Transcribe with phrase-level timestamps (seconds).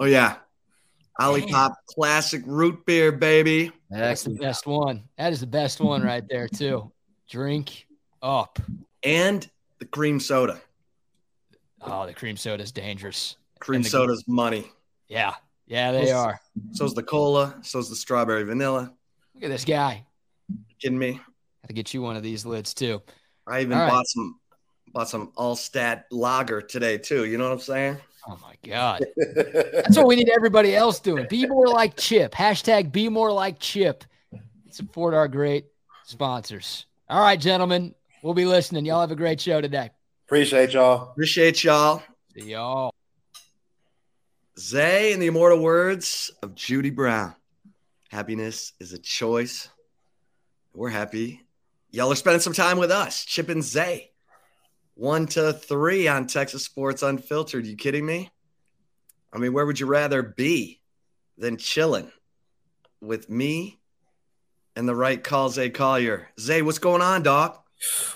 [0.00, 0.36] Oh yeah,
[1.20, 3.70] Olipop Classic Root Beer, baby.
[3.90, 5.04] That's the best one.
[5.18, 6.90] That is the best one right there too.
[7.30, 7.86] Drink
[8.22, 8.58] up.
[9.02, 10.60] And the cream soda.
[11.80, 13.36] Oh, the cream soda is dangerous.
[13.60, 14.70] Cream the- soda's money.
[15.08, 15.34] Yeah,
[15.66, 16.40] yeah, they Those- are.
[16.72, 17.56] So's the cola.
[17.62, 18.92] So's the strawberry vanilla.
[19.34, 20.06] Look at this guy.
[20.80, 21.12] kidding me?
[21.12, 23.00] Have to get you one of these lids too.
[23.46, 23.90] I even All right.
[23.90, 24.40] bought some
[24.92, 27.24] bought some Altstadt lager today too.
[27.24, 27.96] You know what I'm saying?
[28.26, 31.26] Oh my god, that's what we need everybody else doing.
[31.28, 32.32] Be more like Chip.
[32.32, 34.04] Hashtag be more like Chip.
[34.70, 35.66] Support our great
[36.04, 36.86] sponsors.
[37.08, 38.86] All right, gentlemen, we'll be listening.
[38.86, 39.90] Y'all have a great show today.
[40.26, 41.10] Appreciate y'all.
[41.10, 42.02] Appreciate y'all.
[42.34, 42.94] See y'all.
[44.58, 47.34] Zay in the immortal words of Judy Brown.
[48.08, 49.68] Happiness is a choice.
[50.72, 51.42] We're happy.
[51.90, 54.10] Y'all are spending some time with us, Chip and Zay.
[54.94, 57.66] One to three on Texas Sports Unfiltered.
[57.66, 58.30] You kidding me?
[59.32, 60.80] I mean, where would you rather be
[61.36, 62.12] than chilling
[63.00, 63.80] with me
[64.76, 66.28] and the right call, Zay Collier?
[66.38, 67.64] Zay, what's going on, doc?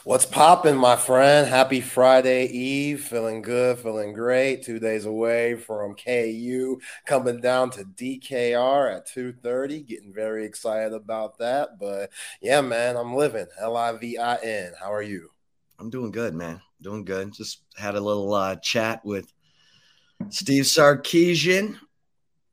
[0.05, 1.49] What's popping, my friend?
[1.49, 3.03] Happy Friday Eve.
[3.03, 4.63] Feeling good, feeling great.
[4.63, 9.85] Two days away from KU, coming down to DKR at 2:30.
[9.87, 11.79] Getting very excited about that.
[11.79, 13.47] But yeah, man, I'm living.
[13.61, 14.73] L-I-V-I-N.
[14.81, 15.31] How are you?
[15.79, 16.63] I'm doing good, man.
[16.81, 17.33] Doing good.
[17.33, 19.33] Just had a little uh, chat with
[20.31, 21.77] Steve Sarkisian.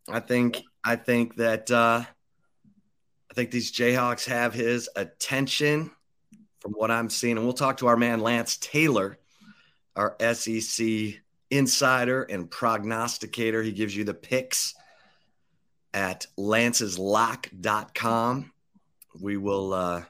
[0.10, 5.92] I think I think that uh, I think these Jayhawks have his attention
[6.60, 9.18] from what I'm seeing, and we'll talk to our man Lance Taylor,
[9.96, 11.16] our SEC
[11.52, 13.62] insider and prognosticator.
[13.62, 14.74] He gives you the picks
[15.94, 18.52] at lanceslock.com.
[19.22, 20.04] We will uh,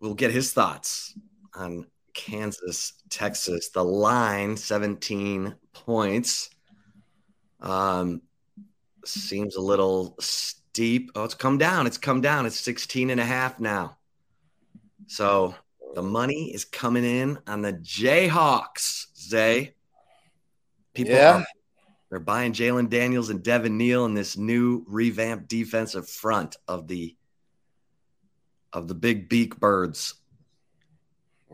[0.00, 1.14] we'll get his thoughts
[1.54, 3.68] on Kansas, Texas.
[3.68, 6.50] The line 17 points.
[7.60, 8.22] Um,
[9.04, 11.12] seems a little steep.
[11.14, 11.86] Oh, it's come down.
[11.86, 12.46] It's come down.
[12.46, 13.98] It's 16 and a half now.
[15.06, 15.54] So
[15.94, 19.74] the money is coming in on the Jayhawks, Zay.
[20.94, 21.40] People Yeah.
[21.40, 21.46] are
[22.08, 27.16] they're buying Jalon Daniels and Devin Neal in this new revamped defensive front of the
[28.72, 30.14] of the big beak birds.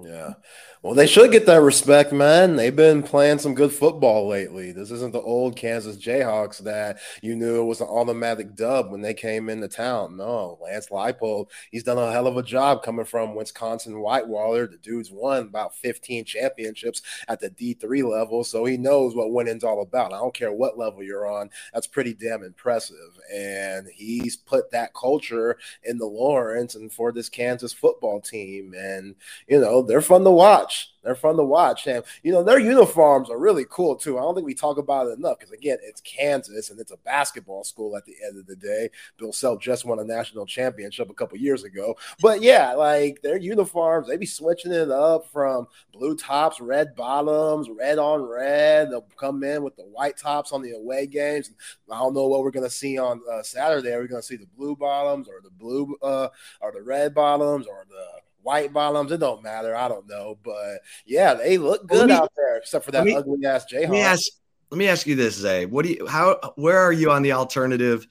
[0.03, 0.35] Yeah.
[0.83, 2.57] Well, they should get that respect, man.
[2.57, 4.73] They've been playing some good football lately.
[4.73, 9.15] This isn't the old Kansas Jayhawks that you knew was an automatic dub when they
[9.15, 10.17] came into town.
[10.17, 14.67] No, Lance Leipold, he's done a hell of a job coming from Wisconsin Whitewater.
[14.67, 19.63] The dude's won about 15 championships at the D3 level, so he knows what winning's
[19.63, 20.13] all about.
[20.13, 21.49] I don't care what level you're on.
[21.73, 23.21] That's pretty damn impressive.
[23.33, 28.75] And he's put that culture in the Lawrence and for this Kansas football team.
[28.77, 29.15] And
[29.47, 30.72] you know, they're fun to watch.
[31.03, 31.87] They're fun to watch.
[31.87, 34.19] And, you know, their uniforms are really cool, too.
[34.19, 36.97] I don't think we talk about it enough because, again, it's Kansas and it's a
[36.99, 38.89] basketball school at the end of the day.
[39.19, 41.97] Bill Self just won a national championship a couple years ago.
[42.21, 47.69] But, yeah, like their uniforms, they be switching it up from blue tops, red bottoms,
[47.69, 48.91] red on red.
[48.91, 51.51] They'll come in with the white tops on the away games.
[51.91, 53.93] I don't know what we're to see on uh, Saturday.
[53.93, 56.29] Are we to see the blue bottoms or the blue uh,
[56.61, 59.13] or the red bottoms or the white bottoms.
[59.13, 59.75] It don't matter.
[59.77, 63.15] I don't know, but yeah, they look good me- out there, except for that me-
[63.15, 64.23] ugly ass Let me ask
[64.71, 65.67] let me ask you this, Zay.
[65.67, 68.07] What do you how where are you on the alternative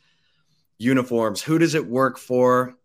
[0.78, 1.42] uniforms?
[1.42, 2.76] Who does it work for?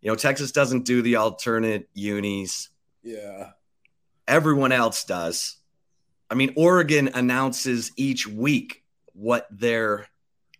[0.00, 2.68] You know, Texas doesn't do the alternate unis.
[3.02, 3.50] Yeah,
[4.26, 5.56] Everyone else does.
[6.30, 8.84] I mean, Oregon announces each week
[9.14, 10.06] what their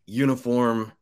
[0.07, 0.93] uniform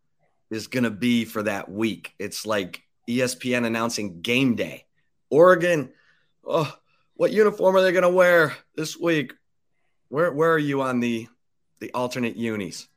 [0.50, 2.12] is going to be for that week.
[2.19, 4.86] It's like ESPN announcing game day.
[5.31, 5.92] Oregon,
[6.44, 6.72] oh,
[7.14, 9.32] what uniform are they going to wear this week?
[10.09, 11.28] Where where are you on the
[11.81, 12.88] the alternate unis?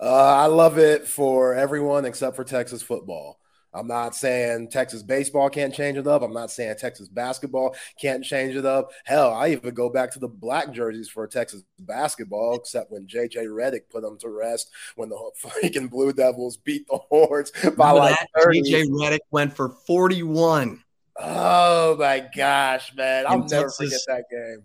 [0.00, 3.38] uh, I love it for everyone except for Texas football.
[3.74, 6.22] I'm not saying Texas baseball can't change it up.
[6.22, 8.92] I'm not saying Texas basketball can't change it up.
[9.04, 13.46] Hell, I even go back to the black jerseys for Texas basketball, except when JJ
[13.46, 17.94] Redick put them to rest when the freaking Blue Devils beat the Hordes by Remember
[17.94, 18.42] like that?
[18.42, 18.62] 30.
[18.62, 20.82] JJ Redick went for 41.
[21.18, 23.26] Oh my gosh, man.
[23.26, 24.62] I'll never Texas- forget that game.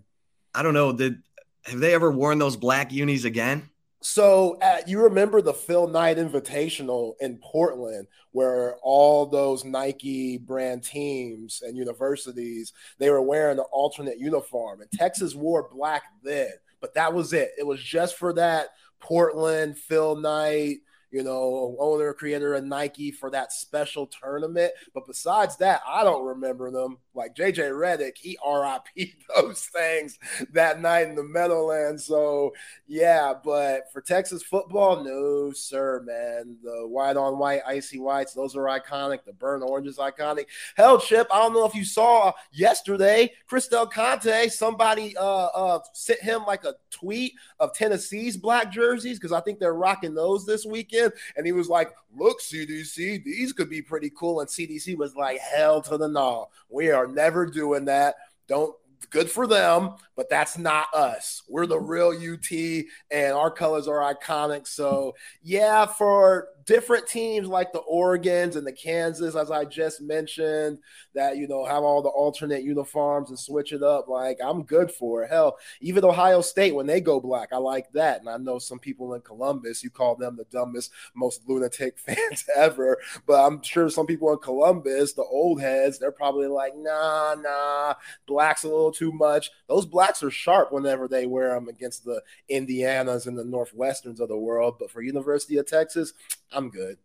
[0.54, 0.92] I don't know.
[0.92, 1.22] Did
[1.64, 3.70] have they ever worn those black unis again?
[4.00, 10.84] So uh, you remember the Phil Knight Invitational in Portland, where all those Nike brand
[10.84, 16.94] teams and universities they were wearing an alternate uniform, and Texas wore black then, but
[16.94, 17.52] that was it.
[17.58, 18.68] It was just for that
[19.00, 20.80] Portland Phil Knight,
[21.14, 24.72] you know, owner, creator of Nike for that special tournament.
[24.92, 26.98] But besides that, I don't remember them.
[27.14, 30.18] Like JJ Redick, he RIP those things
[30.52, 32.04] that night in the Meadowlands.
[32.04, 32.52] So
[32.86, 36.56] yeah, but for Texas football, no, sir, man.
[36.62, 39.24] The white on white, icy whites, those are iconic.
[39.24, 40.46] The burnt orange is iconic.
[40.76, 45.78] Hell, Chip, I don't know if you saw yesterday, Chris Del Conte, somebody uh, uh
[45.92, 50.46] sent him like a tweet of Tennessee's black jerseys because I think they're rocking those
[50.46, 51.12] this weekend.
[51.36, 54.40] And he was like, Look, CDC, these could be pretty cool.
[54.40, 56.48] And CDC was like, Hell to the no.
[56.68, 58.16] We are never doing that.
[58.48, 58.74] Don't
[59.10, 61.42] good for them, but that's not us.
[61.48, 64.66] We're the real UT, and our colors are iconic.
[64.66, 70.78] So, yeah, for different teams like the Oregons and the Kansas, as I just mentioned,
[71.14, 74.08] that you know have all the alternate uniforms and switch it up.
[74.08, 75.30] Like I'm good for it.
[75.30, 78.20] Hell, even Ohio State when they go black, I like that.
[78.20, 82.44] And I know some people in Columbus, you call them the dumbest, most lunatic fans
[82.56, 82.98] ever.
[83.26, 87.94] But I'm sure some people in Columbus, the old heads, they're probably like, nah, nah,
[88.26, 89.50] black's a little too much.
[89.68, 94.28] Those blacks are sharp whenever they wear them against the Indianas and the Northwesterns of
[94.28, 94.76] the world.
[94.78, 96.12] But for University of Texas,
[96.52, 96.98] I'm good.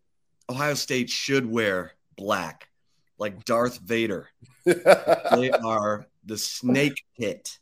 [0.50, 2.70] Ohio State should wear black,
[3.18, 4.30] like Darth Vader.
[4.66, 7.58] they are the snake pit,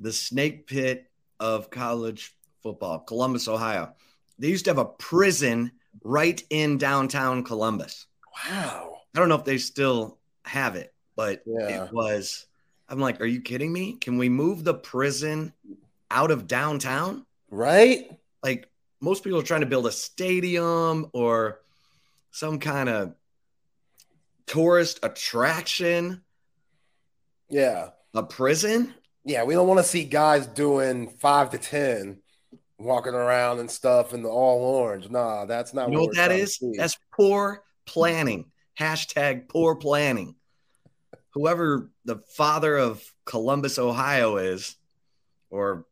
[0.00, 1.10] the snake pit
[1.40, 3.94] of college football, Columbus, Ohio.
[4.38, 5.72] They used to have a prison
[6.02, 8.06] right in downtown Columbus.
[8.44, 8.98] Wow.
[9.14, 11.84] I don't know if they still have it, but yeah.
[11.84, 12.46] it was.
[12.88, 13.94] I'm like, are you kidding me?
[13.94, 15.52] Can we move the prison
[16.10, 17.26] out of downtown?
[17.50, 18.10] Right?
[18.42, 18.68] Like,
[19.00, 21.60] most people are trying to build a stadium or
[22.30, 23.14] some kind of
[24.46, 26.22] tourist attraction.
[27.48, 27.90] Yeah.
[28.14, 28.94] A prison?
[29.24, 32.20] Yeah, we don't want to see guys doing five to ten
[32.78, 35.10] walking around and stuff in the all orange.
[35.10, 36.62] Nah, that's not you know what, what that is.
[36.76, 38.46] That's poor planning.
[38.78, 40.36] Hashtag poor planning.
[41.30, 44.76] Whoever the father of Columbus, Ohio is,
[45.50, 45.86] or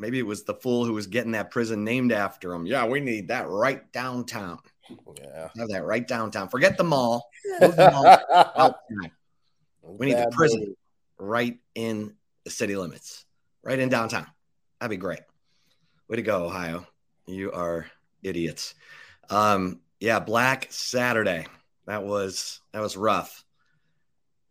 [0.00, 2.64] Maybe it was the fool who was getting that prison named after him.
[2.64, 4.58] Yeah, we need that right downtown.
[5.18, 5.50] Yeah.
[5.58, 6.48] Have that right downtown.
[6.48, 7.28] Forget the mall.
[7.60, 8.24] The
[8.56, 8.74] mall
[9.82, 10.74] we need the prison
[11.18, 12.14] right in
[12.44, 13.26] the city limits,
[13.62, 14.26] right in downtown.
[14.80, 15.20] That'd be great.
[16.08, 16.86] Way to go, Ohio.
[17.26, 17.86] You are
[18.22, 18.74] idiots.
[19.28, 21.46] Um, yeah, Black Saturday.
[21.86, 23.44] That was that was rough.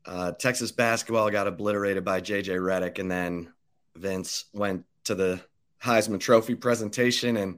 [0.06, 3.52] Uh, Texas basketball got obliterated by JJ Redick, and then
[3.95, 5.41] Vince went to the
[5.83, 7.57] Heisman Trophy presentation, and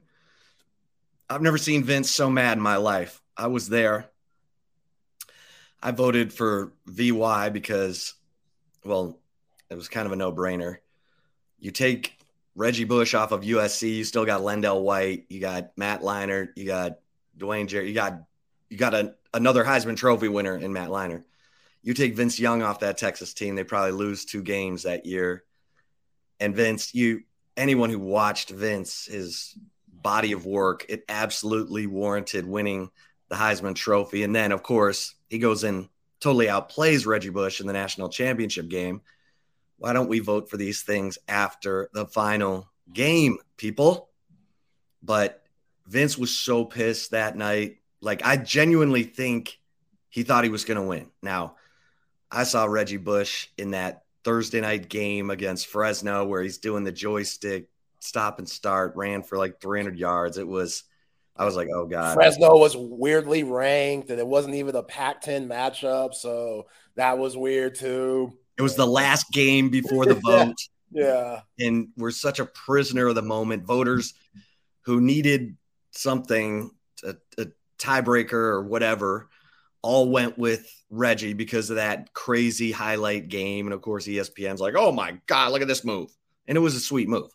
[1.28, 3.20] I've never seen Vince so mad in my life.
[3.36, 4.10] I was there.
[5.82, 8.14] I voted for VY because,
[8.86, 9.18] well,
[9.68, 10.78] it was kind of a no brainer.
[11.58, 12.18] You take
[12.54, 16.64] Reggie Bush off of USC, you still got LenDale White, you got Matt Leinart, you
[16.64, 17.00] got
[17.36, 18.22] Dwayne Jarrett, you got
[18.70, 21.24] you got a, another Heisman Trophy winner in Matt Leinart.
[21.82, 25.44] You take Vince Young off that Texas team, they probably lose two games that year.
[26.40, 27.24] And Vince, you
[27.56, 29.56] anyone who watched Vince, his
[29.88, 32.90] body of work, it absolutely warranted winning
[33.28, 34.22] the Heisman Trophy.
[34.22, 35.88] And then, of course, he goes and
[36.20, 39.02] totally outplays Reggie Bush in the national championship game.
[39.78, 44.08] Why don't we vote for these things after the final game, people?
[45.02, 45.42] But
[45.86, 47.78] Vince was so pissed that night.
[48.00, 49.58] Like, I genuinely think
[50.08, 51.10] he thought he was going to win.
[51.22, 51.56] Now,
[52.30, 56.92] I saw Reggie Bush in that Thursday night game against Fresno where he's doing the
[56.92, 57.68] joystick
[58.00, 60.38] stop and start, ran for like 300 yards.
[60.38, 60.84] It was,
[61.36, 62.14] I was like, oh God.
[62.14, 66.14] Fresno was weirdly ranked and it wasn't even a Pac 10 matchup.
[66.14, 68.32] So that was weird too.
[68.58, 70.56] It was the last game before the vote.
[70.90, 71.40] yeah.
[71.58, 73.64] And we're such a prisoner of the moment.
[73.64, 74.14] Voters
[74.82, 75.56] who needed
[75.92, 76.70] something,
[77.04, 77.46] a, a
[77.78, 79.28] tiebreaker or whatever,
[79.82, 83.66] all went with Reggie because of that crazy highlight game.
[83.66, 86.10] And of course, ESPN's like, oh my God, look at this move.
[86.46, 87.30] And it was a sweet move.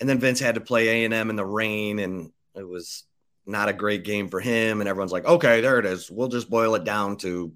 [0.00, 3.02] And then Vince had to play A&M in the rain, and it was
[3.46, 4.80] not a great game for him.
[4.80, 6.10] And everyone's like, okay, there it is.
[6.10, 7.52] We'll just boil it down to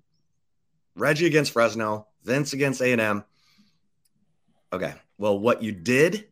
[0.96, 3.24] Reggie against Fresno, Vince against A&M.
[4.72, 4.94] Okay.
[5.18, 6.26] Well, what you did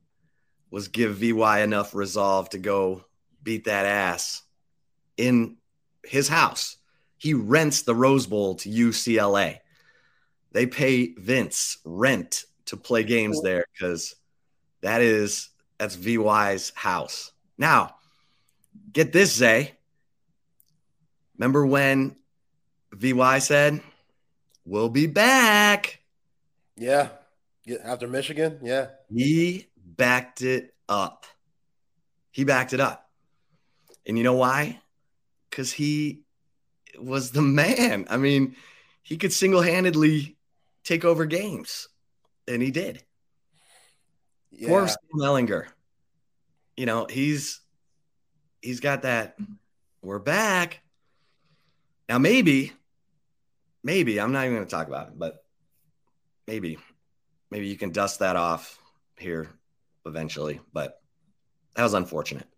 [0.71, 3.05] was give VY enough resolve to go
[3.43, 4.43] beat that ass
[5.17, 5.57] in
[6.05, 6.77] his house
[7.21, 9.59] he rents the Rose Bowl to UCLA.
[10.53, 14.17] They pay Vince rent to play games there because
[14.81, 17.33] that is that's VY's house.
[17.59, 17.97] Now,
[18.91, 19.73] get this, Zay.
[21.37, 22.17] Remember when
[22.93, 23.83] VY said,
[24.65, 26.01] We'll be back?
[26.79, 27.09] Yeah.
[27.85, 28.61] After Michigan?
[28.63, 28.87] Yeah.
[29.15, 31.27] He backed it up.
[32.31, 33.11] He backed it up.
[34.07, 34.81] And you know why?
[35.51, 36.23] Because he
[37.03, 38.07] was the man.
[38.11, 38.57] I mean,
[39.03, 40.37] he could single handedly
[40.85, 41.89] take over games,
[42.47, 43.03] and he did.
[44.51, 44.69] Yeah.
[44.69, 45.67] Poor Sam Ehlinger.
[46.77, 47.61] You know, he's
[48.61, 49.37] he's got that.
[50.03, 50.81] We're back.
[52.09, 52.73] Now, maybe,
[53.85, 55.45] maybe I'm not even going to talk about it, but
[56.49, 56.79] maybe,
[57.51, 58.79] maybe you can dust that off
[59.17, 59.49] here
[60.05, 60.61] eventually.
[60.73, 61.01] But
[61.77, 62.49] that was unfortunate.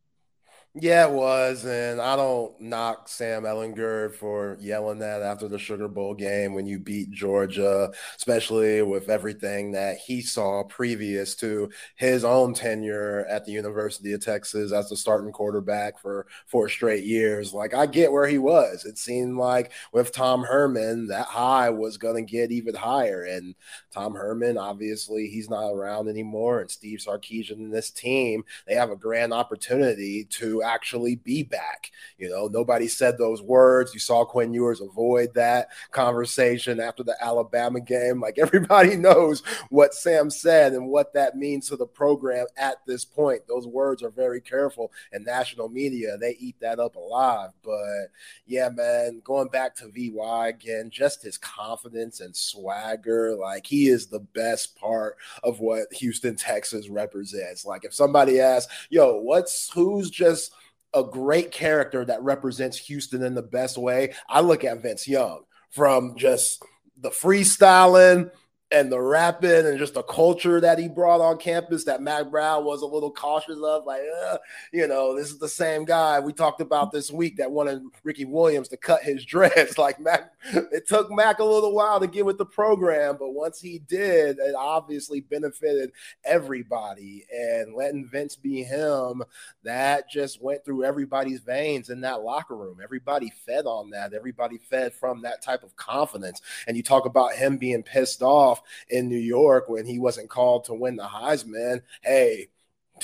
[0.74, 1.66] Yeah, it was.
[1.66, 6.64] And I don't knock Sam Ehlinger for yelling that after the Sugar Bowl game when
[6.66, 13.44] you beat Georgia, especially with everything that he saw previous to his own tenure at
[13.44, 17.52] the University of Texas as the starting quarterback for four straight years.
[17.52, 18.86] Like, I get where he was.
[18.86, 23.24] It seemed like with Tom Herman, that high was going to get even higher.
[23.24, 23.54] And
[23.90, 26.60] Tom Herman, obviously, he's not around anymore.
[26.60, 31.90] And Steve Sarkisian and this team, they have a grand opportunity to actually be back.
[32.18, 33.92] You know, nobody said those words.
[33.94, 38.20] You saw Quinn Ewers avoid that conversation after the Alabama game.
[38.20, 43.04] Like everybody knows what Sam said and what that means to the program at this
[43.04, 43.42] point.
[43.46, 47.50] Those words are very careful, and national media they eat that up alive.
[47.62, 48.08] But
[48.46, 54.06] yeah, man, going back to VY again, just his confidence and swagger, like he is
[54.06, 57.64] the best part of what Houston, Texas represents.
[57.64, 60.51] Like if somebody asks, "Yo, what's who's just
[60.94, 65.44] a great character that represents Houston in the best way, I look at Vince Young
[65.70, 66.62] from just
[66.98, 68.30] the freestyling
[68.70, 72.64] and the rapping and just the culture that he brought on campus that Mack Brown
[72.64, 74.38] was a little cautious of, like, uh,
[74.72, 78.24] you know, this is the same guy we talked about this week that wanted Ricky
[78.24, 79.76] Williams to cut his dreads.
[79.76, 80.31] Like Mack,
[80.72, 84.38] it took Mack a little while to get with the program, but once he did,
[84.38, 85.92] it obviously benefited
[86.24, 87.24] everybody.
[87.32, 89.22] And letting Vince be him,
[89.62, 92.78] that just went through everybody's veins in that locker room.
[92.82, 94.14] Everybody fed on that.
[94.14, 96.40] Everybody fed from that type of confidence.
[96.66, 100.64] And you talk about him being pissed off in New York when he wasn't called
[100.64, 101.82] to win the Heisman.
[102.02, 102.48] Hey,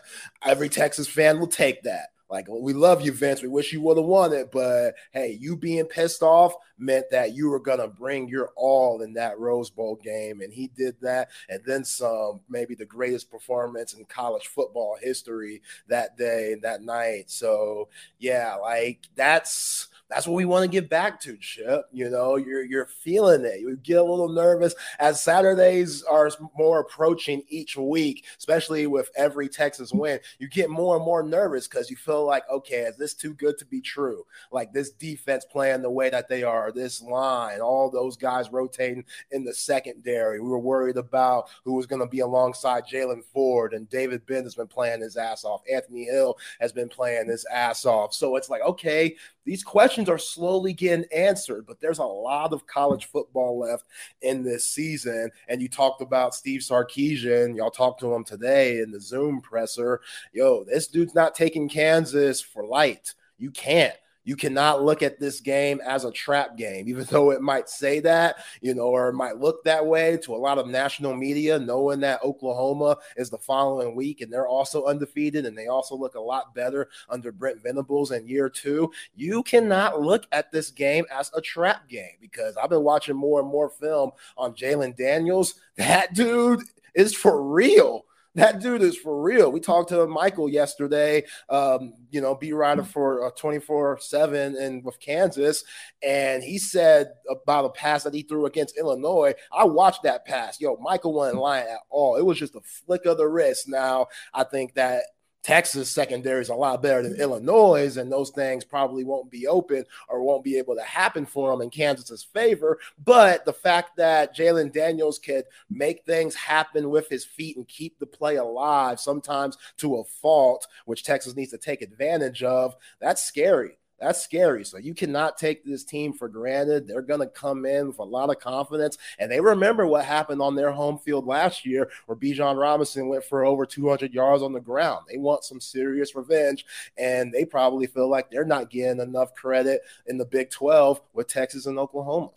[0.44, 2.10] every Texas fan will take that.
[2.30, 3.42] Like, we love you, Vince.
[3.42, 4.51] We wish you would have won it.
[4.51, 9.02] But hey, you being pissed off meant that you were going to bring your all
[9.02, 10.42] in that Rose Bowl game.
[10.42, 11.30] And he did that.
[11.50, 16.82] And then some, maybe the greatest performance in college football history that day and that
[16.82, 17.30] night.
[17.30, 21.86] So, yeah, like that's that's what we want to get back to, Chip.
[21.92, 23.60] You know, you're you're feeling it.
[23.60, 29.48] You get a little nervous as Saturdays are more approaching each week, especially with every
[29.48, 30.20] Texas win.
[30.40, 33.58] You get more and more nervous because you feel like, okay, is this too good
[33.60, 34.26] to be true?
[34.52, 39.06] Like this defense playing the way that they are, this line, all those guys rotating
[39.32, 40.40] in the secondary.
[40.40, 44.56] We were worried about who was going to be alongside Jaylan Ford, and David Gbenda's
[44.56, 45.62] been playing his ass off.
[45.72, 48.14] Anthony Hill has been playing his ass off.
[48.14, 52.68] So it's like, okay, these questions are slowly getting answered, but there's a lot of
[52.68, 53.86] college football left
[54.22, 55.32] in this season.
[55.48, 57.56] And you talked about Steve Sarkisian.
[57.56, 60.02] Y'all talked to him today in the Zoom presser.
[60.34, 63.16] Yo, this dude's not taking Kansas for light.
[63.38, 63.96] You can't.
[64.30, 68.00] You cannot look at this game as a trap game, even though it might say
[68.02, 71.58] that, you know, or it might look that way to a lot of national media,
[71.58, 76.14] knowing that Oklahoma is the following week and they're also undefeated and they also look
[76.14, 78.92] a lot better under Brent Venables in year two.
[79.16, 83.40] You cannot look at this game as a trap game because I've been watching more
[83.40, 85.56] and more film on Jalon Daniels.
[85.78, 86.62] That dude
[86.94, 88.06] is for real
[88.39, 89.51] that dude is for real.
[89.51, 94.55] We talked to Michael yesterday, um, you know, be writer for uh, 24 uh, 7
[94.55, 95.63] and with Kansas.
[96.01, 99.34] And he said about a pass that he threw against Illinois.
[99.51, 100.60] I watched that pass.
[100.60, 102.15] Yo, Michael wasn't lying at all.
[102.15, 103.67] It was just a flick of the wrist.
[103.67, 105.03] Now, I think that
[105.50, 109.84] Texas secondary is a lot better than Illinois, and those things probably won't be open
[110.08, 112.77] or won't be able to happen for them in Kansas's favor.
[113.03, 117.98] But the fact that Jalon Daniels could make things happen with his feet and keep
[117.98, 123.24] the play alive, sometimes to a fault, which Texas needs to take advantage of, that's
[123.24, 123.79] scary.
[124.00, 124.63] That's scary.
[124.63, 126.88] So you cannot take this team for granted.
[126.88, 128.98] They're going to come in with a lot of confidence.
[129.18, 133.25] And they remember what happened on their home field last year where Bijan Robinson went
[133.25, 135.06] for over 200 yards on the ground.
[135.10, 136.65] They want some serious revenge.
[136.98, 141.27] And they probably feel like they're not getting enough credit in the Big 12 with
[141.27, 142.29] Texas and Oklahoma.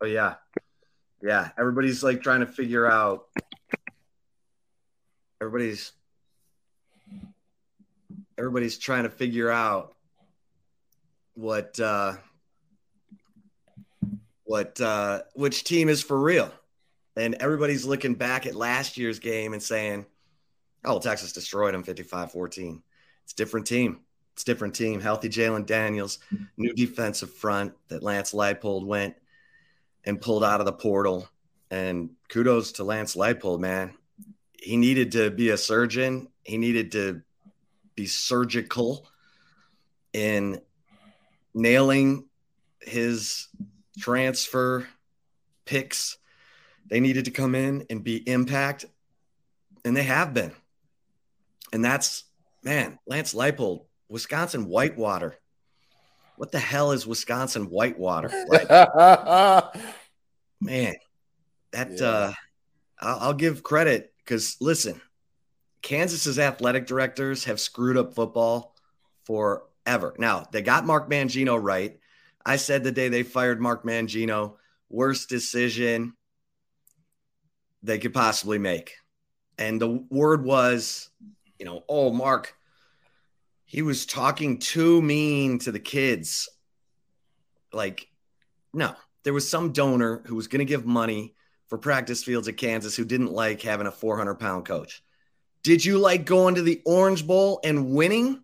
[0.00, 0.36] Oh, yeah.
[1.22, 1.50] Yeah.
[1.58, 3.26] Everybody's like trying to figure out.
[5.42, 5.92] Everybody's
[8.40, 9.94] everybody's trying to figure out
[11.40, 12.16] what uh,
[14.44, 16.52] what uh, which team is for real.
[17.16, 20.06] And everybody's looking back at last year's game and saying,
[20.84, 22.82] "Oh, Texas destroyed them 55-14."
[23.24, 24.00] It's a different team.
[24.34, 25.00] It's different team.
[25.00, 26.18] Healthy Jalon Daniels,
[26.56, 29.14] new defensive front that Lance Leipold went
[30.04, 31.28] and pulled out of the portal.
[31.70, 33.94] And kudos to Lance Leipold, man.
[34.52, 36.28] He needed to be a surgeon.
[36.42, 37.22] He needed to
[37.94, 39.06] be surgical
[40.12, 40.60] in
[41.54, 42.26] nailing
[42.80, 43.48] his
[43.98, 44.86] transfer
[45.64, 46.18] picks.
[46.86, 48.84] They needed to come in and be impact,
[49.84, 50.52] and they have been.
[51.72, 52.24] And that's,
[52.64, 55.36] man, Lance Leipold, Wisconsin Whitewater.
[56.36, 58.30] What the hell is Wisconsin Whitewater?
[58.48, 58.68] Like,
[60.60, 60.94] man,
[61.72, 62.06] that yeah.
[62.06, 62.32] uh,
[62.98, 65.00] I'll, I'll give credit because listen,
[65.82, 68.74] Kansas's athletic directors have screwed up football
[69.84, 70.14] forever.
[70.18, 71.98] Now they got Mark Mangino right.
[72.44, 74.56] I said the day they fired Mark Mangino,
[74.88, 76.14] worst decision
[77.82, 78.94] they could possibly make.
[79.58, 81.10] And the word was,
[81.58, 82.54] you know, oh, Mark,
[83.64, 86.48] he was talking too mean to the kids.
[87.72, 88.08] Like,
[88.72, 91.34] no, there was some donor who was going to give money
[91.68, 95.02] for practice fields at Kansas who didn't like having a 400 pound coach.
[95.62, 98.42] Did you like going to the Orange Bowl and winning?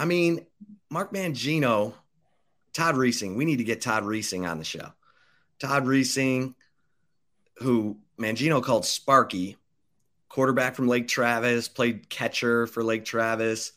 [0.00, 0.46] I mean,
[0.88, 1.92] Mark Mangino,
[2.72, 4.94] Todd Reesing, we need to get Todd Reesing on the show.
[5.58, 6.54] Todd Reesing,
[7.56, 9.58] who Mangino called Sparky,
[10.30, 13.72] quarterback from Lake Travis, played catcher for Lake Travis,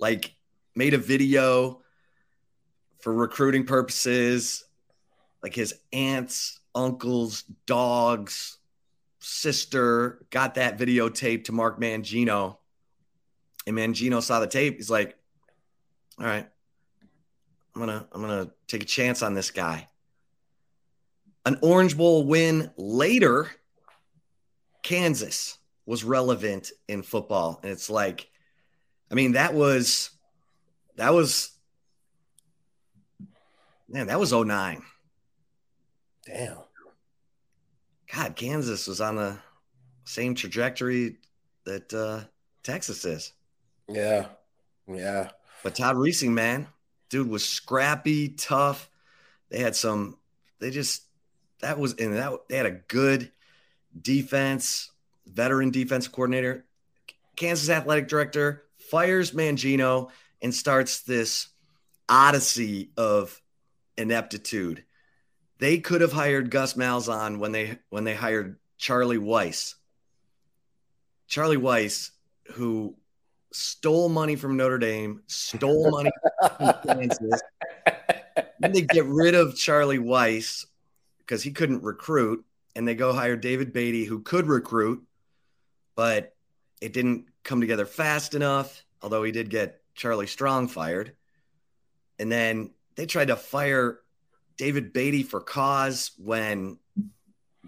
[0.00, 0.34] like
[0.74, 1.82] made a video
[2.98, 4.64] for recruiting purposes,
[5.40, 8.58] like his aunts, uncles, dogs,
[9.20, 12.56] sister got that videotape to Mark Mangino.
[13.68, 14.78] And Mangino saw the tape.
[14.78, 15.14] He's like,
[16.20, 16.48] all right,
[17.74, 19.88] I'm gonna I'm gonna take a chance on this guy.
[21.46, 23.48] An Orange Bowl win later,
[24.82, 27.60] Kansas was relevant in football.
[27.62, 28.28] And it's like,
[29.10, 30.10] I mean, that was
[30.96, 31.52] that was
[33.88, 34.82] man, that was 09.
[36.26, 36.58] Damn.
[38.14, 39.38] God, Kansas was on the
[40.04, 41.16] same trajectory
[41.64, 42.24] that uh,
[42.62, 43.32] Texas is.
[43.88, 44.26] Yeah.
[44.86, 45.30] Yeah.
[45.62, 46.68] But Todd Reesing, man,
[47.08, 48.90] dude was scrappy, tough.
[49.50, 50.18] They had some,
[50.60, 51.02] they just,
[51.60, 53.32] that was, and that they had a good
[54.00, 54.90] defense,
[55.26, 56.64] veteran defense coordinator.
[57.36, 60.10] Kansas athletic director fires Mangino
[60.42, 61.48] and starts this
[62.08, 63.40] odyssey of
[63.96, 64.84] ineptitude.
[65.58, 69.74] They could have hired Gus Malzahn when they when they hired Charlie Weis.
[71.26, 72.10] Charlie Weis,
[72.52, 72.96] who
[73.52, 76.10] stole money from Notre Dame, stole money
[76.56, 77.40] from Kansas.
[78.60, 80.66] then they get rid of Charlie Weis
[81.18, 82.44] because he couldn't recruit,
[82.76, 85.04] and they go hire David Beatty, who could recruit,
[85.94, 86.34] but
[86.80, 88.84] it didn't come together fast enough.
[89.02, 91.14] Although he did get Charlie Strong fired,
[92.18, 94.00] and then they tried to fire
[94.56, 96.78] David Beatty for cause when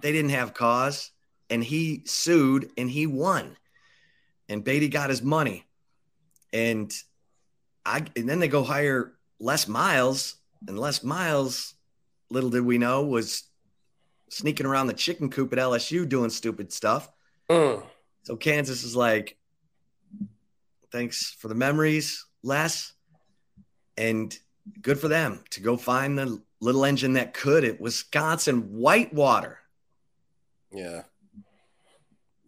[0.01, 1.13] they didn't have cause,
[1.49, 3.57] and he sued and he won,
[4.49, 5.67] and Beatty got his money.
[6.53, 6.93] And
[7.85, 10.37] I and then they go hire Les Miles,
[10.67, 11.75] and Les Miles,
[12.31, 13.45] little did we know, was
[14.29, 17.11] sneaking around the chicken coop at LSU doing stupid stuff.
[17.49, 17.83] Mm.
[18.23, 19.37] So Kansas is like,
[20.93, 22.93] thanks for the memories, Les.
[23.97, 24.37] And
[24.81, 29.59] good for them to go find the little engine that could at Wisconsin Whitewater.
[30.73, 31.03] Yeah.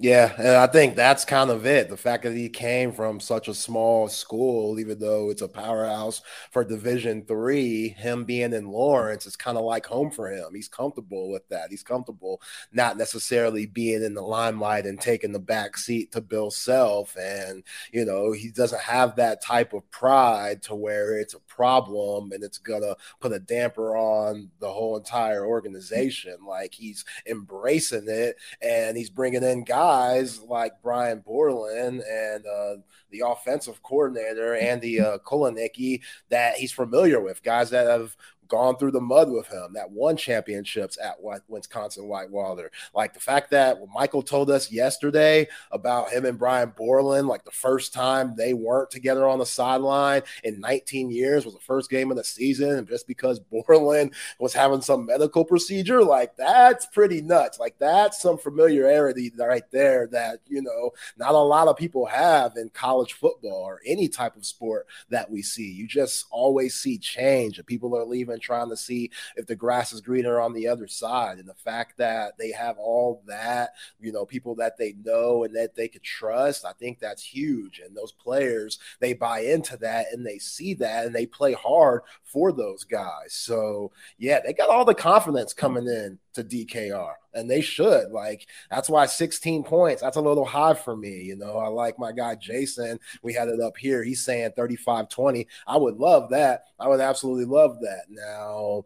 [0.02, 1.88] Yeah, and I think that's kind of it.
[1.88, 6.22] The fact that he came from such a small school, even though it's a powerhouse
[6.50, 10.56] for Division Three, him being in Lawrence is kind of like home for him.
[10.56, 11.68] He's comfortable with that.
[11.70, 16.50] He's comfortable not necessarily being in the limelight and taking the back seat to Bill
[16.50, 17.16] Self.
[17.16, 17.62] And
[17.92, 22.42] you know, he doesn't have that type of pride to where it's a problem and
[22.42, 26.38] it's gonna put a damper on the whole entire organization.
[26.44, 32.76] Like he's embracing it and he's bringing in guys guys like Brian Borland and uh,
[33.10, 36.00] the offensive coordinator Andy uh, Kotelnicki
[36.30, 38.16] that he's familiar with, guys that have
[38.52, 41.16] gone through the mud with him, that won championships at
[41.48, 42.70] Wisconsin Whitewater.
[42.94, 47.50] Like the fact that Michael told us yesterday about him and Brian Borland, like the
[47.50, 52.10] first time they weren't together on the sideline in 19 years was the first game
[52.10, 52.72] of the season.
[52.72, 57.58] And just because Borland was having some medical procedure, like that's pretty nuts.
[57.58, 62.58] Like that's some familiarity right there that, you know, not a lot of people have
[62.58, 65.72] in college football or any type of sport that we see.
[65.72, 69.92] You just always see change and people are leaving trying to see if the grass
[69.92, 71.38] is greener on the other side.
[71.38, 75.54] And the fact that they have all that, you know, people that they know and
[75.56, 77.80] that they could trust, I think that's huge.
[77.84, 82.02] And those players, they buy into that and they see that and they play hard
[82.24, 83.32] for those guys.
[83.32, 88.10] So, yeah, they got all the confidence coming in to DKR, and they should.
[88.10, 90.02] Like that's why 16 points.
[90.02, 91.22] That's a little high for me.
[91.22, 92.98] You know, I like my guy Jason.
[93.22, 94.02] We had it up here.
[94.02, 95.46] He's saying 35-20.
[95.66, 96.64] I would love that.
[96.78, 98.04] I would absolutely love that.
[98.08, 98.84] Now,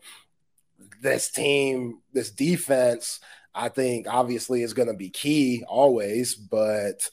[1.00, 3.20] this team, this defense,
[3.54, 7.08] I think obviously is going to be key always, but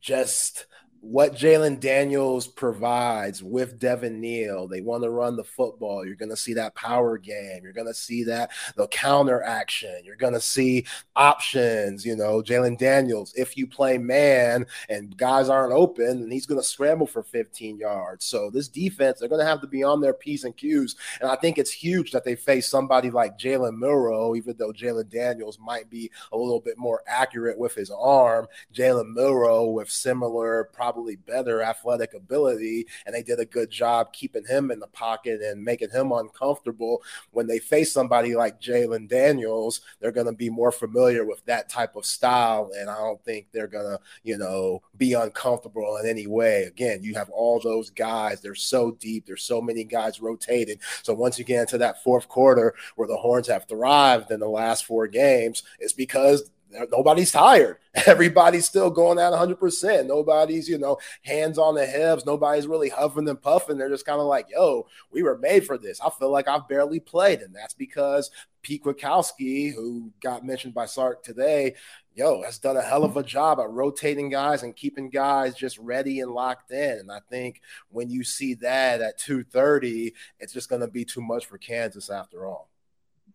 [0.00, 0.66] just
[1.08, 4.66] what Jalon Daniels provides with Devin Neal.
[4.66, 6.04] They want to run the football.
[6.04, 7.60] You're going to see that power game.
[7.62, 10.00] You're going to see that the counter action.
[10.04, 12.04] You're going to see options.
[12.04, 16.60] You know, Jalon Daniels, if you play man and guys aren't open, and he's going
[16.60, 18.24] to scramble for 15 yards.
[18.24, 20.96] So this defense, they're going to have to be on their P's and Q's.
[21.20, 25.08] And I think it's huge that they face somebody like Jalen Milroe, even though Jalen
[25.08, 28.48] Daniels might be a little bit more accurate with his arm.
[28.74, 34.14] Jalen Milroe with similar, probably probably better athletic ability, and they did a good job
[34.14, 37.02] keeping him in the pocket and making him uncomfortable.
[37.32, 41.68] When they face somebody like Jalon Daniels, they're going to be more familiar with that
[41.68, 46.08] type of style, and I don't think they're going to, you know, be uncomfortable in
[46.08, 46.62] any way.
[46.62, 49.26] Again, you have all those guys; they're so deep.
[49.26, 50.78] There's so many guys rotating.
[51.02, 54.48] So once you get into that fourth quarter where the Horns have thrived in the
[54.48, 56.50] last four games, it's because
[56.90, 57.78] nobody's tired.
[58.06, 60.06] Everybody's still going at 100%.
[60.06, 62.26] Nobody's, you know, hands on the hips.
[62.26, 63.78] Nobody's really huffing and puffing.
[63.78, 66.00] They're just kind of like, yo, we were made for this.
[66.00, 67.40] I feel like I've barely played.
[67.40, 68.30] And that's because
[68.62, 71.74] Pete Kwiatkowski, who got mentioned by Sark today,
[72.14, 75.78] yo, has done a hell of a job at rotating guys and keeping guys just
[75.78, 76.98] ready and locked in.
[76.98, 77.60] And I think
[77.90, 82.10] when you see that at 230, it's just going to be too much for Kansas
[82.10, 82.68] after all.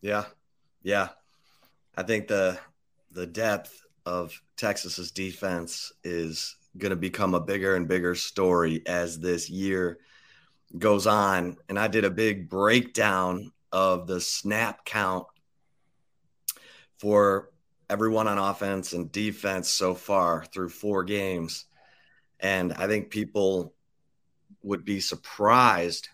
[0.01, 0.25] Yeah.
[0.83, 1.09] Yeah.
[1.95, 2.57] I think the
[3.11, 9.19] the depth of Texas's defense is going to become a bigger and bigger story as
[9.19, 9.99] this year
[10.77, 11.57] goes on.
[11.69, 15.25] And I did a big breakdown of the snap count
[16.99, 17.49] for
[17.89, 21.65] everyone on offense and defense so far through four games.
[22.39, 23.73] And I think people
[24.63, 26.07] would be surprised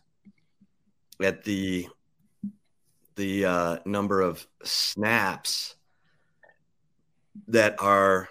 [1.22, 1.88] at the
[3.16, 5.77] the uh, number of snaps
[7.48, 8.30] that are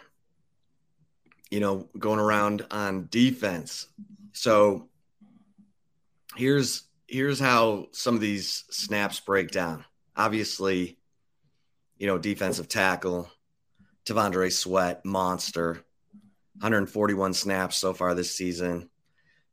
[1.51, 3.87] you know going around on defense.
[4.33, 4.89] So
[6.37, 9.85] here's here's how some of these snaps break down.
[10.17, 10.99] Obviously
[11.99, 13.31] you know defensive tackle
[14.05, 15.85] T'Vondre Sweat monster
[16.61, 18.89] 141 snaps so far this season.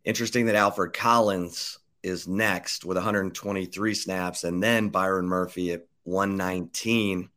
[0.06, 7.30] Interesting that Alfred Collins is next with 123 snaps and then Byron Murphy at 119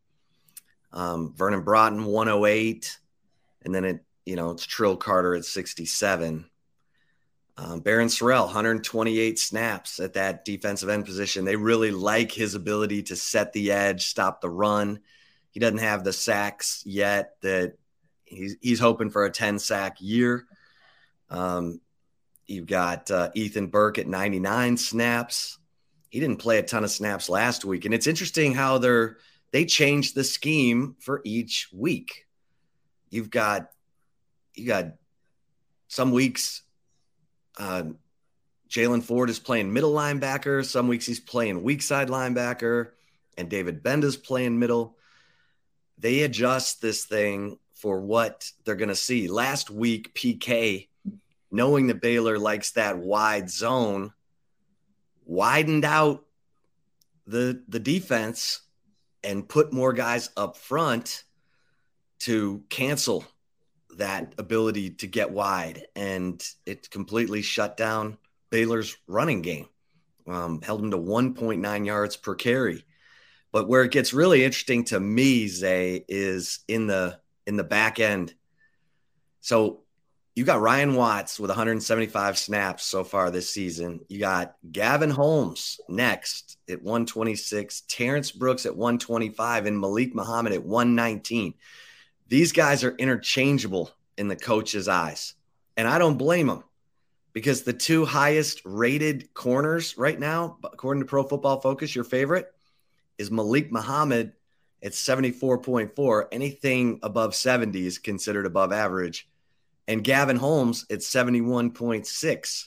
[0.97, 2.99] um, Vernon Broughton 108,
[3.63, 6.47] and then it you know it's Trill Carter at 67.
[7.59, 11.45] Um, Barryn Sorrell 128 snaps at that defensive end position.
[11.45, 15.01] They really like his ability to set the edge, stop the run.
[15.51, 17.37] He doesn't have the sacks yet.
[17.43, 17.75] That
[18.25, 20.47] he's he's hoping for a 10 sack year.
[21.29, 21.81] Um,
[22.47, 25.59] you've got uh, Ethan Burke at 99 snaps.
[26.09, 29.19] He didn't play a ton of snaps last week, and it's interesting how they're
[29.53, 32.27] they change the scheme for each week.
[33.11, 33.71] You've got
[34.55, 34.93] you got
[35.89, 36.63] some weeks
[37.59, 37.85] uh,
[38.69, 40.65] Jaylan Ford is playing middle linebacker.
[40.65, 42.91] Some weeks he's playing weak side linebacker,
[43.37, 44.97] and David Gbenda's playing middle.
[45.99, 49.29] They adjust this thing for what they're going to see.
[49.29, 50.89] Last week, PK,
[51.51, 54.13] knowing that Baylor likes that wide zone,
[55.25, 56.25] widened out
[57.27, 58.61] the the defense
[59.27, 61.25] and put more guys up front
[62.21, 63.25] to cancel
[63.97, 65.87] that ability to get wide.
[65.97, 68.19] And it completely shut down
[68.51, 69.67] Baylor's running game,
[70.29, 72.85] um, held them to 1.9 yards per carry.
[73.53, 78.01] But where it gets really interesting to me, Zay, is in the in the back
[78.01, 78.35] end.
[79.41, 79.83] So
[80.37, 84.01] you got Ryan Watts with 175 snaps so far this season.
[84.09, 90.63] You got Gavin Holmes next at 126, Terrence Brooks at 125, and Malik Muhammad at
[90.63, 91.55] 119.
[92.29, 95.33] These guys are interchangeable in the coach's eyes.
[95.75, 96.65] And I don't blame them
[97.33, 102.53] because the two highest rated corners right now, according to Pro Football Focus, your favorite
[103.17, 104.35] is Malik Muhammad
[104.83, 106.27] at 74.4.
[106.31, 109.27] Anything above 70 is considered above average
[109.89, 112.65] and Gavin Holmes at 71.6.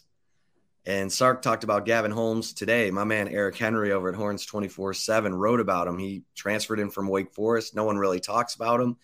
[0.85, 2.89] And Sark talked about Gavin Holmes today.
[2.89, 5.99] My man Eric Henry over at Horns 24 7 wrote about him.
[5.99, 7.75] He transferred in from Wake Forest.
[7.75, 8.97] No one really talks about him,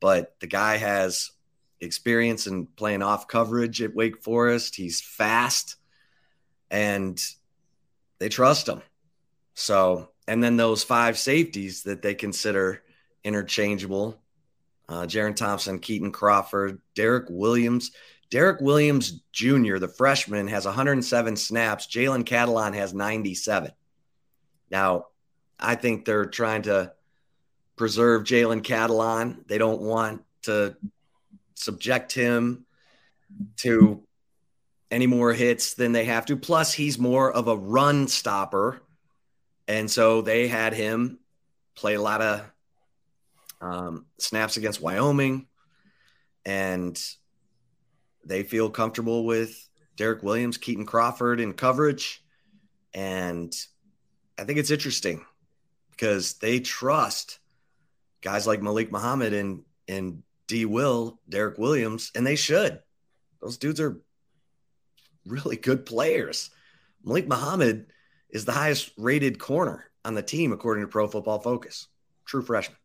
[0.00, 1.32] but the guy has
[1.80, 4.76] experience in playing off coverage at Wake Forest.
[4.76, 5.76] He's fast
[6.70, 7.20] and
[8.18, 8.82] they trust him.
[9.54, 12.82] So, and then those five safeties that they consider
[13.24, 14.18] interchangeable
[14.88, 17.90] uh, Jerrin Thompson, Kitan Crawford, Derek Williams.
[18.30, 21.86] Derek Williams Jr., the freshman, has 107 snaps.
[21.86, 23.72] Jalen Catalon has 97.
[24.70, 25.06] Now,
[25.58, 26.92] I think they're trying to
[27.76, 29.46] preserve Jalen Catalon.
[29.46, 30.76] They don't want to
[31.54, 32.66] subject him
[33.56, 34.02] to
[34.90, 36.36] any more hits than they have to.
[36.36, 38.82] Plus, he's more of a run stopper.
[39.66, 41.18] And so they had him
[41.74, 42.50] play a lot of
[43.60, 45.46] um, snaps against Wyoming.
[46.44, 46.98] And
[48.24, 52.24] they feel comfortable with Derek Williams, Kitan Crawford in coverage.
[52.94, 53.52] And
[54.38, 55.24] I think it's interesting
[55.90, 57.38] because they trust
[58.20, 60.64] guys like Malik Muhammad and, and D.
[60.64, 62.80] Will, Derek Williams, and they should.
[63.40, 64.00] Those dudes are
[65.26, 66.50] really good players.
[67.04, 67.86] Malik Muhammad
[68.30, 71.86] is the highest rated corner on the team, according to Pro Football Focus.
[72.24, 72.78] True freshman.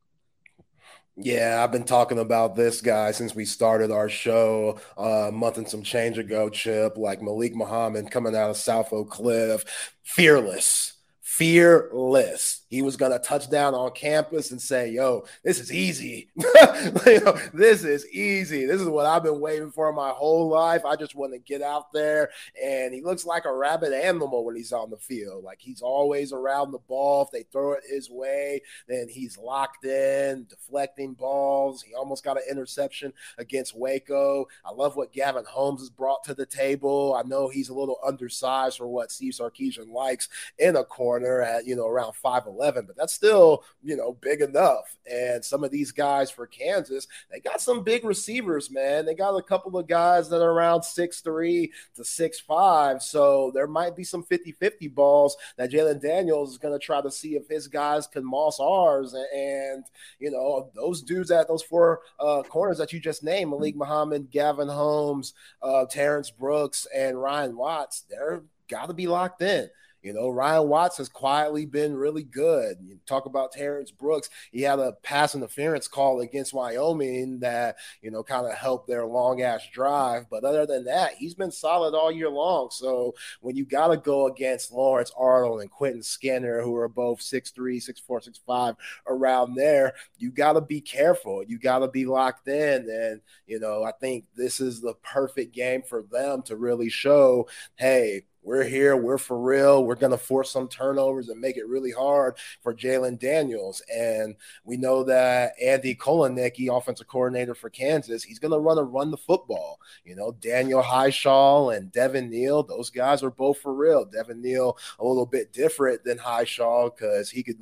[1.15, 5.57] Yeah, I've been talking about this guy since we started our show uh, a month
[5.57, 6.97] and some change ago, Chip.
[6.97, 9.63] Like Malik Muhammad coming out of South Oak Cliff,
[10.03, 12.62] fearless, fearless.
[12.73, 16.29] He was going to touch down on campus and say, Yo, this is easy.
[16.35, 18.65] this is easy.
[18.65, 20.83] This is what I've been waiting for my whole life.
[20.83, 22.31] I just want to get out there.
[22.59, 25.43] And he looks like a rabid animal when he's on the field.
[25.43, 27.21] Like he's always around the ball.
[27.21, 31.83] If they throw it his way, then he's locked in, deflecting balls.
[31.83, 34.47] He almost got an interception against Waco.
[34.65, 37.13] I love what Gavin Holmes has brought to the table.
[37.13, 41.67] I know he's a little undersized for what Steve Sarkisian likes in a corner at,
[41.67, 44.95] you know, around 5'11 11, but that's still, you know, big enough.
[45.09, 49.05] And some of these guys for Kansas, they got some big receivers, man.
[49.05, 53.01] They got a couple of guys that are around six three to six five.
[53.01, 57.01] So there might be some 50 50 balls that Jalon Daniels is going to try
[57.01, 59.13] to see if his guys can moss ours.
[59.35, 59.83] And,
[60.19, 64.31] you know, those dudes at those four uh, corners that you just named Malik Muhammad,
[64.31, 69.69] Gavin Holmes, uh, Terrence Brooks, and Ryan Watts, they're got to be locked in.
[70.03, 72.77] You know, Ryan Watts has quietly been really good.
[72.83, 74.29] You talk about Terrence Brooks.
[74.51, 79.05] He had a pass interference call against Wyoming that, you know, kind of helped their
[79.05, 80.29] long ass drive.
[80.29, 82.67] But other than that, he's been solid all year long.
[82.69, 87.19] So when you got to go against Lawrence Arnold and Quentin Skinner, who are both
[87.19, 88.75] 6'3, 6'4, 6'5
[89.07, 91.43] around there, you got to be careful.
[91.43, 92.89] You got to be locked in.
[92.89, 97.47] And, you know, I think this is the perfect game for them to really show,
[97.75, 98.97] hey, we're here.
[98.97, 99.85] We're for real.
[99.85, 103.81] We're going to force some turnovers and make it really hard for Jalon Daniels.
[103.93, 108.93] And we know that Andy Kotelnicki, offensive coordinator for Kansas, he's going to run and
[108.93, 109.79] run the football.
[110.03, 114.05] You know, Daniel Hishaw and Devin Neal, those guys are both for real.
[114.05, 117.59] Devin Neal, a little bit different than Hishaw because he could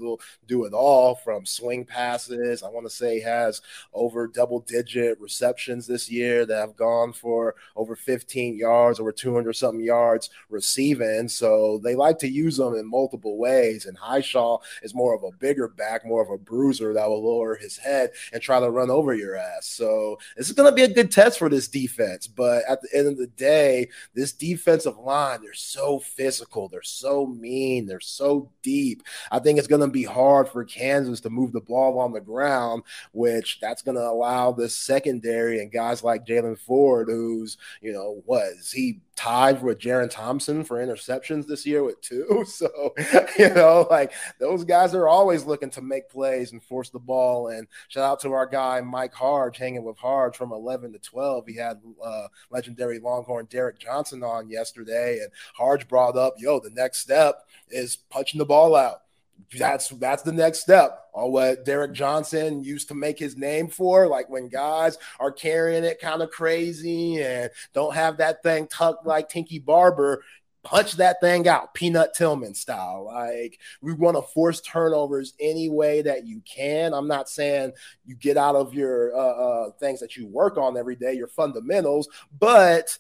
[0.48, 2.64] do it all from swing passes.
[2.64, 3.62] I want to say has
[3.94, 9.54] over double digit receptions this year that have gone for over 15 yards, over 200
[9.54, 10.30] something yards.
[11.28, 13.86] So they like to use them in multiple ways.
[13.86, 17.56] And Hishaw is more of a bigger back, more of a bruiser that will lower
[17.56, 19.68] his head and try to run over your ass.
[19.68, 22.28] So this is going to be a good test for this defense.
[22.28, 27.26] But at the end of the day, this defensive line, they're so physical, they're so
[27.28, 29.04] mean, they're so deep.
[29.32, 32.22] I think it's going to be hard for Kansas to move the ball on the
[32.22, 37.94] ground, which that's going to allow this secondary and guys like Jaylan Ford, who's, you
[37.94, 42.46] know, was he tied with Jerrin Thompson for interceptions this year with two.
[42.52, 42.94] So,
[43.40, 47.48] you know, like those guys are always looking to make plays and force the ball.
[47.48, 51.48] And shout out to our guy, Mike Harge, hanging with Harge from 11 to 12.
[51.48, 55.20] He had uh, legendary Longhorn Derek Johnson on yesterday.
[55.22, 59.02] And Harge brought up, yo, the next step is punching the ball out
[59.58, 60.98] that's that's the next step.
[61.14, 65.84] Or what Derek Johnson used to make his name for, like when guys are carrying
[65.84, 70.24] it kind of crazy and don't have that thing tucked like Tiki Barber,
[70.64, 73.06] punch that thing out, Peanut Tillman style.
[73.06, 76.94] Like we want to force turnovers any way that you can.
[76.94, 77.74] I'm not saying
[78.06, 81.28] you get out of your uh, uh, things that you work on every day, your
[81.28, 82.98] fundamentals, but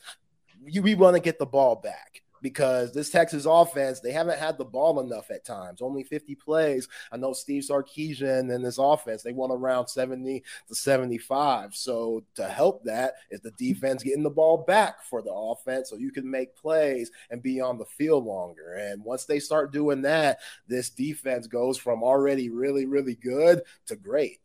[0.65, 4.58] you, we want to get the ball back because this Texas offense, they haven't had
[4.58, 5.82] the ball enough at times.
[5.82, 6.88] Only 50 plays.
[7.12, 11.75] I know Steve Sarkisian and this offense, they won around 70 to 75.
[11.75, 15.95] So to help that is the defense getting the ball back for the offense so
[15.95, 18.73] you can make plays and be on the field longer.
[18.73, 23.95] And once they start doing that, this defense goes from already really, really good to
[23.95, 24.39] great.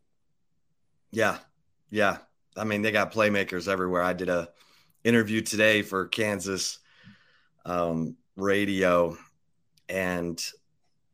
[1.11, 1.37] Yeah.
[1.89, 2.17] Yeah.
[2.55, 4.03] I mean, they got playmakers everywhere.
[4.03, 4.49] I did a
[5.03, 6.79] interview today for Kansas
[7.67, 9.15] um, radio,
[9.89, 10.43] and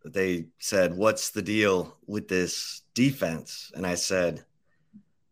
[0.05, 3.71] they said, What's the deal with this defense?
[3.75, 4.45] And I said,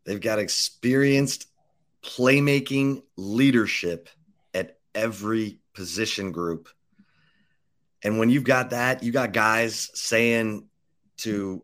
[0.03, 1.47] They've got experienced
[2.03, 4.09] playmaking leadership
[4.53, 6.67] at every position group.
[8.03, 10.67] And when you've got that, you got guys saying
[11.17, 11.63] to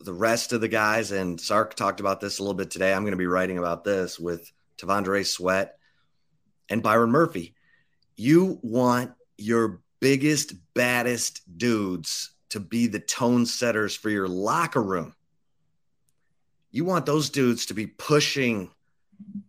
[0.00, 2.92] the rest of the guys, and Sark talked about this a little bit today.
[2.92, 5.78] I'm going to be writing about this with T'Vondre Sweat
[6.68, 7.54] and Byron Murphy.
[8.22, 15.16] You want your biggest, baddest dudes to be the tone setters for your locker room.
[16.70, 18.70] You want those dudes to be pushing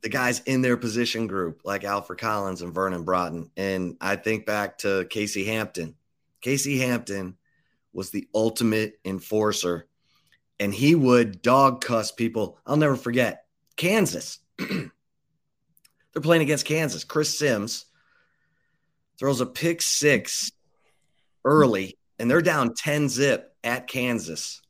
[0.01, 3.51] the guys in their position group, like Alfred Collins and Vernon Broughton.
[3.55, 5.93] And I think back to Casey Hampton.
[6.41, 7.37] Casey Hampton
[7.93, 9.85] was the ultimate enforcer,
[10.59, 12.57] and he would dog cuss people.
[12.65, 14.39] I'll never forget Kansas.
[14.57, 14.89] They're
[16.23, 17.03] playing against Kansas.
[17.03, 17.85] Chris Sims
[19.23, 20.51] throws a pick six
[21.45, 24.61] early, and they're down 10 zip at Kansas.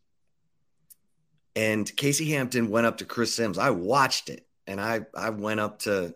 [1.56, 3.58] And Casey Hampton went up to Chris Sims.
[3.58, 6.14] I watched it, and I I went up to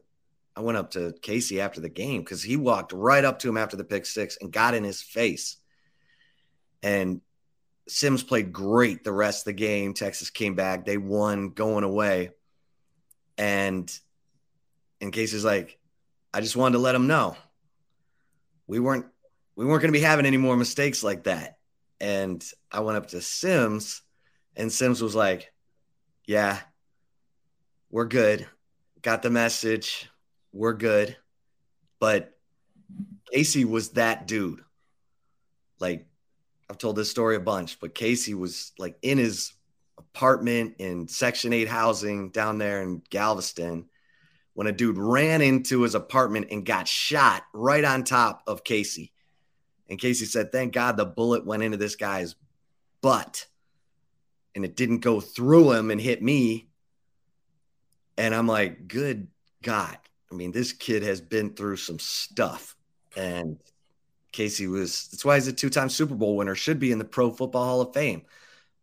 [0.56, 3.58] I went up to Casey after the game because he walked right up to him
[3.58, 5.58] after the pick six and got in his face.
[6.84, 7.22] And
[7.88, 9.96] Sims played great the rest of the game.
[9.96, 10.86] Texas came back.
[10.86, 12.30] They won going away.
[13.36, 13.92] And
[15.02, 15.80] in Casey's like,
[16.32, 17.36] I just wanted to let him know
[18.68, 19.06] we weren't
[19.56, 21.58] we weren't going to be having any more mistakes like that.
[22.00, 24.04] And I went up to Sims,
[24.56, 25.52] and Sims was like,
[26.26, 26.60] "Yeah,
[27.90, 28.46] we're good.
[29.02, 30.10] Got the message.
[30.52, 31.18] We're good."
[32.00, 32.38] But
[33.32, 34.64] Casey was that dude.
[35.80, 36.08] Like
[36.70, 39.54] I've told this story a bunch, but Casey was like in his
[39.98, 43.90] apartment in Section 8 housing down there in Galveston
[44.58, 49.12] when a dude ran into his apartment and got shot right on top of Casey.
[49.88, 52.34] And Casey said, Thank God the bullet went into this guy's
[53.00, 53.46] butt
[54.56, 56.70] and it didn't go through him and hit me.
[58.18, 59.28] And I'm like, Good
[59.62, 59.96] God.
[60.32, 62.76] I mean, this kid has been through some stuff.
[63.16, 63.60] And
[64.32, 67.06] Casey was, that's why he's a two time Super Bowl winner, should be in the
[67.06, 68.24] Pro Football Hall of Fame.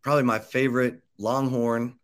[0.03, 1.99] Probably my favorite Longhorn.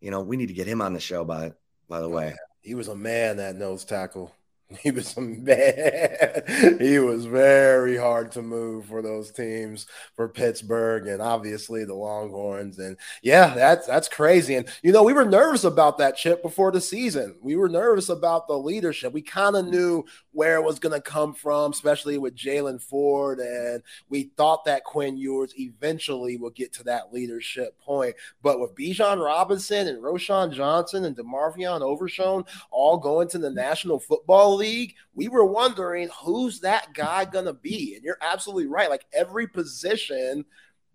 [0.00, 1.52] You know, we need to get him on the show, by,
[1.88, 2.34] by the way.
[2.62, 4.34] He was a man that nose tackle.
[4.82, 6.78] He was a man.
[6.80, 12.78] he was very hard to move for those teams for Pittsburgh and obviously the Longhorns.
[12.78, 14.54] And yeah, that's that's crazy.
[14.54, 17.34] And you know, we were nervous about that chip before the season.
[17.42, 19.12] We were nervous about the leadership.
[19.12, 23.40] We kind of knew where it was going to come from, especially with Jaylan Ford.
[23.40, 28.14] And we thought that Quinn Ewers eventually will get to that leadership point.
[28.42, 33.98] But with Bijan Robinson and Roschon Johnson and DeMarvion Overshown all going to the National
[33.98, 37.94] Football league, we were wondering who's that guy going to be.
[37.94, 38.90] And you're absolutely right.
[38.90, 40.44] Like every position,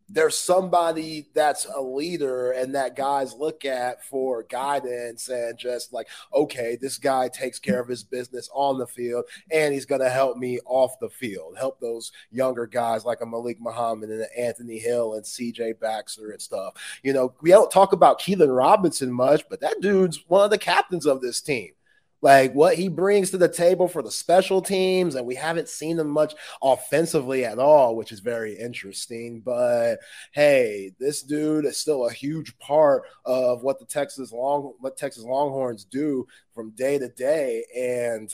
[0.08, 6.08] there's somebody that's a leader and that guys look at for guidance and just like,
[6.34, 10.10] okay, this guy takes care of his business on the field and he's going to
[10.10, 14.78] help me off the field, help those younger guys like a Malik Muhammad and Anthony
[14.78, 16.75] Hill and CJ Baxter and stuff.
[17.01, 20.58] You know, we don't talk about Keilan Robinson much, but that dude's one of the
[20.60, 21.71] captains of this team
[22.21, 25.99] like what he brings to the table for the special teams, and we haven't seen
[25.99, 29.41] him much offensively at all, which is very interesting.
[29.41, 29.97] But
[30.32, 35.23] hey, this dude is still a huge part of what the Texas Long what Texas
[35.23, 38.34] Longhorns do from day to day, and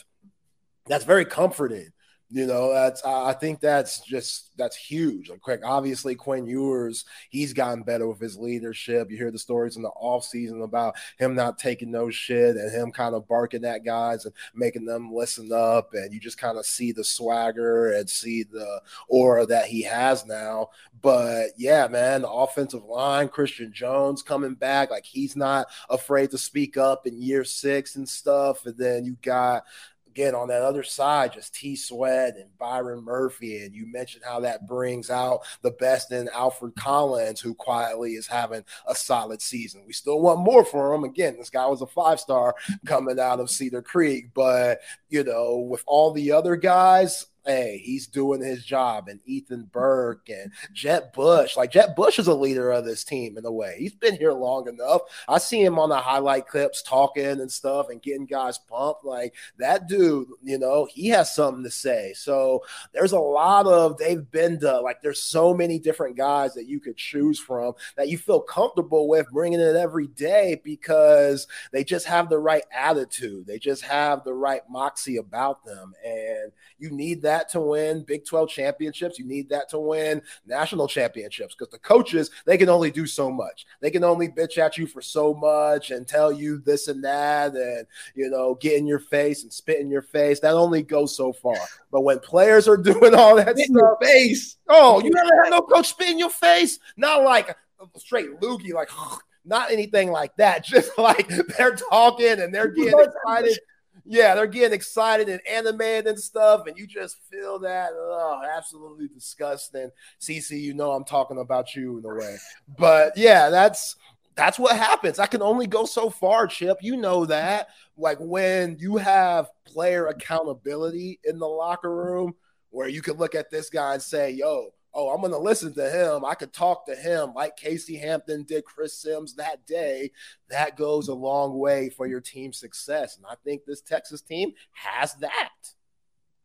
[0.86, 1.92] that's very comforting
[2.32, 5.28] you know, that's I think that's just that's huge.
[5.28, 9.10] Like quick, obviously Quinn Ewers, he's gotten better with his leadership.
[9.10, 12.90] You hear the stories in the offseason about him not taking no shit and him
[12.90, 15.90] kind of barking at guys and making them listen up.
[15.92, 20.24] And you just kind of see the swagger and see the aura that he has
[20.24, 20.70] now.
[21.02, 26.38] But yeah, man, the offensive line, Christian Jones coming back, like he's not afraid to
[26.38, 28.64] speak up in year six and stuff.
[28.64, 29.64] And then you got
[30.12, 33.64] again on that other side, just T Sweat and Byron Murphy.
[33.64, 38.26] And you mentioned how that brings out the best in Alfred Collins, who quietly is
[38.26, 39.84] having a solid season.
[39.86, 41.04] We still want more for him.
[41.04, 45.56] Again, this guy was a five star coming out of Cedar Creek, but you know,
[45.56, 49.08] with all the other guys, hey, he's doing his job.
[49.08, 53.36] And Ethan Burke and Jett Bush, like Jett Bush is a leader of this team
[53.36, 53.76] in a way.
[53.78, 55.02] He's been here long enough.
[55.28, 59.04] I see him on the highlight clips talking and stuff and getting guys pumped.
[59.04, 62.12] Like that dude, you know, he has something to say.
[62.14, 62.62] So
[62.92, 64.82] there's a lot of Dave Gbenda.
[64.82, 69.08] Like there's so many different guys that you could choose from that you feel comfortable
[69.08, 73.46] with bringing it every day because they just have the right attitude.
[73.46, 75.94] They just have the right moxie about them.
[76.04, 79.18] And you need that to win Big 12 championships.
[79.18, 83.30] You need that to win national championships because the coaches, they can only do so
[83.30, 83.66] much.
[83.80, 87.54] They can only bitch at you for so much and tell you this and that
[87.54, 90.40] and, you know, get in your face and spit in your face.
[90.40, 91.56] That only goes so far.
[91.90, 94.56] But when players are doing all that in stuff, your face.
[94.68, 96.78] Oh, you never had no coach spit in your face?
[96.96, 97.56] Not like
[97.96, 98.90] straight loogie, like
[99.44, 100.64] not anything like that.
[100.72, 103.58] Just like they're talking and they're getting excited
[104.04, 107.90] yeah, they're getting excited and animated and stuff, and you just feel that.
[107.94, 109.90] Oh, absolutely disgusting.
[110.20, 112.36] CC, you know I'm talking about you in a way.
[112.78, 113.96] But yeah, that's
[114.34, 115.18] that's what happens.
[115.18, 116.78] I can only go so far, Chip.
[116.80, 117.68] You know that.
[117.96, 122.34] Like when you have player accountability in the locker room,
[122.70, 125.74] where you can look at this guy and say, yo, oh, I'm going to listen
[125.74, 126.24] to him.
[126.24, 130.10] I could talk to him like Casey Hampton did Chris Sims that day.
[130.48, 133.16] That goes a long way for your team's success.
[133.16, 135.50] And I think this Texas team has that.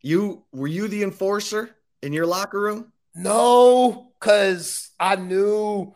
[0.01, 2.91] You were you the enforcer in your locker room?
[3.15, 5.93] No, because I knew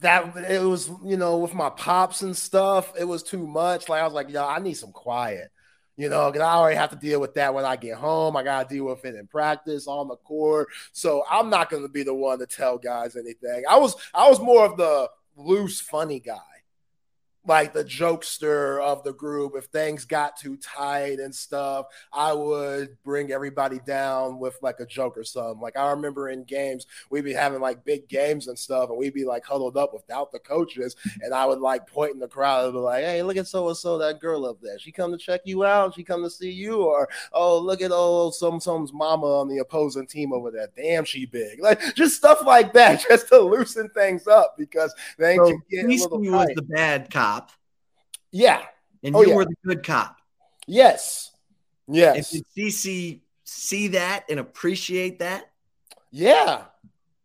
[0.00, 3.88] that it was, you know, with my pops and stuff, it was too much.
[3.88, 5.50] Like I was like, yo, I need some quiet
[6.00, 8.34] you know, because I already have to deal with that when I get home.
[8.34, 10.68] I got to deal with it in practice on the court.
[10.92, 13.64] So I'm not going to be the one to tell guys anything.
[13.68, 16.38] I was I was more of the loose, funny guy
[17.50, 19.54] like the jokester of the group.
[19.56, 24.86] If things got too tight and stuff, I would bring everybody down with like a
[24.86, 25.60] joke or something.
[25.60, 29.14] Like I remember in games, we'd be having like big games and stuff, and we'd
[29.14, 32.66] be like huddled up without the coaches, and I would like point in the crowd
[32.66, 34.78] and be like, "Hey, look at so and so, that girl up there.
[34.78, 35.96] She come to check you out.
[35.96, 39.58] She come to see you, or oh, look at oh some some's mama on the
[39.58, 40.68] opposing team over there.
[40.76, 41.58] Damn, she big.
[41.70, 45.82] Like just stuff like that, just to loosen things up because they so can get
[45.82, 45.88] tight.
[45.88, 47.39] was the bad cop
[48.32, 48.62] yeah.
[49.02, 49.34] And oh, you yeah.
[49.34, 50.16] were the good cop.
[50.66, 51.32] Yes.
[51.88, 52.32] Yes.
[52.32, 55.50] And did CC see that and appreciate that?
[56.10, 56.64] Yeah.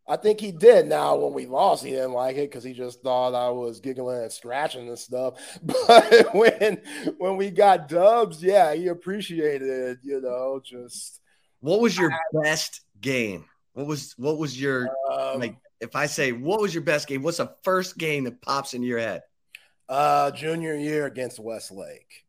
[0.08, 0.88] I think he did.
[0.88, 4.22] Now, when we lost, he didn't like it because he just thought I was giggling
[4.22, 5.36] and scratching and stuff.
[5.64, 6.82] But when
[7.18, 10.00] when we got dubs, yeah, he appreciated it.
[10.04, 11.22] You know, just
[11.60, 13.46] what was your I, best game?
[13.74, 15.58] What was what was your um, like?
[15.82, 18.88] If I say what was your best game, what's the first game that pops into
[18.88, 19.24] your head?
[19.88, 22.26] Uh, junior year against Westlake.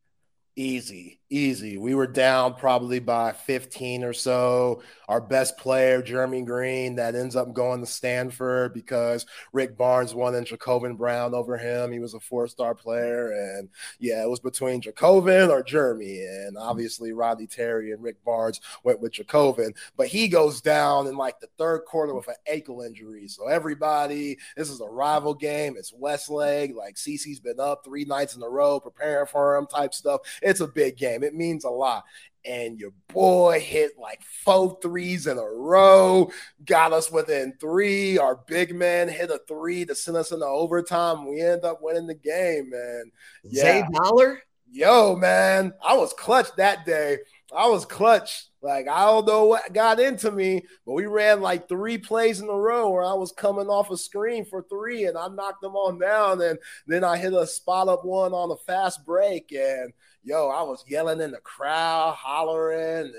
[0.56, 1.78] Easy, easy.
[1.78, 4.82] We were down probably by 15 or so.
[5.08, 10.34] Our best player, Jeremy Green, that ends up going to Stanford because Rick Barnes won
[10.34, 11.92] and J'Covan Brown over him.
[11.92, 13.32] He was a four star player.
[13.32, 13.68] And
[13.98, 16.22] yeah, it was between J'Covan or Jeremy.
[16.22, 19.76] And obviously, Rodney Terry and Rick Barnes went with J'Covan.
[19.96, 23.28] But he goes down in like the third quarter with an ankle injury.
[23.28, 25.76] So everybody, this is a rival game.
[25.76, 26.74] It's Westlake.
[26.74, 30.60] Like CC's been up three nights in a row preparing for him type stuff it's
[30.60, 31.15] a big game.
[31.22, 32.04] It means a lot.
[32.44, 36.30] And your boy hit like four threes in a row,
[36.64, 38.18] got us within three.
[38.18, 41.28] Our big man hit a three to send us into overtime.
[41.28, 43.10] We end up winning the game, man.
[43.42, 43.62] Yeah.
[43.62, 44.42] Zay Dollar?
[44.70, 47.18] Yo, man, I was clutch that day.
[47.54, 48.48] I was clutch.
[48.60, 52.48] Like, I don't know what got into me, but we ran like three plays in
[52.48, 55.76] a row where I was coming off a screen for three and I knocked them
[55.76, 56.42] on down.
[56.42, 56.58] And
[56.88, 59.52] then I hit a spot up one on a fast break.
[59.52, 59.92] And
[60.26, 63.14] yo, I was yelling in the crowd, hollering and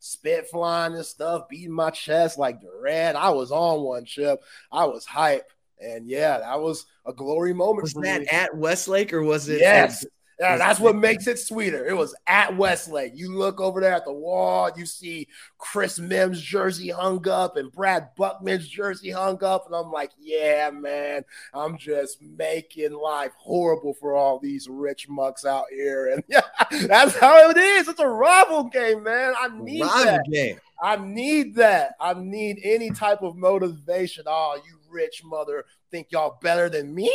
[0.00, 3.16] spit flying and stuff, beating my chest like Durant.
[3.16, 4.42] I was on one chip.
[4.70, 5.50] I was hype.
[5.80, 7.84] And yeah, that was a glory moment.
[7.84, 8.26] Was that me.
[8.26, 9.60] at Westlake or was it?
[9.60, 10.04] Yes,
[10.40, 11.84] yeah, that's what makes it sweeter.
[11.84, 13.12] It was at Westlake.
[13.16, 15.26] You look over there at the wall, you see
[15.58, 19.66] Chris Mihm's jersey hung up and Brad Buckman's jersey hung up.
[19.66, 25.44] And I'm like, yeah, man, I'm just making life horrible for all these rich mucks
[25.44, 26.12] out here.
[26.12, 26.42] And yeah,
[26.86, 27.88] that's how it is.
[27.88, 29.34] It's a rival game, man.
[29.36, 30.24] I need rival that.
[30.30, 30.60] Game.
[30.80, 31.94] I need that.
[32.00, 34.24] I need any type of motivation.
[34.28, 37.12] Oh, you rich mother think y'all better than me?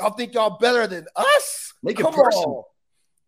[0.00, 1.74] Y'all think y'all better than us?
[1.82, 2.56] Make it Come personal.
[2.56, 2.64] On.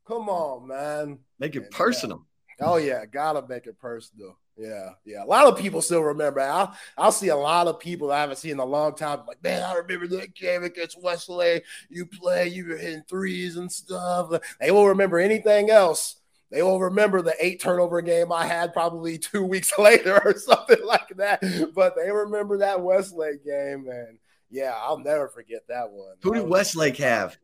[0.06, 1.18] Come on, man.
[1.38, 2.26] Make it personal.
[2.58, 2.66] Yeah.
[2.66, 4.38] Oh yeah, gotta make it personal.
[4.56, 5.24] Yeah, yeah.
[5.24, 6.40] A lot of people still remember.
[6.40, 9.20] I'll I'll see a lot of people I haven't seen in a long time.
[9.26, 11.64] Like, man, I remember that game against Westlake.
[11.90, 14.40] You play, you were hitting threes and stuff.
[14.60, 16.16] They won't remember anything else
[16.52, 20.84] they will remember the eight turnover game I had probably two weeks later or something
[20.84, 21.42] like that.
[21.74, 24.18] But they remember that Westlake game, and
[24.52, 26.14] yeah, I'll never forget that one.
[26.22, 27.36] Who did Westlake have?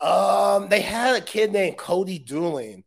[0.00, 2.84] Um, they had a kid named Cody Doolin,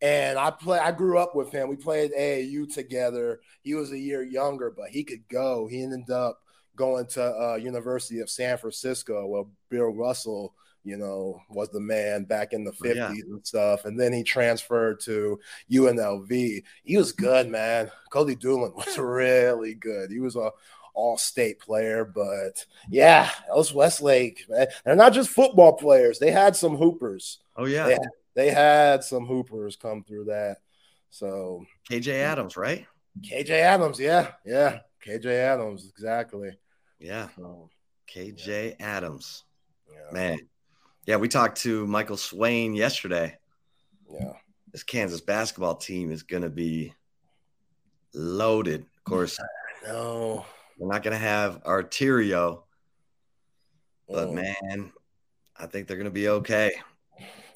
[0.00, 0.78] and I play.
[0.78, 1.68] I grew up with him.
[1.68, 3.40] We played AAU together.
[3.62, 5.66] He was a year younger, but he could go.
[5.66, 6.40] He ended up
[6.76, 10.54] going to uh, University of San Francisco, where Bill Russell
[10.84, 13.08] you know, was the man back in the 50s yeah.
[13.08, 13.86] and stuff.
[13.86, 15.40] And then he transferred to
[15.72, 16.62] UNLV.
[16.84, 17.90] He was good, man.
[18.10, 20.10] Cody Doolin was really good.
[20.10, 20.50] He was a
[20.94, 26.18] all state player, but yeah, those Westlake, man, they're not just football players.
[26.18, 27.40] They had some hoopers.
[27.56, 27.86] Oh, yeah.
[27.86, 27.98] They,
[28.34, 30.58] they had some hoopers come through that.
[31.10, 32.86] So KJ Adams, right?
[33.20, 34.80] KJ Adams, yeah, yeah.
[35.06, 36.56] KJ Adams, exactly.
[36.98, 37.28] Yeah.
[37.36, 37.70] So,
[38.12, 38.86] KJ yeah.
[38.86, 39.44] Adams.
[39.88, 40.12] Yeah.
[40.12, 40.38] Man,
[41.06, 43.36] yeah, we talked to Michael Swain yesterday.
[44.10, 44.32] Yeah.
[44.72, 46.94] This Kansas basketball team is going to be
[48.12, 48.80] loaded.
[48.80, 49.38] Of course,
[49.86, 50.44] no.
[50.78, 52.62] We're not going to have Arterio,
[54.08, 54.32] but oh.
[54.32, 54.92] man,
[55.56, 56.72] I think they're going to be okay.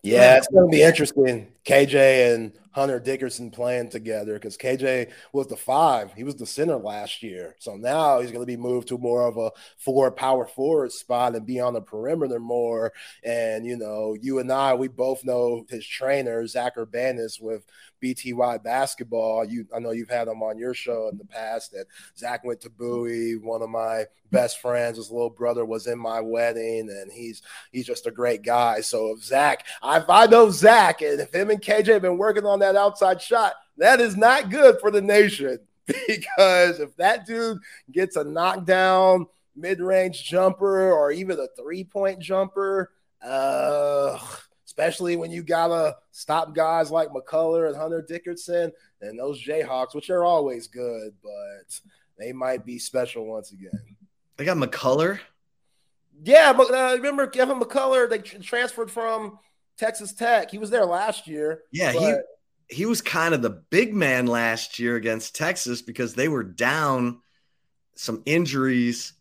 [0.02, 1.52] Yeah, it's going to be interesting.
[1.64, 6.12] KJ and Hunter Dickinson playing together because KJ was the five.
[6.14, 7.56] He was the center last year.
[7.58, 11.34] So now he's going to be moved to more of a four power forward spot
[11.34, 12.92] and be on the perimeter more.
[13.24, 17.64] And, you know, you and I, we both know his trainer, Zach Urbanis, with
[18.02, 19.44] BTY basketball.
[19.44, 21.72] You, I know you've had him on your show in the past.
[21.72, 23.36] That Zach went to Bowie.
[23.36, 27.86] One of my best friends, his little brother, was in my wedding, and he's he's
[27.86, 28.80] just a great guy.
[28.80, 32.46] So if Zach, if I know Zach, and if him and KJ have been working
[32.46, 37.58] on that outside shot, that is not good for the nation because if that dude
[37.90, 42.92] gets a knockdown mid-range jumper or even a three-point jumper,
[43.22, 44.18] uh
[44.78, 50.08] especially when you gotta stop guys like McCullar and Hunter Dickinson and those Jayhawks, which
[50.08, 51.80] are always good, but
[52.16, 53.96] they might be special once again.
[54.36, 55.18] They got McCullar.
[56.22, 58.08] Yeah, but uh, remember Kevin McCullar?
[58.08, 59.40] They transferred from
[59.78, 60.50] Texas Tech.
[60.50, 61.62] He was there last year.
[61.72, 62.02] Yeah, but...
[62.02, 62.14] he
[62.68, 67.20] he was kind of the big man last year against Texas because they were down
[67.96, 69.14] some injuries,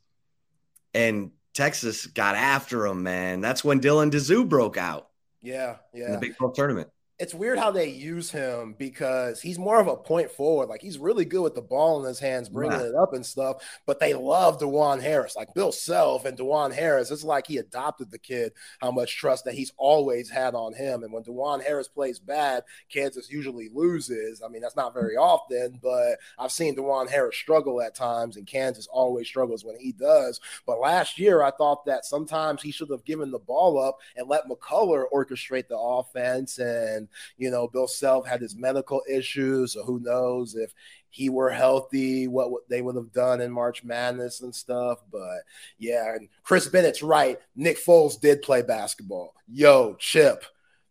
[0.93, 3.03] and Texas got after him.
[3.03, 5.09] Man, that's when Dylan Disu broke out.
[5.41, 6.07] Yeah, yeah.
[6.07, 6.89] In the Big 12 tournament
[7.19, 10.69] it's weird how they use him because he's more of a point forward.
[10.69, 13.63] Like he's really good with the ball in his hands, bringing it up and stuff.
[13.87, 17.09] But they love Dajuan Harris, like Bill Self and Dajuan Harris.
[17.09, 18.53] It's like he adopted the kid.
[18.81, 21.03] How much trust that he's always had on him.
[21.03, 24.43] And when Dajuan Harris plays bad, Kansas usually loses.
[24.43, 28.45] I mean, that's not very often, but I've seen Dajuan Harris struggle at times, and
[28.45, 30.39] Kansas always struggles when he does.
[30.67, 34.29] But last year, I thought that sometimes he should have given the ball up and
[34.29, 37.06] let McCullar orchestrate the offense and
[37.37, 39.73] you know, Bill Self had his medical issues.
[39.73, 40.73] So who knows if
[41.09, 44.99] he were healthy, what they would have done in March Madness and stuff.
[45.11, 45.39] But
[45.77, 47.39] yeah, and Chris Bennett's right.
[47.55, 49.33] Nick Foles did play basketball.
[49.47, 50.43] Yo, Chip,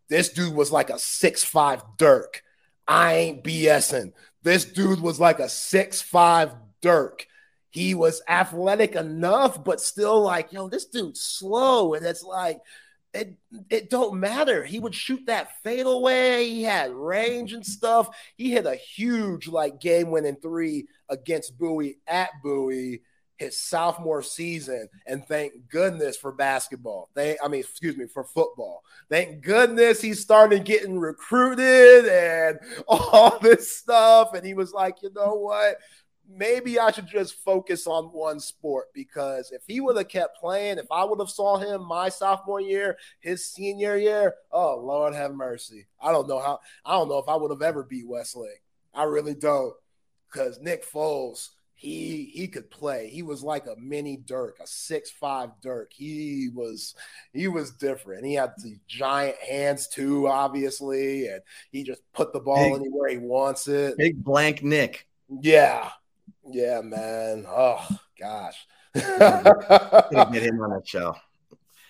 [0.09, 2.43] this dude was like a six-five Dirk.
[2.87, 4.13] I ain't BSing.
[4.43, 6.51] This dude was like a six-five
[6.81, 7.27] Dirk.
[7.69, 11.93] He was athletic enough, but still like, yo, this dude's slow.
[11.93, 12.59] And it's like,
[13.17, 13.37] it
[13.69, 14.63] it don't matter.
[14.63, 16.45] He would shoot that fadeaway.
[16.45, 18.09] He had range and stuff.
[18.35, 23.01] He hit a huge like game winning three against Bowie at Bowie
[23.37, 24.89] his sophomore season.
[25.05, 27.09] And thank goodness for basketball.
[27.13, 28.83] They I mean, excuse me, for football.
[29.09, 34.33] Thank goodness he started getting recruited and all this stuff.
[34.33, 35.77] And he was like, you know what?
[36.29, 40.77] Maybe I should just focus on one sport because if he would have kept playing,
[40.77, 45.33] if I would have saw him my sophomore year, his senior year, oh Lord have
[45.33, 45.87] mercy.
[46.01, 48.63] I don't know how I don't know if I would have ever beat Westlake.
[48.93, 49.73] I really don't.
[50.31, 53.07] Because Nick Foles, he he could play.
[53.07, 55.91] He was like a mini Dirk, a six five Dirk.
[55.93, 56.95] He was
[57.31, 58.25] he was different.
[58.25, 63.09] He had the giant hands too, obviously, and he just put the ball big, anywhere
[63.09, 63.97] he wants it.
[63.97, 65.07] Big blank Nick.
[65.29, 65.89] Yeah,
[66.49, 67.45] yeah, man.
[67.47, 67.85] Oh
[68.19, 68.67] gosh.
[68.93, 71.15] get him on that show.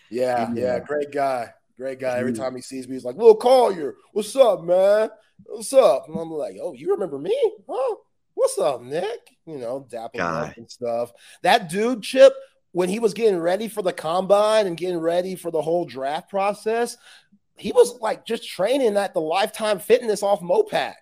[0.09, 1.53] Yeah, yeah, great guy.
[1.77, 2.17] Great guy.
[2.17, 5.09] Every time he sees me, he's like, Will Collier, what's up, man?
[5.45, 6.05] What's up?
[6.07, 7.37] And I'm like, Oh, you remember me?
[7.69, 7.95] Huh?
[8.33, 9.35] What's up, Nick?
[9.45, 11.11] You know, dapping up and stuff.
[11.43, 12.33] That dude, Chip,
[12.71, 16.29] when he was getting ready for the combine and getting ready for the whole draft
[16.29, 16.97] process,
[17.57, 20.93] he was like just training at the lifetime fitness off Mopac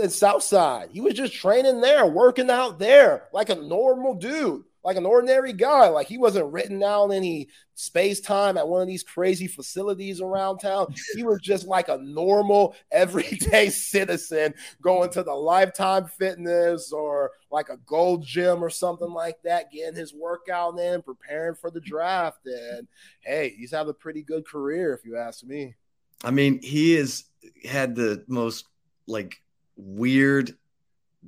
[0.00, 0.88] in Southside.
[0.92, 4.64] He was just training there, working out there like a normal dude.
[4.82, 5.88] like an ordinary guy.
[5.88, 10.58] Like he wasn't written down any space time at one of these crazy facilities around
[10.58, 10.94] town.
[11.16, 17.68] He was just like a normal, everyday citizen going to the Lifetime Fitness or like
[17.70, 22.46] a gold gym or something like that, getting his workout in, preparing for the draft.
[22.46, 22.86] And
[23.20, 25.74] hey, he's had a pretty good career, if you ask me.
[26.22, 27.24] I mean, he has
[27.64, 28.66] had the most
[29.06, 29.36] like
[29.76, 30.56] weird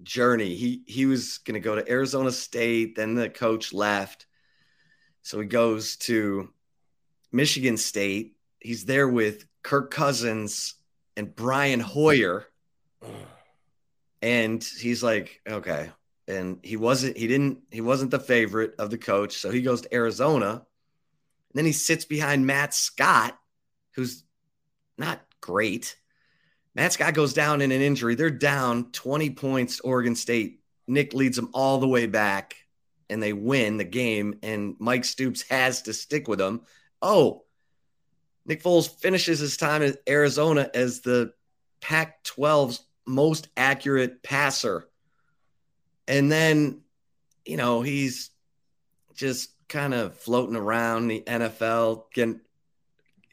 [0.02, 0.54] journey.
[0.54, 4.26] He he was going to go to Arizona State, then the coach left.
[5.22, 6.50] So he goes to
[7.32, 8.36] Michigan State.
[8.60, 10.74] He's there with Kirk Cousins
[11.16, 12.46] and Brian Hoyer.
[14.22, 15.90] And he's like, okay.
[16.28, 19.36] And he wasn't, he didn't, he wasn't the favorite of the coach.
[19.36, 20.50] So he goes to Arizona.
[20.50, 20.62] And
[21.54, 23.38] then he sits behind Matt Scott,
[23.94, 24.24] who's
[24.98, 25.96] not great.
[26.76, 28.16] Matt Scott goes down in an injury.
[28.16, 30.60] They're down 20 points, Oregon State.
[30.86, 32.54] Nick leads them all the way back
[33.08, 34.38] and they win the game.
[34.42, 36.60] And Mike Stoops has to stick with them.
[37.00, 37.44] Oh,
[38.44, 41.32] Nick Foles finishes his time at Arizona as the
[41.80, 44.86] Pac 12's most accurate passer.
[46.06, 46.82] And then,
[47.46, 48.30] you know, he's
[49.14, 52.42] just kind of floating around the NFL, getting,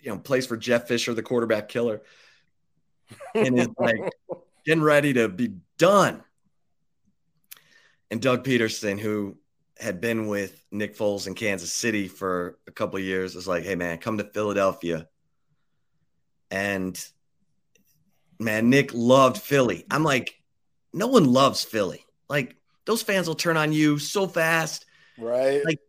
[0.02, 2.04] you know, plays for Jeff Fisher, the quarterback killer
[3.36, 4.00] and is like
[4.66, 6.24] getting ready to be done.
[8.12, 9.38] And Doug Pederson, who
[9.80, 13.76] had been with Nick Foles in Kansas City for a couple years, was like, "Hey
[13.76, 15.08] man, come to Philadelphia."
[16.52, 17.04] And
[18.40, 19.86] man, Nick loved Philly.
[19.90, 20.40] I'm like,
[20.94, 22.06] no one loves Philly.
[22.30, 22.56] Like
[22.86, 24.86] those fans will turn on you so fast.
[25.18, 25.64] Right.
[25.66, 25.80] Like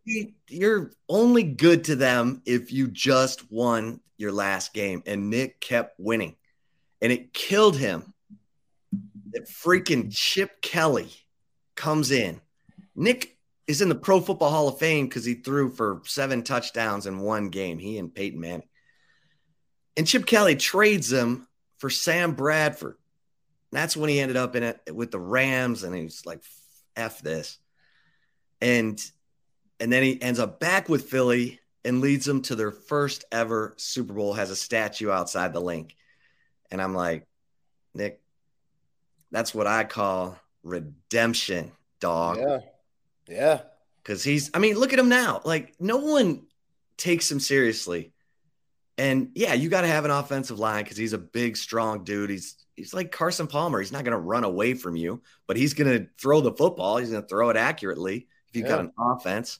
[0.47, 5.03] you're only good to them if you just won your last game.
[5.05, 6.35] And Nick kept winning
[7.05, 8.15] and it killed him
[9.31, 11.07] that freaking Chip Kelly
[11.75, 12.41] comes in.
[12.95, 13.37] Nick
[13.67, 17.19] is in the Pro Football Hall of Fame because he threw for seven touchdowns in
[17.19, 18.67] one game, he and Peyton Manning.
[19.95, 21.47] And Chip Kelly trades him
[21.77, 22.97] for Sam Bradford.
[23.71, 26.41] And That's when he ended up in it with the Rams, and he's like,
[26.95, 27.59] "F this,"
[28.59, 28.99] and
[29.79, 33.75] and then he ends up back with Philly and leads them to their first ever
[33.77, 34.33] Super Bowl.
[34.33, 35.95] Has a statue outside the Linc.
[36.75, 37.25] And I'm like,
[37.93, 38.21] Nick,
[39.31, 41.71] that's what I call redemption,
[42.01, 42.37] dog.
[42.37, 42.59] Yeah.
[43.29, 43.61] Yeah.
[44.03, 45.39] Cause he's, I mean, look at him now.
[45.45, 46.47] Like, no one
[46.97, 48.11] takes him seriously.
[48.97, 52.29] And yeah, you got to have an offensive line because he's a big, strong dude.
[52.29, 53.79] He's he's like Carson Palmer.
[53.79, 56.97] He's not going to run away from you, but he's going to throw the football.
[56.97, 58.75] He's going to throw it accurately if you've yeah.
[58.75, 59.59] got an offense.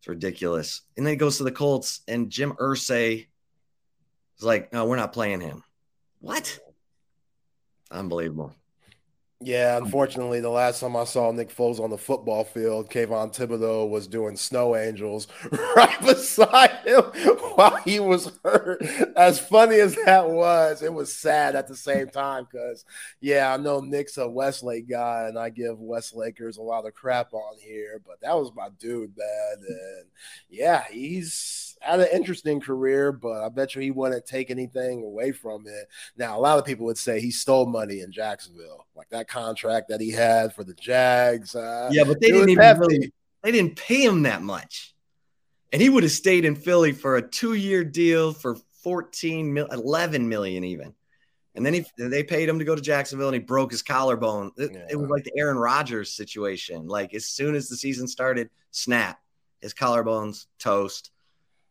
[0.00, 0.82] It's ridiculous.
[0.96, 3.26] And then he goes to the Colts, and Jim Irsay
[4.38, 5.62] is like, "No, we're not playing him."
[6.24, 6.58] What?
[7.90, 8.54] Unbelievable.
[9.42, 13.90] Yeah, unfortunately, the last time I saw Nick Foles on the football field, Kayvon Thibodeaux
[13.90, 15.28] was doing snow angels
[15.76, 17.02] right beside him
[17.56, 18.80] while he was hurt.
[19.16, 22.86] As funny as that was, it was sad at the same time because,
[23.20, 27.34] yeah, I know Nick's a Westlake guy, and I give Westlakers a lot of crap
[27.34, 29.56] on here, but that was my dude, man.
[29.68, 30.06] And
[30.48, 35.32] yeah, he's had an interesting career, but I bet you he wouldn't take anything away
[35.32, 35.88] from it.
[36.16, 39.88] Now, a lot of people would say he stole money in Jacksonville, like that contract
[39.88, 41.54] that he had for the Jags.
[41.54, 43.12] Uh, yeah, but they didn't even really,
[43.42, 44.94] they didn't pay him that much,
[45.72, 50.28] and he would have stayed in Philly for a two-year deal for 14 mil, 11
[50.28, 50.94] million even.
[51.56, 54.50] And then he, they paid him to go to Jacksonville and he broke his collarbone.
[54.56, 54.86] It, yeah.
[54.90, 56.88] it was like the Aaron Rodgers situation.
[56.88, 59.20] Like as soon as the season started, snap,
[59.60, 61.12] his collarbone's toast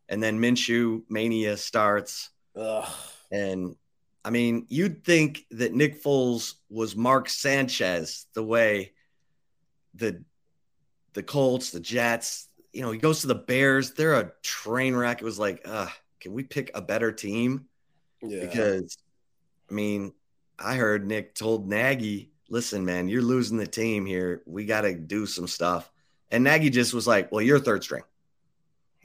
[0.09, 2.29] and then Minshew mania starts.
[2.55, 2.89] Ugh.
[3.31, 3.75] And
[4.25, 8.93] I mean, you'd think that Nick Foles was Mark Sanchez the way
[9.95, 10.23] the
[11.13, 13.91] the Colts, the Jets, you know, he goes to the Bears.
[13.91, 15.21] They're a train wreck.
[15.21, 15.87] It was like, uh,
[16.19, 17.65] can we pick a better team?
[18.21, 18.41] Yeah.
[18.41, 18.97] Because
[19.69, 20.13] I mean,
[20.57, 24.41] I heard Nick told Nagy, listen, man, you're losing the team here.
[24.45, 25.89] We got to do some stuff.
[26.31, 28.03] And Nagy just was like, well, you're third string.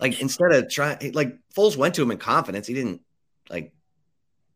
[0.01, 2.67] Like instead of trying, like Foles went to him in confidence.
[2.67, 3.03] He didn't
[3.51, 3.73] like.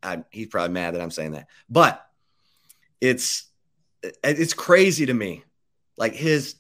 [0.03, 2.05] I, he's probably mad that I'm saying that, but
[3.01, 3.45] it's
[4.25, 5.45] it's crazy to me.
[5.97, 6.57] Like his,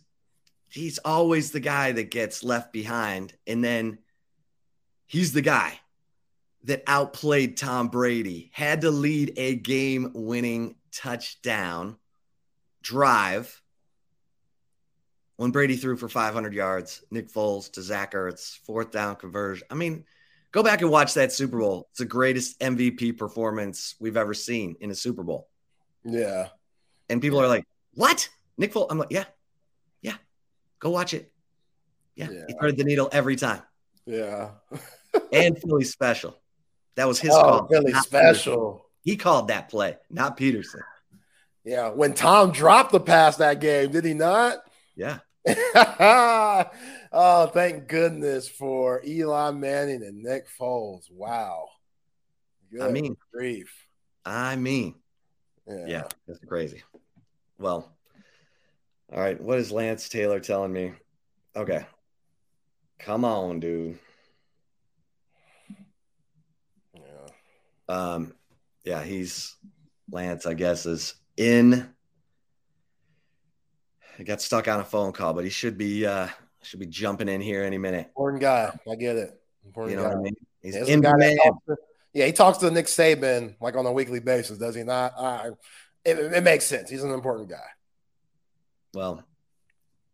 [0.68, 3.98] he's always the guy that gets left behind, and then
[5.06, 5.78] he's the guy
[6.64, 11.96] that outplayed Tom Brady, had to lead a game-winning touchdown
[12.82, 13.61] drive
[15.42, 19.66] when Brady threw for 500 yards, Nick Foles to Zach Ertz, fourth down conversion.
[19.72, 20.04] I mean,
[20.52, 21.88] go back and watch that Super Bowl.
[21.90, 25.48] It's the greatest MVP performance we've ever seen in a Super Bowl.
[26.04, 26.50] Yeah.
[27.08, 27.64] And people are like,
[27.94, 28.28] what?
[28.56, 28.86] Nick Foles?
[28.88, 29.24] I'm like, yeah,
[30.00, 30.14] yeah,
[30.78, 31.32] go watch it.
[32.14, 32.44] Yeah, yeah.
[32.46, 33.62] he threaded the needle every time.
[34.06, 34.50] Yeah.
[35.32, 36.40] and Philly special.
[36.94, 37.66] That was his oh, call.
[37.66, 38.56] Philly special.
[38.56, 38.80] Pederson.
[39.02, 40.82] He called that play, not Pederson.
[41.64, 44.58] Yeah, when Tom dropped the pass that game, did he not?
[44.94, 45.18] Yeah.
[47.12, 51.10] oh, thank goodness for Eli Manning and Nick Foles.
[51.10, 51.68] Wow.
[52.70, 53.74] Good I mean, grief.
[54.24, 54.94] I mean,
[55.66, 55.84] yeah.
[55.86, 56.82] yeah, that's crazy.
[57.58, 57.92] Well,
[59.12, 59.40] all right.
[59.40, 60.92] What is Lance Taylor telling me?
[61.54, 61.84] Okay.
[62.98, 63.98] Come on, dude.
[66.94, 67.28] Yeah.
[67.88, 68.32] Um,
[68.84, 69.56] yeah, he's
[70.10, 71.88] Lance, I guess, is in.
[74.16, 76.28] He got stuck on a phone call, but he should be uh
[76.62, 78.06] should be jumping in here any minute.
[78.08, 78.78] Important guy.
[78.90, 79.40] I get it.
[79.64, 80.14] Important you know guy.
[80.14, 80.36] what I mean?
[80.62, 81.38] He's yeah, in demand.
[82.14, 85.12] Yeah, he talks to Nick Saban like on a weekly basis, does he not?
[85.16, 85.50] Uh,
[86.04, 86.90] it, it makes sense.
[86.90, 87.56] He's an important guy.
[88.94, 89.24] Well,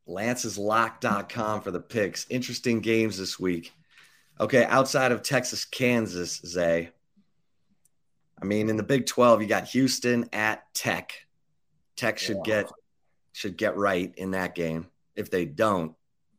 [0.09, 2.27] lanceslock.com for the picks.
[2.31, 3.73] Interesting games this week.
[4.41, 6.91] Okay, outside of Texas, Kansas, Zay.
[8.41, 11.13] I mean, in the Big 12, you got Houston at Tech.
[11.97, 12.71] Tech should get
[13.39, 14.89] should get right in that game.
[15.14, 15.95] If they don't,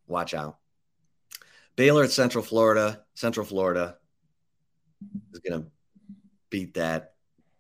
[0.06, 0.58] watch out.
[1.78, 3.06] Baylor at Central Florida.
[3.14, 3.96] Central Florida
[5.32, 5.70] is going to
[6.50, 7.14] beat that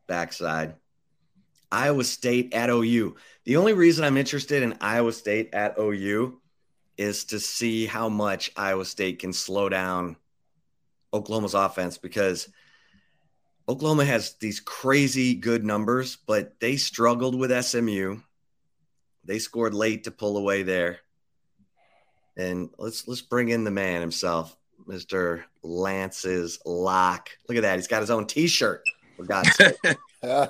[0.07, 0.75] backside.
[1.71, 3.15] Iowa State at OU.
[3.45, 6.41] The only reason I'm interested in Iowa State at OU
[6.97, 10.17] is to see how much Iowa State can slow down
[11.13, 12.49] Oklahoma's offense because
[13.69, 18.17] Oklahoma has these crazy good numbers, but they struggled with SMU.
[19.25, 20.99] They scored late to pull away there.
[22.37, 24.55] And let's let's bring in the man himself,
[24.87, 25.43] Mr.
[25.61, 27.29] Lance's lock.
[27.47, 27.75] Look at that.
[27.75, 28.83] He's got his own t-shirt.
[29.17, 29.75] For God's sake.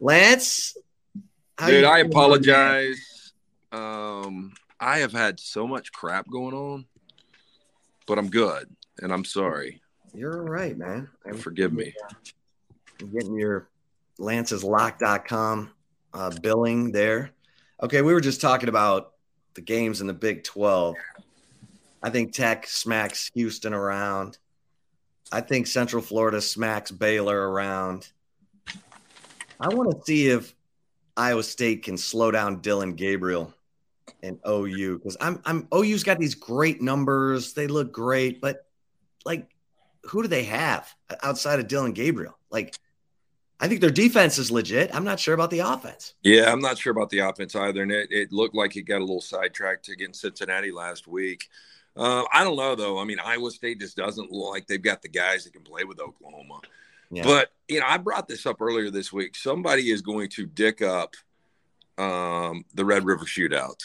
[0.00, 0.76] Lance,
[1.66, 3.32] dude, I apologize.
[3.72, 6.86] Um, I have had so much crap going on,
[8.06, 8.68] but I'm good
[9.02, 9.82] and I'm sorry.
[10.14, 11.08] You're all right, man.
[11.36, 11.92] Forgive me.
[13.00, 13.68] I'm getting your
[14.18, 15.70] lanceslock.com
[16.14, 17.30] uh, billing there.
[17.82, 19.12] Okay, we were just talking about
[19.54, 20.96] the games in the Big 12.
[22.02, 24.38] I think Tech smacks Houston around.
[25.30, 28.08] I think Central Florida smacks Baylor around.
[29.60, 30.54] I want to see if
[31.16, 33.52] Iowa State can slow down Dillon Gabriel
[34.22, 37.52] and OU because I'm I'm OU's got these great numbers.
[37.52, 38.64] They look great, but
[39.24, 39.50] like
[40.04, 40.88] who do they have
[41.22, 42.38] outside of Dillon Gabriel?
[42.50, 42.78] Like
[43.60, 44.94] I think their defense is legit.
[44.94, 46.14] I'm not sure about the offense.
[46.22, 47.82] Yeah, I'm not sure about the offense either.
[47.82, 51.48] And it, it looked like it got a little sidetracked against Cincinnati last week.
[51.96, 52.98] Uh, I don't know though.
[52.98, 55.82] I mean, Iowa State just doesn't look like they've got the guys that can play
[55.82, 56.60] with Oklahoma.
[57.10, 57.24] Yeah.
[57.24, 59.34] But you know, I brought this up earlier this week.
[59.34, 61.16] Somebody is going to dick up
[61.96, 63.82] um, the Red River Shootout,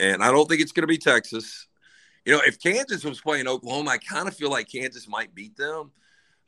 [0.00, 1.68] and I don't think it's going to be Texas.
[2.24, 5.56] You know, if Kansas was playing Oklahoma, I kind of feel like Kansas might beat
[5.56, 5.92] them.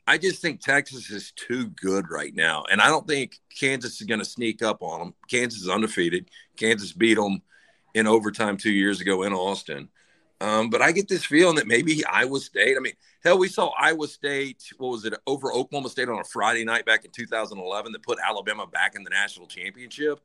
[0.06, 4.06] I just think Texas is too good right now, and I don't think Kansas is
[4.06, 5.14] going to sneak up on them.
[5.28, 6.30] Kansas is undefeated.
[6.56, 7.42] Kansas beat them
[7.94, 9.88] in overtime two years ago in Austin.
[10.40, 12.76] Um, but I get this feeling that maybe Iowa State.
[12.76, 12.92] I mean,
[13.24, 14.62] hell, we saw Iowa State.
[14.76, 18.18] What was it over Oklahoma State on a Friday night back in 2011 that put
[18.24, 20.20] Alabama back in the national championship.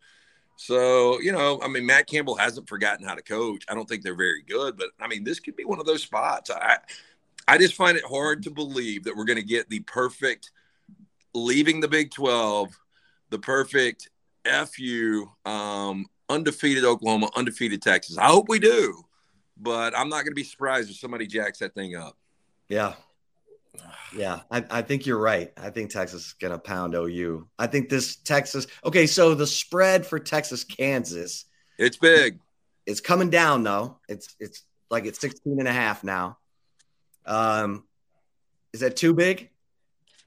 [0.58, 3.64] So you know, I mean, Matt Campbell hasn't forgotten how to coach.
[3.70, 6.04] I don't think they're very good, but I mean, this could be one of those
[6.04, 6.52] spots.
[6.52, 6.78] I
[7.48, 10.52] I just find it hard to believe that we're going to get the perfect
[11.34, 12.70] leaving the Big 12,
[13.30, 14.10] the perfect
[14.46, 18.18] FU, um, undefeated Oklahoma, undefeated Texas.
[18.18, 19.06] I hope we do
[19.62, 22.18] but I'm not going to be surprised if somebody jacks that thing up.
[22.68, 22.96] Yeah.
[24.14, 25.54] Yeah, I, I think you're right.
[25.56, 27.48] I think Texas is going to pound OU.
[27.58, 28.68] I think this Texas.
[28.84, 31.46] Okay, so the spread for Texas Kansas.
[31.78, 32.40] It's big.
[32.86, 34.00] It's coming down though.
[34.10, 36.38] It's it's like it's 16 and a half now.
[37.26, 37.86] Um
[38.74, 39.50] is that too big?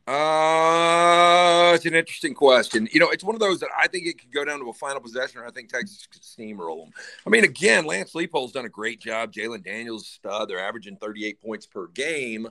[0.07, 2.87] Uh, it's an interesting question.
[2.93, 4.73] You know, it's one of those that I think it could go down to a
[4.75, 6.93] final possession, or I think Texas could steamroll them.
[7.27, 9.33] I mean, again, Lance Leipold's done a great job.
[9.33, 10.51] Jalon Daniels, stud.
[10.51, 12.49] They're averaging 38 points per game.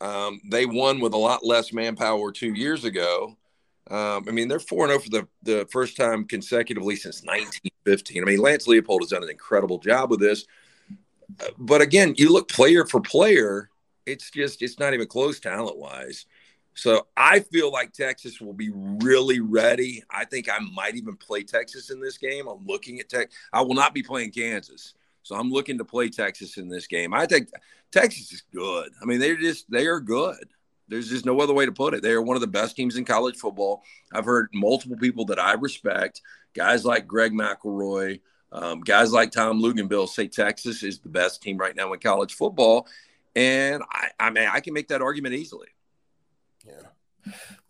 [0.00, 3.36] Um, they won with a lot less manpower two years ago.
[3.90, 8.22] Um, I mean, they're 4 0 for the, the first time consecutively since 1915.
[8.22, 10.46] I mean, Lance Leipold has done an incredible job with this.
[11.58, 13.70] But again, you look player for player,
[14.06, 16.26] it's just, it's not even close talent wise.
[16.74, 20.04] So I feel like Texas will be really ready.
[20.08, 22.46] I think I might even play Texas in this game.
[22.46, 23.30] I'm looking at Tech.
[23.52, 24.94] I will not be playing Kansas.
[25.24, 27.12] So I'm looking to play Texas in this game.
[27.12, 27.50] I think
[27.90, 28.90] Texas is good.
[29.02, 30.48] I mean, they're just they are good.
[30.86, 32.02] There's just no other way to put it.
[32.02, 33.82] They are one of the best teams in college football.
[34.12, 36.22] I've heard multiple people that I respect,
[36.54, 38.20] guys like Greg McElroy,
[38.50, 42.34] Um, guys like Tom Luginbill say Texas is the best team right now in college
[42.34, 42.86] football,
[43.36, 45.68] and I, I mean I can make that argument easily.
[46.66, 46.88] Yeah.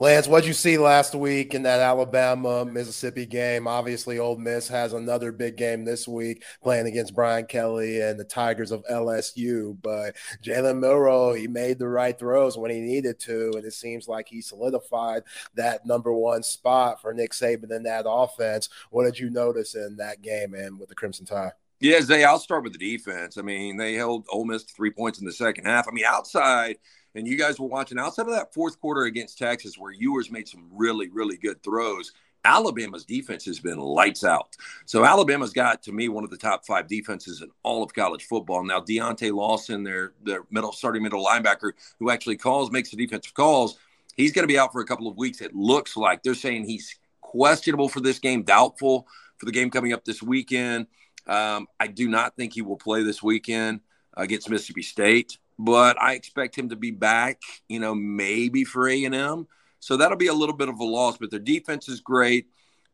[0.00, 3.66] Lance, what'd you see last week in that Alabama Mississippi game?
[3.66, 8.24] Obviously, Ole Miss has another big game this week playing against Brian Kelly and the
[8.24, 9.76] Tigers of LSU.
[9.82, 14.06] But Jalen Milroe, he made the right throws when he needed to, and it seems
[14.06, 18.68] like he solidified that number one spot for Nick Saban in that offense.
[18.90, 21.52] What did you notice in that game and with the Crimson Tide?
[21.80, 23.38] Yeah, Zay, I'll start with the defense.
[23.38, 25.86] I mean, they held Ole Miss to three points in the second half.
[25.88, 26.76] I mean, outside–
[27.14, 30.48] and you guys were watching outside of that fourth quarter against Texas, where Ewers made
[30.48, 32.12] some really, really good throws.
[32.44, 34.56] Alabama's defense has been lights out.
[34.86, 38.24] So Alabama's got to me one of the top five defenses in all of college
[38.24, 38.64] football.
[38.64, 43.34] Now Deontae Lawson, their their middle starting middle linebacker, who actually calls makes the defensive
[43.34, 43.78] calls,
[44.16, 45.40] he's going to be out for a couple of weeks.
[45.40, 49.06] It looks like they're saying he's questionable for this game, doubtful
[49.38, 50.86] for the game coming up this weekend.
[51.26, 53.80] Um, I do not think he will play this weekend
[54.16, 59.46] against Mississippi State but I expect him to be back, you know, maybe for A&M.
[59.80, 62.46] So that'll be a little bit of a loss, but their defense is great.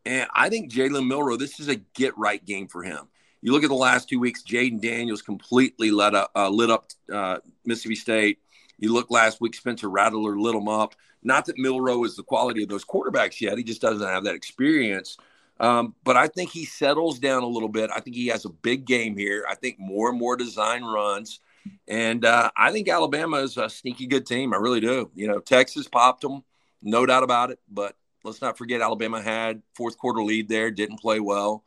[0.07, 3.09] And I think Jalen Milroe, this is a get right game for him.
[3.41, 6.89] You look at the last two weeks, Jayden Daniels completely lit up, uh, lit up
[7.13, 8.39] uh, Mississippi State.
[8.79, 10.95] You look last week, Spencer Rattler lit him up.
[11.23, 13.57] Not that Milrow is the quality of those quarterbacks yet.
[13.59, 15.17] He just doesn't have that experience.
[15.61, 17.91] Um, but I think he settles down a little bit.
[17.95, 19.47] I think he has a big game here.
[19.49, 21.41] I think more and more design runs.
[21.87, 24.55] And uh, I think Alabama is a sneaky good team.
[24.55, 25.11] I really do.
[25.15, 26.43] You know, Texas popped them,
[26.83, 27.61] no doubt about it.
[27.71, 31.65] But let's not forget Alabama had fourth quarter lead there, didn't play well.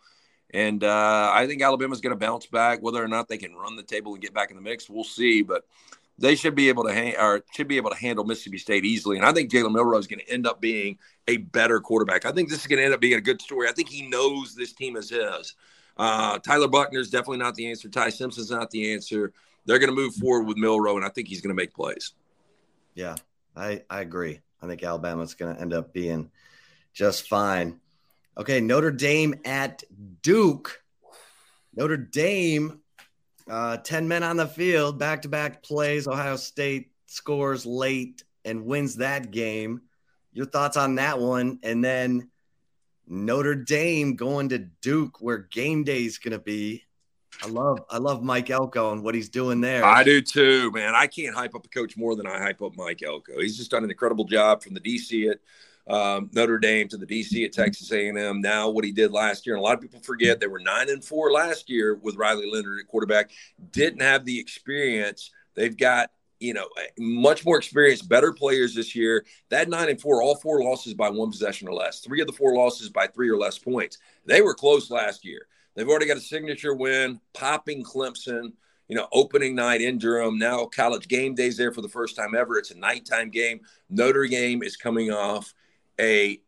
[0.53, 2.81] And uh, I think Alabama's going to bounce back.
[2.81, 5.03] Whether or not they can run the table and get back in the mix, we'll
[5.03, 5.41] see.
[5.41, 5.65] But
[6.17, 9.17] they should be able to ha- or should be able to handle Mississippi State easily.
[9.17, 12.25] And I think Jalen Milroe is going to end up being a better quarterback.
[12.25, 13.67] I think this is going to end up being a good story.
[13.67, 15.55] I think he knows this team is his.
[15.97, 17.89] Uh, Tyler Buchner is definitely not the answer.
[17.89, 19.33] Ty Simpson's not the answer
[19.67, 22.13] they're going to move forward with Milroe, and I think he's going to make plays.
[22.95, 23.15] Yeah,
[23.55, 24.39] I, I agree.
[24.61, 26.31] I think Alabama's going to end up being
[26.93, 27.79] just fine.
[28.37, 29.83] Okay, Notre Dame at
[30.23, 30.81] Duke.
[31.75, 32.79] Notre Dame,
[33.47, 36.07] uh, 10 men on the field, back to back plays.
[36.07, 39.81] Ohio State scores late and wins that game.
[40.31, 41.59] Your thoughts on that one?
[41.61, 42.29] And then
[43.07, 46.83] Notre Dame going to Duke, where game day is going to be.
[47.43, 49.85] I love I love Mike Elko and what he's doing there.
[49.85, 50.95] I do too, man.
[50.95, 53.39] I can't hype up a coach more than I hype up Mike Elko.
[53.39, 55.39] He's just done an incredible job from the DC at
[55.93, 58.41] um, Notre Dame to the DC at Texas A&M.
[58.41, 60.89] Now what he did last year, and a lot of people forget they were nine
[60.89, 63.31] and four last year with Riley Leonard at quarterback.
[63.71, 65.31] Didn't have the experience.
[65.55, 66.67] They've got you know
[66.97, 69.25] much more experience, better players this year.
[69.49, 71.99] That nine and four, all four losses by one possession or less.
[71.99, 73.99] Three of the four losses by three or less points.
[74.25, 75.47] They were close last year.
[75.77, 78.53] They've already got a signature win, popping Clemson,
[78.87, 80.39] you know, opening night in Durham.
[80.39, 82.57] Now college game days there for the first time ever.
[82.57, 83.61] It's a nighttime game.
[83.87, 85.53] Notre Dame is coming off
[86.01, 86.41] a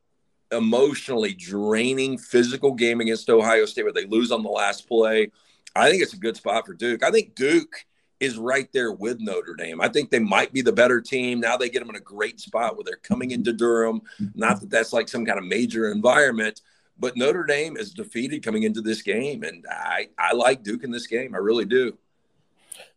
[0.52, 5.30] emotionally draining physical game against Ohio State where they lose on the last play.
[5.76, 7.04] I think it's a good spot for Duke.
[7.04, 7.86] I think Duke
[8.20, 9.80] is right there with Notre Dame.
[9.80, 11.40] I think they might be the better team.
[11.40, 14.02] Now they get them in a great spot where they're coming into Durham.
[14.34, 16.62] Not that that's like some kind of major environment,
[17.00, 20.92] but Notre Dame is defeated coming into this game, and I I like Duke in
[20.92, 21.34] this game.
[21.34, 21.98] I really do.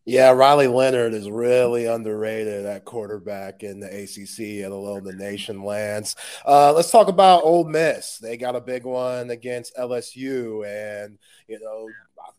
[0.04, 5.62] Yeah, Riley Leonard is really underrated at quarterback in the ACC and alone the nation
[5.62, 6.16] lands.
[6.44, 8.18] Uh, let's talk about Ole Miss.
[8.18, 11.88] They got a big one against LSU, and you know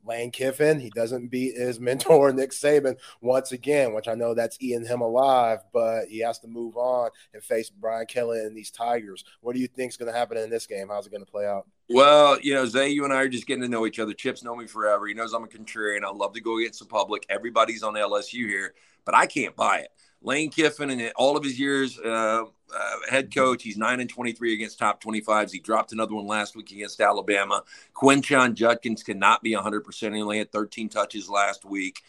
[0.06, 4.58] Lane Kiffin, he doesn't beat his mentor Nick Saban once again, which I know that's
[4.60, 8.72] eating him alive, but he has to move on and face Brian Kelly and these
[8.72, 9.24] Tigers.
[9.42, 10.90] What do you think is going to happen in this game?
[10.90, 11.68] How's it going to play out?
[11.90, 14.14] Well, you know, Zay, you and I are just getting to know each other.
[14.14, 15.08] Chips know me forever.
[15.08, 16.04] He knows I'm a contrarian.
[16.04, 17.26] I love to go against the public.
[17.30, 18.74] Everybody's on LSU here,
[19.06, 19.90] but I can't buy it.
[20.24, 24.32] Lane Kiffin and all of his years uh, uh, head coach, he's nine and twenty
[24.32, 25.52] three against top twenty fives.
[25.52, 27.64] He dropped another one last week against Alabama.
[27.94, 30.16] Quinshon Judkins cannot be hundred percent.
[30.16, 32.02] He only had thirteen touches last week.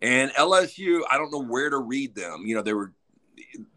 [0.00, 2.42] And LSU, I don't know where to read them.
[2.44, 2.92] You know, they were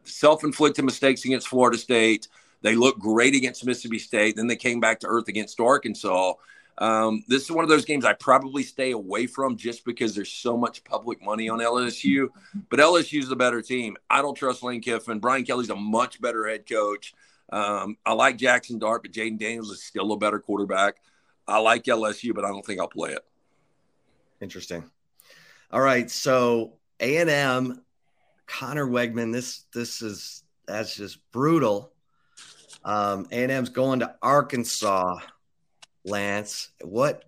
[0.04, 2.28] self inflicted mistakes against Florida State.
[2.62, 4.36] They looked great against Mississippi State.
[4.36, 6.34] Then they came back to earth against Arkansas.
[6.78, 10.32] Um, this is one of those games I probably stay away from just because there's
[10.32, 12.30] so much public money on LSU.
[12.69, 13.95] But LSU is the better team.
[14.09, 15.19] I don't trust Lane Kiffin.
[15.19, 17.13] Brian Kelly's a much better head coach.
[17.51, 20.97] Um, I like Jackson Dart, but Jayden Daniels is still a better quarterback.
[21.47, 23.23] I like LSU, but I don't think I'll play it.
[24.41, 24.84] Interesting.
[25.71, 27.82] All right, so A and M,
[28.47, 29.32] Conner Weigman.
[29.32, 31.91] This this is that's just brutal.
[32.84, 35.17] Um, A and M's going to Arkansas.
[36.06, 36.70] Lance.
[36.82, 37.26] What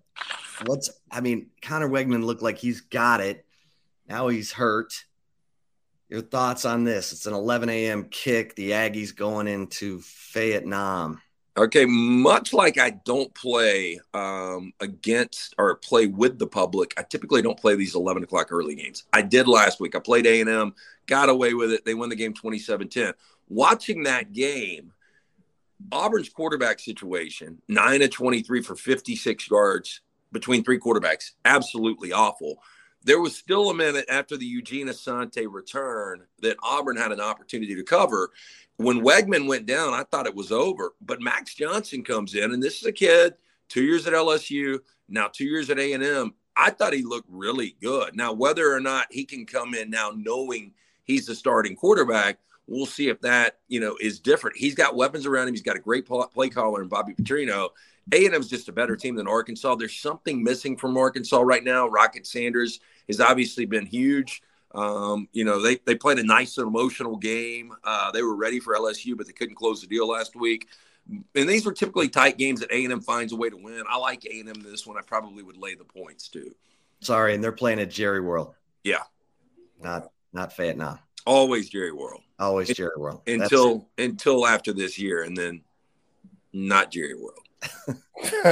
[0.64, 3.44] what's I mean, Conner Weigman looked like he's got it.
[4.08, 5.04] Now he's hurt.
[6.08, 7.12] Your thoughts on this?
[7.12, 8.04] It's an 11 a.m.
[8.04, 8.54] kick.
[8.54, 10.00] The Aggies going into
[10.32, 11.20] Vietnam.
[11.58, 17.42] Okay, much like I don't play um, against or play with the public, I typically
[17.42, 19.04] don't play these 11 o'clock early games.
[19.12, 19.96] I did last week.
[19.96, 20.72] I played A&M,
[21.06, 21.84] got away with it.
[21.84, 23.12] They won the game 27-10.
[23.48, 24.92] Watching that game,
[25.92, 30.00] Auburn's quarterback situation, 9 of 23 for 56 yards
[30.32, 32.60] between three quarterbacks, absolutely awful.
[33.04, 37.74] There was still a minute after the Eugene Asante return that Auburn had an opportunity
[37.74, 38.30] to cover.
[38.76, 40.94] When Weigman went down, I thought it was over.
[41.00, 43.34] But Max Johnson comes in, and this is a kid,
[43.68, 46.34] two years at LSU, now two years at A&M.
[46.56, 48.16] I thought he looked really good.
[48.16, 50.74] Now, whether or not he can come in now knowing
[51.04, 54.56] he's the starting quarterback, we'll see if that you know is different.
[54.56, 55.54] He's got weapons around him.
[55.54, 57.70] He's got a great play caller in Bobby Petrino.
[58.12, 59.74] A&M's just a better team than Arkansas.
[59.74, 61.88] There's something missing from Arkansas right now.
[61.88, 64.42] Rocket Sanders has obviously been huge.
[64.74, 67.72] Um, you know, they, they played a nice and emotional game.
[67.84, 70.68] Uh, they were ready for LSU, but they couldn't close the deal last week.
[71.34, 73.82] And these were typically tight games that A&M finds a way to win.
[73.88, 74.98] I like A&M this one.
[74.98, 76.54] I probably would lay the points too.
[77.00, 78.54] Sorry, and they're playing at Jerry World.
[78.84, 79.02] Yeah.
[79.82, 80.98] Not not Vietnam.
[81.28, 82.22] Always Jerry World.
[82.38, 83.20] Always Jerry World.
[83.26, 85.60] Until until after this year and then
[86.54, 87.46] not Jerry World.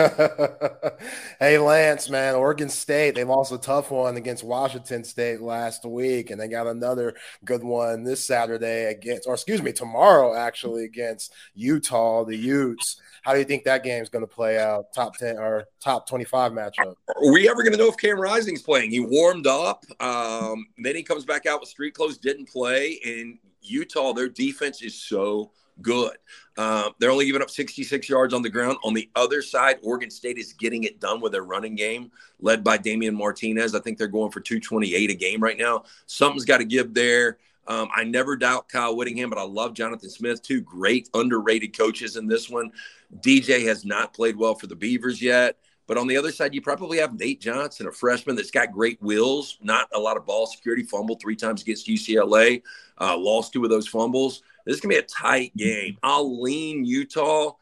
[1.38, 6.30] hey Lance, man, Oregon State, they lost a tough one against Washington State last week,
[6.30, 11.32] and they got another good one this Saturday against, or excuse me, tomorrow actually against
[11.54, 13.00] Utah, the Utes.
[13.22, 14.92] How do you think that game is going to play out?
[14.92, 16.94] Top ten or top twenty-five matchup?
[17.09, 18.90] Are we ever going to know if Cam Rising's playing?
[18.90, 23.38] He warmed up, um, then he comes back out with street clothes, didn't play, and
[23.62, 25.50] Utah, their defense is so
[25.83, 26.16] good.
[26.57, 28.79] Uh, they're only giving up 66 yards on the ground.
[28.85, 32.11] On the other side, Oregon State is getting it done with their running game,
[32.41, 33.74] led by Damien Martinez.
[33.74, 35.85] I think they're going for 228 a game right now.
[36.07, 37.39] Something's got to give there.
[37.68, 42.16] Um, I never doubt Kyle Whittingham, but I love Jonathan Smith, two great underrated coaches
[42.16, 42.70] in this one.
[43.18, 45.59] DJ has not played well for the Beavers yet.
[45.87, 49.01] But on the other side, you probably have Nate Johnson, a freshman that's got great
[49.01, 52.62] wheels, not a lot of ball security, fumbled three times against UCLA,
[53.01, 54.43] uh, lost two of those fumbles.
[54.67, 55.97] This is going to be a tight game.
[56.03, 57.53] I'll lean Utah,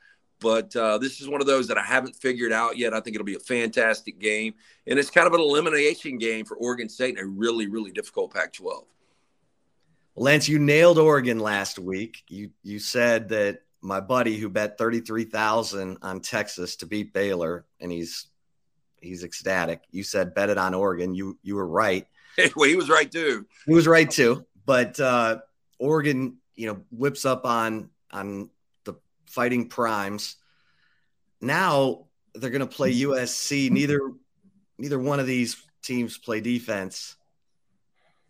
[0.41, 2.95] but uh, this is one of those that I haven't figured out yet.
[2.95, 4.55] I think it'll be a fantastic game.
[4.87, 8.33] And it's kind of an elimination game for Oregon State in a really, really difficult
[8.33, 8.85] Pac 12.
[10.17, 12.23] Lance, you nailed Oregon last week.
[12.29, 17.91] You you said that my buddy who bet 33,000 on Texas to beat Baylor and
[17.91, 18.29] he's
[19.01, 19.83] he's ecstatic.
[19.91, 21.15] You said bet it on Oregon.
[21.15, 22.07] You you were right.
[22.57, 23.47] well, he was right too.
[23.67, 24.47] He was right too.
[24.65, 25.41] But uh,
[25.79, 28.51] Oregon you know, whips up on on
[28.85, 28.95] the
[29.27, 30.37] fighting primes.
[31.41, 33.71] Now they're going to play USC.
[33.71, 34.13] Neither
[34.79, 37.17] neither one of these teams play defense.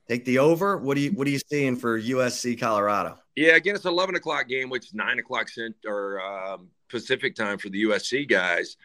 [0.08, 0.76] Take the over.
[0.76, 3.18] What do you what are you seeing for USC Colorado?
[3.36, 7.58] Yeah, again, it's eleven o'clock game, which is nine o'clock cent or um, Pacific time
[7.58, 8.76] for the USC guys.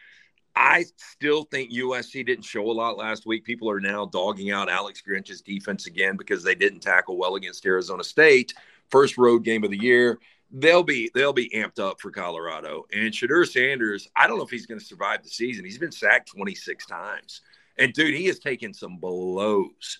[0.56, 3.44] I still think USC didn't show a lot last week.
[3.44, 7.64] People are now dogging out Alex Grinch's defense again because they didn't tackle well against
[7.64, 8.52] Arizona State
[8.90, 10.18] first road game of the year.
[10.52, 12.86] They'll be they'll be amped up for Colorado.
[12.92, 15.64] And Shedeur Sanders, I don't know if he's going to survive the season.
[15.64, 17.42] He's been sacked 26 times.
[17.78, 19.98] And dude, he has taken some blows.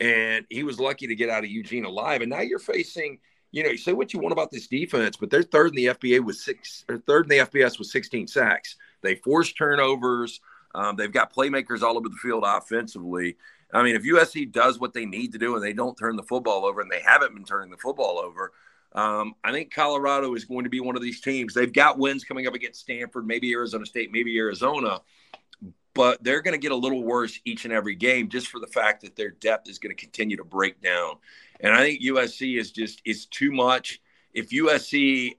[0.00, 2.22] And he was lucky to get out of Eugene alive.
[2.22, 3.18] And now you're facing,
[3.52, 5.86] you know, you say what you want about this defense, but they're third in the
[5.86, 8.76] FBA with six or third in the FBS with 16 sacks.
[9.02, 10.40] They force turnovers.
[10.74, 13.36] Um, they've got playmakers all over the field offensively.
[13.72, 16.22] I mean, if USC does what they need to do and they don't turn the
[16.22, 18.52] football over, and they haven't been turning the football over,
[18.92, 21.54] um, I think Colorado is going to be one of these teams.
[21.54, 25.00] They've got wins coming up against Stanford, maybe Arizona State, maybe Arizona,
[25.94, 28.66] but they're going to get a little worse each and every game just for the
[28.66, 31.16] fact that their depth is going to continue to break down.
[31.60, 34.00] And I think USC is just is too much.
[34.32, 35.32] If USC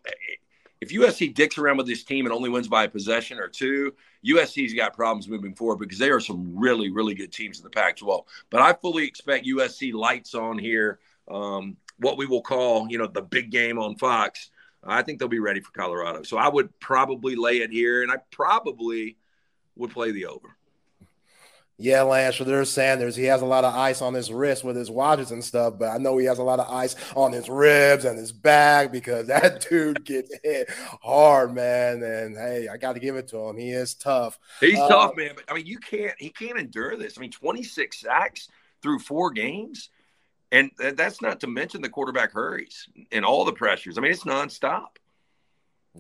[0.81, 3.93] if USC dicks around with this team and only wins by a possession or two,
[4.25, 7.69] USC's got problems moving forward because they are some really, really good teams in the
[7.69, 8.25] Pac 12.
[8.49, 13.05] But I fully expect USC lights on here, um, what we will call, you know,
[13.05, 14.49] the big game on Fox.
[14.83, 16.23] I think they'll be ready for Colorado.
[16.23, 19.17] So I would probably lay it here, and I probably
[19.75, 20.57] would play the over.
[21.81, 23.15] Yeah, Lance, there's Sanders.
[23.15, 25.89] He has a lot of ice on his wrist with his watches and stuff, but
[25.89, 29.25] I know he has a lot of ice on his ribs and his back because
[29.27, 30.69] that dude gets hit
[31.01, 32.03] hard, man.
[32.03, 33.57] And hey, I got to give it to him.
[33.57, 34.37] He is tough.
[34.59, 35.31] He's uh, tough, man.
[35.33, 36.13] But I mean, you can't.
[36.19, 37.17] He can't endure this.
[37.17, 38.47] I mean, 26 sacks
[38.83, 39.89] through four games,
[40.51, 43.97] and that's not to mention the quarterback hurries and all the pressures.
[43.97, 44.97] I mean, it's nonstop.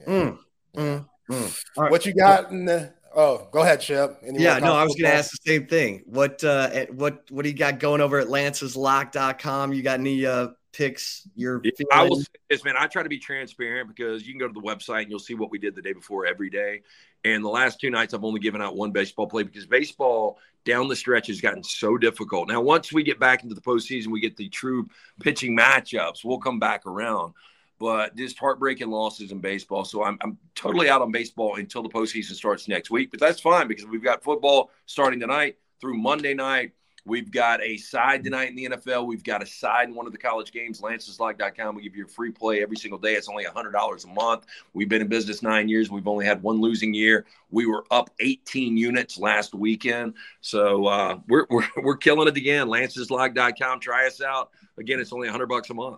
[0.07, 0.37] Mm,
[0.75, 1.63] mm, mm.
[1.75, 1.89] Right.
[1.89, 4.17] What you got in the Oh, go ahead, Chip.
[4.25, 6.03] Any yeah, no, I was going to ask the same thing.
[6.05, 9.73] What uh, what what do you got going over at lanceslock.com?
[9.73, 11.27] You got any uh, picks?
[11.35, 12.75] Your yeah, I will say this, man.
[12.77, 15.33] I try to be transparent because you can go to the website and you'll see
[15.33, 16.83] what we did the day before every day.
[17.23, 20.87] And the last two nights, I've only given out one baseball play because baseball down
[20.87, 22.47] the stretch has gotten so difficult.
[22.47, 24.87] Now, once we get back into the postseason, we get the true
[25.19, 26.23] pitching matchups.
[26.23, 27.33] We'll come back around
[27.81, 29.83] but just heartbreaking losses in baseball.
[29.83, 33.09] So I'm, I'm totally out on baseball until the postseason starts next week.
[33.09, 36.73] But that's fine because we've got football starting tonight through Monday night.
[37.05, 39.07] We've got a side tonight in the NFL.
[39.07, 41.73] We've got a side in one of the college games, lanceslock.com.
[41.73, 43.15] We give you a free play every single day.
[43.15, 44.45] It's only $100 a month.
[44.73, 45.89] We've been in business nine years.
[45.89, 47.25] We've only had one losing year.
[47.49, 50.13] We were up 18 units last weekend.
[50.41, 52.67] So uh, we're, we're, we're killing it again.
[52.67, 53.79] Lanceslock.com.
[53.79, 54.51] Try us out.
[54.77, 55.97] Again, it's only 100 bucks a month.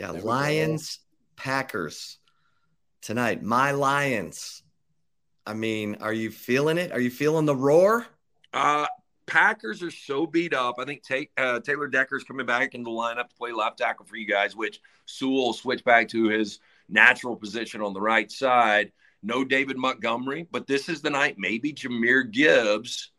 [0.00, 1.00] Yeah, Lions,
[1.36, 2.16] Packers
[3.02, 3.42] tonight.
[3.42, 4.62] My Lions.
[5.46, 6.90] I mean, are you feeling it?
[6.90, 8.06] Are you feeling the roar?
[8.54, 8.86] Uh,
[9.26, 10.76] Packers are so beat up.
[10.78, 14.06] I think take, uh, Taylor Decker's coming back in the lineup to play left tackle
[14.06, 18.32] for you guys, which Sewell will switch back to his natural position on the right
[18.32, 18.92] side.
[19.22, 23.10] No David Montgomery, but this is the night maybe Jahmyr Gibbs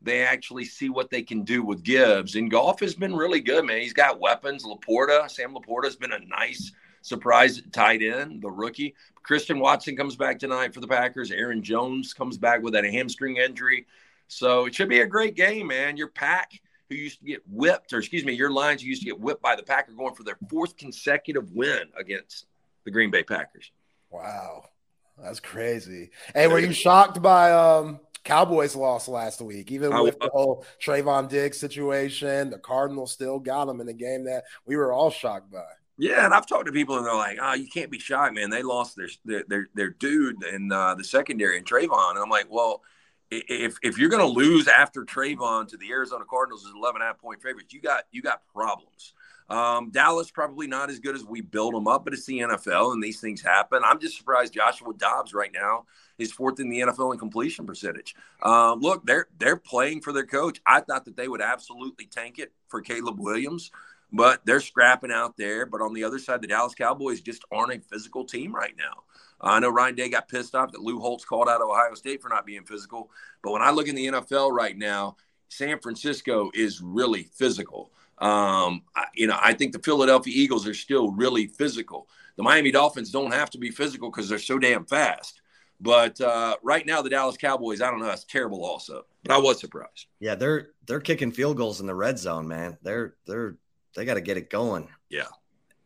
[0.00, 2.36] they actually see what they can do with Gibbs.
[2.36, 3.80] And Goff has been really good, man.
[3.80, 4.64] He's got weapons.
[4.64, 6.72] LaPorta, Sam LaPorta has been a nice
[7.02, 8.94] surprise tight end, the rookie.
[9.22, 11.30] Christian Watson comes back tonight for the Packers.
[11.30, 13.86] Aaron Jones comes back with that hamstring injury.
[14.28, 15.96] So it should be a great game, man.
[15.96, 16.52] Your pack
[16.88, 19.42] who used to get whipped, or excuse me, your Lions who used to get whipped
[19.42, 22.46] by the Packer going for their fourth consecutive win against
[22.84, 23.70] the Green Bay Packers.
[24.10, 24.64] Wow.
[25.22, 26.10] That's crazy.
[26.34, 31.30] Hey, were you shocked by um Cowboys lost last week, even with the whole Trevon
[31.30, 32.50] Diggs situation.
[32.50, 35.64] The Cardinals still got them in a game that we were all shocked by.
[35.96, 38.50] Yeah, and I've talked to people and they're like, "Oh, you can't be shocked, man.
[38.50, 42.28] They lost their their their, their dude in uh, the secondary and Trevon." And I'm
[42.28, 42.82] like, "Well,
[43.30, 47.18] if if you're going to lose after Trevon to the Arizona Cardinals as 11 half
[47.18, 49.14] point favorites, you got you got problems."
[49.48, 52.92] Um, Dallas probably not as good as we build them up, but it's the NFL
[52.92, 53.80] and these things happen.
[53.82, 55.86] I'm just surprised Joshua Dobbs right now
[56.18, 58.14] is fourth in the NFL in completion percentage.
[58.42, 60.60] Um, look, they're they're playing for their coach.
[60.66, 63.70] I thought that they would absolutely tank it for Caleb Williams,
[64.12, 65.64] but they're scrapping out there.
[65.64, 69.04] But on the other side, the Dallas Cowboys just aren't a physical team right now.
[69.40, 72.28] I know Ryan Day got pissed off that Lou Holtz called out Ohio State for
[72.28, 73.10] not being physical,
[73.42, 75.16] but when I look in the NFL right now,
[75.48, 77.90] San Francisco is really physical.
[78.20, 82.08] Um, I, you know, I think the Philadelphia Eagles are still really physical.
[82.36, 85.40] The Miami Dolphins don't have to be physical because they're so damn fast.
[85.80, 88.64] But uh, right now, the Dallas Cowboys, I don't know, that's terrible.
[88.64, 90.06] Also, but I was surprised.
[90.18, 92.76] Yeah, they're they're kicking field goals in the red zone, man.
[92.82, 93.56] They're they're
[93.94, 94.88] they got to get it going.
[95.08, 95.28] Yeah.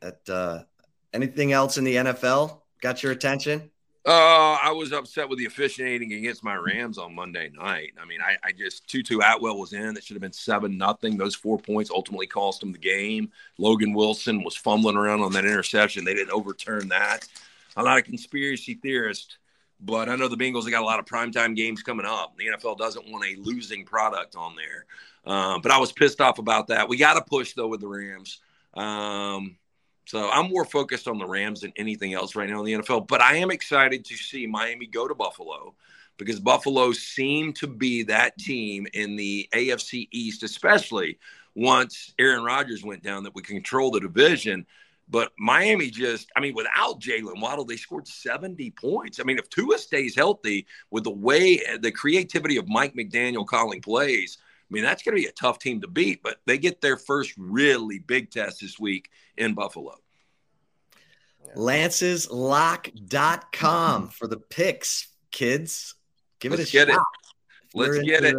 [0.00, 0.64] At uh,
[1.12, 3.70] anything else in the NFL got your attention?
[4.04, 7.92] Uh, I was upset with the officiating against my Rams on Monday night.
[8.00, 9.94] I mean, I, I just Tutu Atwell was in.
[9.94, 11.16] That should have been seven nothing.
[11.16, 13.30] Those four points ultimately cost him the game.
[13.58, 16.04] Logan Wilson was fumbling around on that interception.
[16.04, 17.28] They didn't overturn that.
[17.76, 19.38] I'm not a conspiracy theorist,
[19.80, 22.36] but I know the Bengals have got a lot of primetime games coming up.
[22.36, 24.84] The NFL doesn't want a losing product on there.
[25.24, 26.88] Um, but I was pissed off about that.
[26.88, 28.40] We got to push though with the Rams.
[28.74, 29.56] Um,
[30.04, 33.08] so I'm more focused on the Rams than anything else right now in the NFL.
[33.08, 35.74] But I am excited to see Miami go to Buffalo
[36.16, 41.18] because Buffalo seemed to be that team in the AFC East, especially
[41.54, 44.66] once Aaron Rodgers went down, that we control the division.
[45.08, 49.20] But Miami just, I mean, without Jaylen Waddle, they scored 70 points.
[49.20, 53.82] I mean, if Tua stays healthy with the way, the creativity of Mike McDaniel calling
[53.82, 54.38] plays,
[54.72, 57.34] mean, that's going to be a tough team to beat, but they get their first
[57.36, 59.96] really big test this week in Buffalo.
[61.56, 65.94] Lance'sLock.com for the picks, kids.
[66.40, 66.96] Give Let's it a get shot.
[66.96, 67.02] It.
[67.74, 68.36] Let's get it.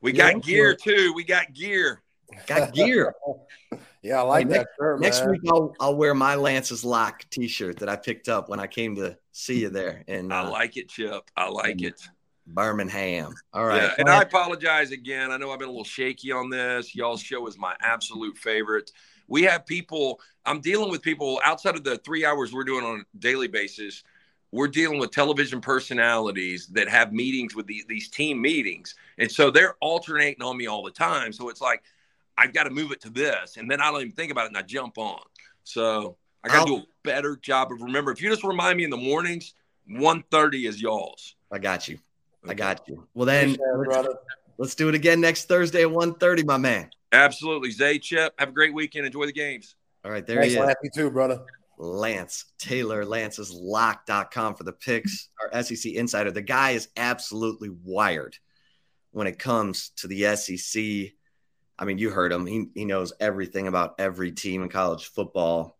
[0.00, 1.12] We got gear too.
[1.14, 2.02] We got gear.
[2.46, 3.14] Got gear.
[4.02, 5.00] yeah, I like hey, that next, shirt.
[5.00, 8.66] Next week I'll, I'll wear my Lance's Lock T-shirt that I picked up when I
[8.66, 10.04] came to see you there.
[10.06, 11.30] And uh, I like it, Chip.
[11.36, 12.00] I like it.
[12.48, 13.34] Birmingham.
[13.52, 13.82] All right.
[13.82, 15.30] Yeah, and I apologize again.
[15.30, 16.94] I know I've been a little shaky on this.
[16.94, 18.90] Y'all's show is my absolute favorite.
[19.28, 23.00] We have people, I'm dealing with people outside of the three hours we're doing on
[23.00, 24.02] a daily basis.
[24.50, 28.94] We're dealing with television personalities that have meetings with the, these team meetings.
[29.18, 31.34] And so they're alternating on me all the time.
[31.34, 31.82] So it's like,
[32.38, 33.58] I've got to move it to this.
[33.58, 35.20] And then I don't even think about it and I jump on.
[35.64, 38.10] So I got to do a better job of remember.
[38.12, 39.52] If you just remind me in the mornings,
[39.90, 41.34] 1.30 is y'all's.
[41.52, 41.98] I got you.
[42.48, 43.06] I got you.
[43.14, 43.56] Well, then
[43.86, 44.08] let's,
[44.56, 46.90] let's, do it again next Thursday at 1.30, my man.
[47.12, 47.70] Absolutely.
[47.70, 49.06] Zay, Chip, have a great weekend.
[49.06, 49.76] Enjoy the games.
[50.04, 50.66] All right, there Thanks, he is.
[50.66, 51.44] Happy too, brother.
[51.78, 53.04] Lance Taylor.
[53.04, 55.28] Lance's lock.com for the picks.
[55.40, 56.30] Our SEC insider.
[56.30, 58.36] The guy is absolutely wired
[59.12, 61.12] when it comes to the SEC.
[61.78, 62.46] I mean, you heard him.
[62.46, 65.78] He, he knows everything about every team in college football.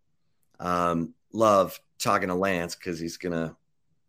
[0.61, 3.57] Um, love talking to Lance because he's gonna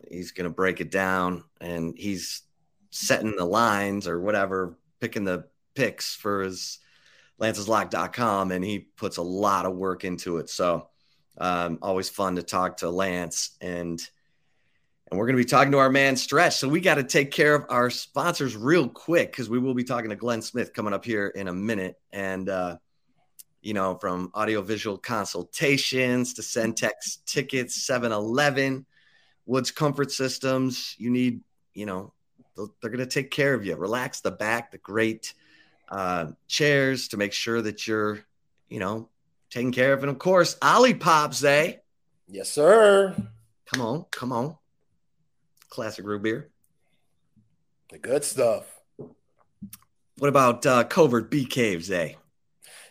[0.10, 2.44] he's gonna break it down and he's
[2.90, 5.46] setting the lines or whatever, picking the
[5.76, 6.80] picks for his
[7.40, 10.50] lanceslock.com and he puts a lot of work into it.
[10.50, 10.90] So
[11.38, 14.02] um, always fun to talk to Lance and
[15.10, 16.58] and we're going to be talking to our man Stretch.
[16.58, 19.84] So we got to take care of our sponsors real quick because we will be
[19.84, 22.00] talking to Glenn Smith coming up here in a minute.
[22.12, 22.78] And uh,
[23.62, 28.86] you know, from audiovisual consultations to Centex tickets, 7-Eleven,
[29.46, 30.96] Woods Comfort Systems.
[31.00, 31.42] You need,
[31.74, 32.14] you know,
[32.82, 33.76] they're going to take care of you.
[33.76, 35.34] Relax the back, the great
[35.90, 38.20] uh, chairs to make sure that you're,
[38.70, 39.10] you know,
[39.50, 40.04] taken care of.
[40.04, 41.78] And of course, Olipops, eh?
[42.28, 43.16] Yes, sir.
[43.66, 44.58] Come on, come on.
[45.70, 46.50] Classic root beer.
[47.92, 48.66] The good stuff.
[50.18, 52.14] What about uh, Covert Bee Caves, eh?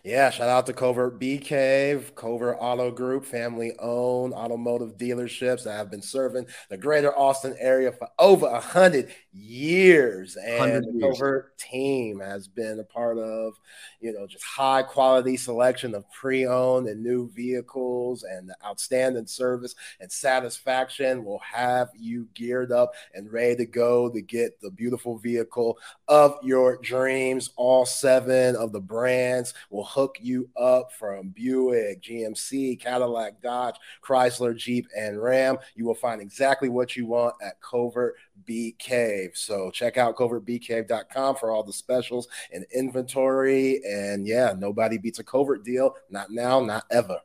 [0.04, 5.72] Yeah, shout out to Covert Bee Cave, Covert Auto Group, family owned automotive dealerships that
[5.72, 10.36] have been serving the greater Austin area for over a hundred years.
[10.36, 13.54] And the Covert team has been a part of,
[14.00, 19.26] you know, just high quality selection of pre owned and new vehicles and the outstanding
[19.26, 24.70] service and satisfaction will have you geared up and ready to go to get the
[24.70, 25.78] beautiful vehicle
[26.08, 27.50] of your dreams.
[27.56, 34.56] All seven of the brands will hook you up from Buick, GMC, Cadillac, Dodge, Chrysler,
[34.56, 35.58] Jeep, and Ram.
[35.74, 39.32] You will find exactly what you want at Covert Bee Cave.
[39.34, 43.80] So check out covertbeecave.com for all the specials and inventory.
[43.84, 45.96] And yeah, nobody beats a covert deal.
[46.10, 47.18] Not now, not ever.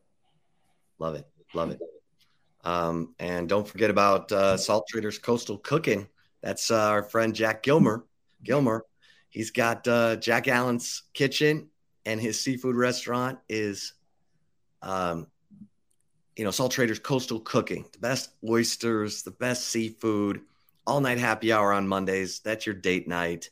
[0.99, 1.27] Love it.
[1.53, 1.79] Love it.
[2.63, 6.07] Um, and don't forget about uh, Salt Traders Coastal Cooking.
[6.41, 8.05] That's uh, our friend Jack Gilmore.
[8.43, 8.85] Gilmore.
[9.29, 11.69] He's got uh, Jack Allen's Kitchen
[12.05, 13.93] and his seafood restaurant is,
[14.81, 15.27] um,
[16.35, 20.41] you know, Salt Traders Coastal Cooking, the best oysters, the best seafood,
[20.85, 22.39] all night happy hour on Mondays.
[22.39, 23.49] That's your date night.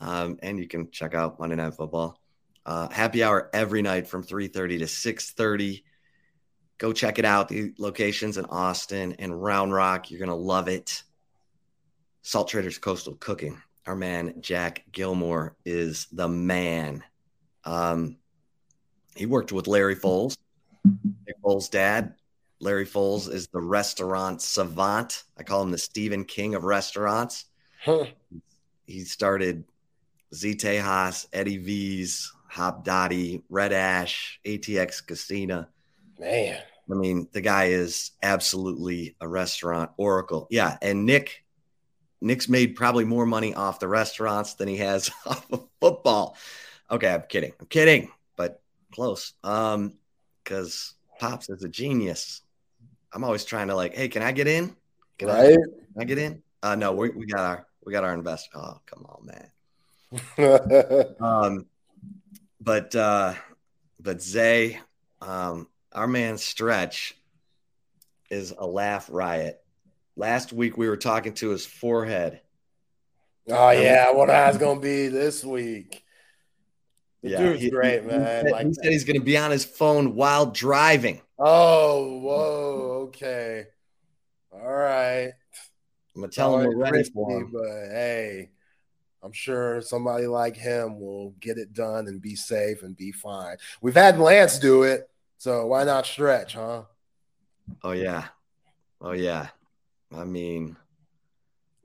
[0.00, 2.18] Um, and you can check out Monday Night Football.
[2.64, 5.82] Uh, happy hour every night from 3.30 to 6.30.
[6.78, 7.48] Go check it out.
[7.48, 10.10] The locations in Austin and Round Rock.
[10.10, 11.02] You're going to love it.
[12.22, 13.60] Salt Traders Coastal Cooking.
[13.86, 17.02] Our man, Jack Gilmore, is the man.
[17.64, 18.16] Um,
[19.16, 20.36] he worked with Larry Foles,
[20.84, 22.14] Nick Foles' dad.
[22.60, 25.24] Larry Foles is the restaurant savant.
[25.38, 27.46] I call him the Stephen King of restaurants.
[27.82, 28.06] Huh.
[28.86, 29.64] He started
[30.34, 35.68] Z Tejas, Eddie V's, Hopdoddy, Red Ash, ATX Cocina.
[36.18, 36.60] Man.
[36.90, 40.48] I mean, the guy is absolutely a restaurant oracle.
[40.50, 40.76] Yeah.
[40.82, 41.44] And Nick,
[42.20, 46.36] Nick's made probably more money off the restaurants than he has off of football.
[46.90, 47.52] Okay, I'm kidding.
[47.58, 48.60] I'm kidding, but
[48.92, 49.32] close.
[49.44, 49.94] Um,
[50.42, 52.42] because Pops is a genius.
[53.12, 54.74] I'm always trying to like, hey, can I get in?
[55.18, 55.52] Can right?
[55.52, 56.42] I, can I get in?
[56.62, 58.50] Uh, no, we, we got our we got our investor.
[58.56, 61.14] Oh, come on, man.
[61.20, 61.66] um,
[62.60, 63.34] but uh,
[63.98, 64.78] but Zay,
[65.20, 67.16] um, our man Stretch
[68.30, 69.60] is a laugh riot.
[70.16, 72.40] Last week we were talking to his forehead.
[73.48, 76.04] Oh yeah, what I was gonna be this week.
[77.22, 78.20] The yeah, dude's he, great, man.
[78.20, 81.20] He said, like he said he's going to be on his phone while driving.
[81.42, 83.68] Oh, whoa, okay,
[84.52, 85.32] all right.
[86.14, 87.50] I'm gonna tell him we're ready for him.
[87.50, 88.50] But hey,
[89.22, 93.56] I'm sure somebody like him will get it done and be safe and be fine.
[93.80, 95.08] We've had Lance do it,
[95.38, 96.82] so why not stretch, huh?
[97.82, 98.26] Oh yeah,
[99.00, 99.48] oh yeah.
[100.14, 100.76] I mean,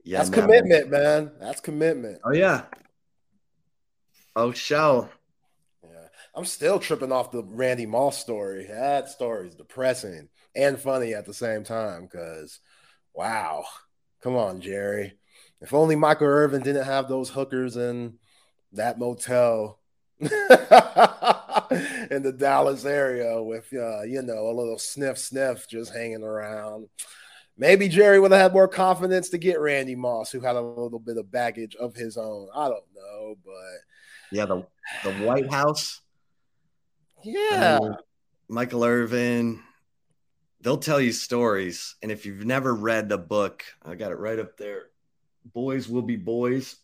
[0.04, 1.32] yeah, that's commitment, man.
[1.40, 2.20] That's commitment.
[2.24, 2.64] Oh yeah.
[4.34, 5.08] Oh, show.
[6.36, 8.66] I'm still tripping off the Randy Moss story.
[8.66, 12.60] That story is depressing and funny at the same time because,
[13.14, 13.64] wow,
[14.22, 15.14] come on, Jerry.
[15.62, 18.18] If only Michael Irvin didn't have those hookers in
[18.72, 19.80] that motel
[20.20, 26.90] in the Dallas area with, uh, you know, a little sniff sniff just hanging around.
[27.56, 30.98] Maybe Jerry would have had more confidence to get Randy Moss, who had a little
[30.98, 32.48] bit of baggage of his own.
[32.54, 33.78] I don't know, but
[34.30, 34.66] yeah, the
[35.02, 36.02] the White House
[37.22, 37.78] yeah.
[38.48, 39.62] Michael Irvin,
[40.60, 41.96] they'll tell you stories.
[42.02, 44.86] And if you've never read the book, I got it right up there.
[45.44, 46.76] Boys Will Be Boys.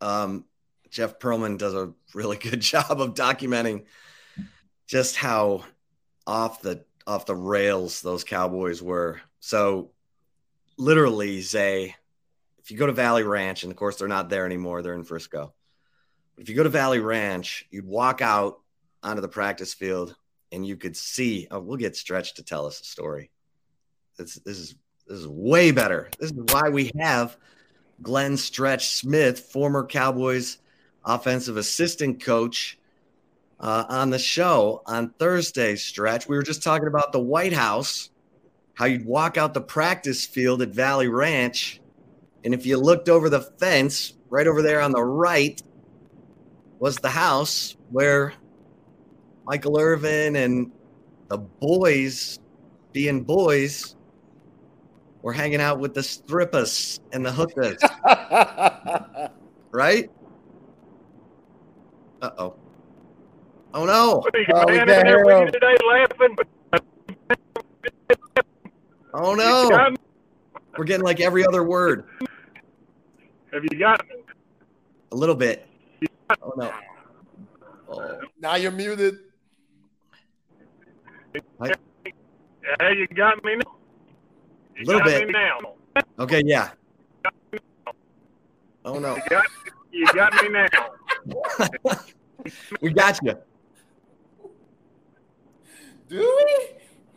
[0.00, 0.44] Um,
[0.90, 3.84] Jeff Pearlman does a really good job of documenting
[4.86, 5.64] just how
[6.26, 9.20] off the off the rails those Cowboys were.
[9.40, 9.90] So
[10.76, 11.94] literally, Zay,
[12.58, 15.04] if you go to Valley Ranch, and of course they're not there anymore, they're in
[15.04, 15.52] Frisco.
[16.38, 18.59] If you go to Valley Ranch, you'd walk out
[19.02, 20.16] onto the practice field
[20.52, 21.46] and you could see.
[21.50, 23.30] Oh, we'll get Stretch to tell us a story.
[24.16, 24.74] This, this is
[25.06, 26.08] this is way better.
[26.18, 27.36] This is why we have
[28.02, 30.58] Glenn Stretch Smith, former Cowboys
[31.04, 32.78] offensive assistant coach,
[33.58, 35.76] uh, on the show on Thursday.
[35.76, 36.28] Stretch.
[36.28, 38.10] We were just talking about the White House,
[38.74, 41.80] how you'd walk out the practice field at Valley Ranch,
[42.44, 45.62] and if you looked over the fence, right over there on the right,
[46.78, 48.32] was the house where
[49.50, 50.70] Michael Irvin and
[51.26, 52.38] the boys,
[52.92, 53.96] being boys,
[55.22, 57.82] were hanging out with the strippers and the hookers.
[59.72, 60.08] right?
[62.22, 62.54] Uh oh.
[63.74, 64.18] Oh no.
[64.18, 66.36] What are you, Oh, we man, can't in there hear with you today laughing?
[69.14, 69.96] Oh no.
[70.78, 72.04] We're getting like every other word.
[73.52, 74.14] Have you got me?
[75.10, 75.66] A little bit.
[76.40, 76.72] Oh no.
[77.88, 78.20] Oh.
[78.40, 79.18] now you're muted.
[81.62, 83.72] Yeah, you got me now.
[84.76, 85.26] You Little bit.
[85.26, 86.02] me now.
[86.18, 86.70] Okay, yeah.
[88.84, 89.16] Oh no.
[89.16, 89.44] You got,
[89.92, 90.68] you got me now.
[92.80, 93.34] We got you.
[96.08, 96.68] Do we?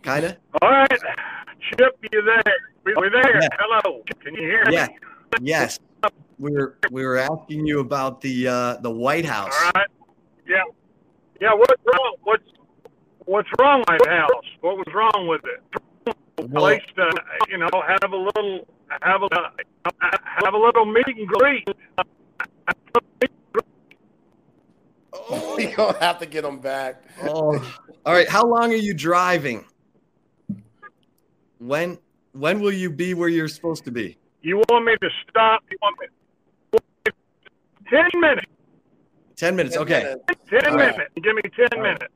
[0.02, 0.36] Kind of.
[0.62, 0.92] All right.
[0.92, 2.44] Chip, you there?
[2.84, 3.42] We- We're there.
[3.42, 3.48] Yeah.
[3.58, 4.04] Hello.
[4.22, 4.88] Can you hear Yeah.
[4.88, 4.98] me?
[5.42, 5.80] Yes.
[6.38, 9.54] We were we were asking you about the uh the White House.
[9.64, 9.88] All right.
[10.46, 10.64] Yeah.
[11.40, 12.16] Yeah, what's wrong?
[12.24, 12.44] What's
[13.26, 14.46] what's wrong with the house?
[14.62, 16.16] What was wrong with it?
[16.50, 17.10] Well, Place to,
[17.50, 18.68] you know, have a little
[19.02, 19.30] have a
[20.44, 21.64] have a little meet and greet.
[25.14, 27.04] oh, We gonna have to get them back.
[27.22, 27.74] oh.
[28.06, 28.28] All right.
[28.28, 29.66] How long are you driving?
[31.60, 31.98] When
[32.34, 34.18] when will you be where you're supposed to be?
[34.42, 35.62] You want me to stop?
[35.72, 36.08] You want me?
[37.90, 38.46] Ten minutes.
[39.38, 39.76] Ten minutes.
[39.76, 40.00] Ten Okay.
[40.04, 40.24] minutes.
[40.50, 40.96] Ten All right.
[40.96, 41.12] minutes.
[41.24, 41.94] Give me ten All right.
[41.94, 42.14] minutes.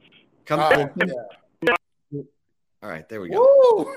[0.47, 0.59] Come.
[0.61, 1.73] All right, yeah.
[2.83, 3.07] All right.
[3.09, 3.93] There we go.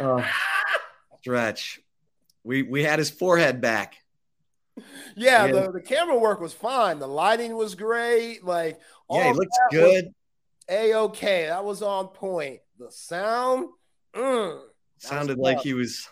[0.00, 0.22] Uh,
[1.18, 1.80] stretch.
[2.44, 3.96] We we had his forehead back.
[5.16, 5.52] yeah, Yeah.
[5.52, 6.98] the, the camera work was fine.
[6.98, 8.44] The lighting was great.
[8.44, 8.78] Like,
[9.10, 10.12] Yeah, all looks good.
[10.68, 11.46] A-okay.
[11.46, 12.60] That was on point.
[12.78, 13.70] The sound,
[14.14, 14.60] mm,
[14.98, 16.08] Sounded like he was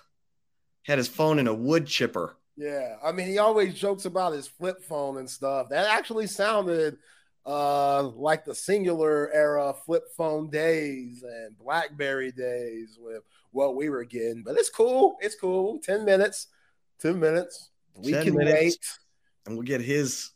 [0.85, 2.37] had his phone in a wood chipper.
[2.57, 2.97] yeah.
[3.05, 5.69] I mean, he always jokes about his flip phone and stuff.
[5.69, 6.97] That actually sounded
[7.47, 14.05] uh like the Cingular era flip phone days and blackberry days with what we were
[14.05, 14.43] getting.
[14.43, 15.17] But it's cool.
[15.21, 15.79] It's cool.
[15.83, 16.49] 10 minutes.
[17.01, 17.71] 10 minutes.
[17.97, 18.55] We 10 can minutes.
[18.61, 18.79] wait.
[19.47, 20.31] And we'll get his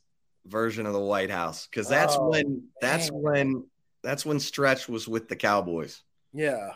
[0.46, 3.20] version of the White House because that's Oh, when that's man.
[3.22, 3.64] when
[4.02, 6.02] that's when Stretch was with the Cowboys.
[6.32, 6.70] yeah.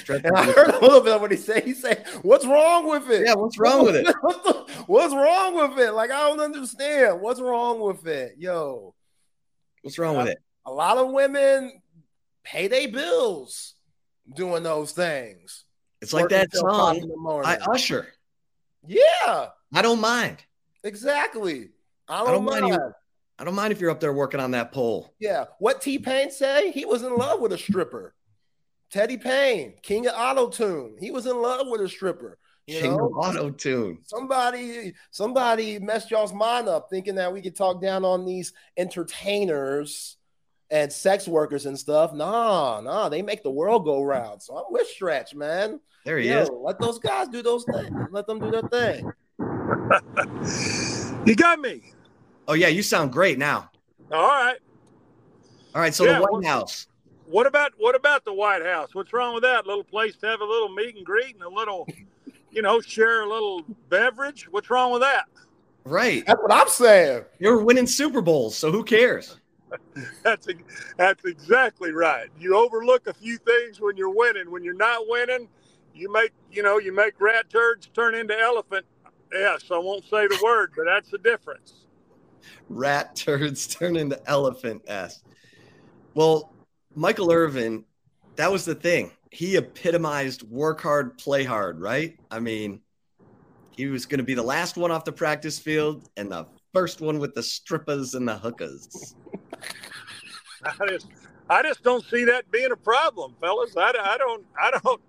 [0.00, 1.64] Stretch and i heard a little bit of what he said.
[1.64, 3.26] He said what's wrong with it?
[3.26, 4.06] Yeah, what's wrong with it?
[4.86, 5.92] What's wrong with it?
[5.92, 7.20] Like i don't understand.
[7.22, 8.34] What's wrong with it?
[8.38, 8.94] Yo
[9.82, 10.38] What's wrong with it?
[10.66, 11.80] a lot of women
[12.44, 13.74] pay their bills
[14.36, 15.64] doing those things.
[16.02, 18.08] It's like that till five in song by Usher.
[18.86, 19.46] yeah.
[19.74, 20.44] I don't mind.
[20.84, 21.70] exactly.
[22.08, 22.92] I don't, I don't mind mind, you-
[23.38, 25.14] I don't mind if you're up there working on that pole.
[25.18, 25.44] yeah.
[25.58, 28.14] What t-pain say he was in love with a stripper.
[28.90, 32.38] T-Pain king of auto tune he was in love with a stripper
[32.68, 33.98] you King know auto tune.
[34.04, 40.16] somebody somebody messed y'all's mind up thinking that we could talk down on these entertainers
[40.70, 42.12] and sex workers and stuff.
[42.12, 44.42] Nah, nah, they make the world go round.
[44.42, 45.80] So I'm with Stretch, man.
[46.04, 46.50] There he Yo, is.
[46.52, 47.90] let those guys do those things.
[48.10, 49.10] Let them do their thing.
[51.26, 51.82] You got me.
[52.46, 53.70] Oh yeah, you sound great now.
[54.12, 54.56] All right.
[55.74, 56.86] All right, so Yeah, the White well- House.
[57.26, 58.94] What about what about the White House?
[58.94, 59.66] What's wrong with that?
[59.66, 61.86] little place to have a little meet and greet and a little,
[62.50, 64.48] you know, share a little beverage.
[64.50, 65.26] What's wrong with that?
[65.84, 66.24] Right.
[66.26, 67.24] That's what I'm saying.
[67.38, 69.38] You're winning Super Bowls, so who cares?
[70.22, 70.48] That's
[70.96, 72.28] that's exactly right.
[72.40, 74.50] You overlook a few things when you're winning.
[74.50, 75.46] When you're not winning,
[75.94, 78.86] you make you know you make rat turds turn into elephant.
[79.30, 81.84] Yes, I won't say the word, but that's the difference.
[82.70, 85.22] rat turds turn into elephant s.
[86.14, 86.50] Well,
[86.94, 87.84] Michael Irvin,
[88.36, 89.10] that was the thing.
[89.30, 92.18] He epitomized work hard, play hard, right?
[92.30, 92.80] I mean,
[93.76, 97.00] he was going to be the last one off the practice field and the first
[97.00, 99.14] one with the strippers and the hookers.
[100.64, 101.06] I just
[101.48, 103.76] I just don't see that being a problem, fellas.
[103.76, 105.00] I, I don't I don't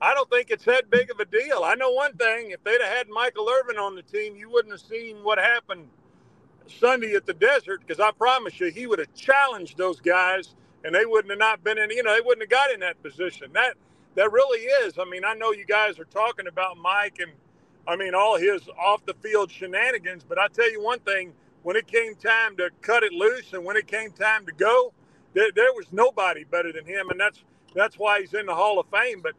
[0.00, 1.62] I don't think it's that big of a deal.
[1.64, 4.72] I know one thing: if they'd have had Michael Irvin on the team, you wouldn't
[4.72, 5.88] have seen what happened
[6.66, 7.80] Sunday at the desert.
[7.80, 11.64] Because I promise you, he would have challenged those guys and they wouldn't have not
[11.64, 11.90] been in.
[11.90, 13.50] You know, they wouldn't have got in that position.
[13.52, 13.74] That
[14.14, 14.98] that really is.
[14.98, 17.32] I mean, I know you guys are talking about Mike and
[17.86, 21.32] I mean all his off the field shenanigans, but I tell you one thing:
[21.62, 24.92] when it came time to cut it loose and when it came time to go,
[25.34, 27.42] there, there was nobody better than him, and that's
[27.74, 29.20] that's why he's in the Hall of Fame.
[29.22, 29.34] But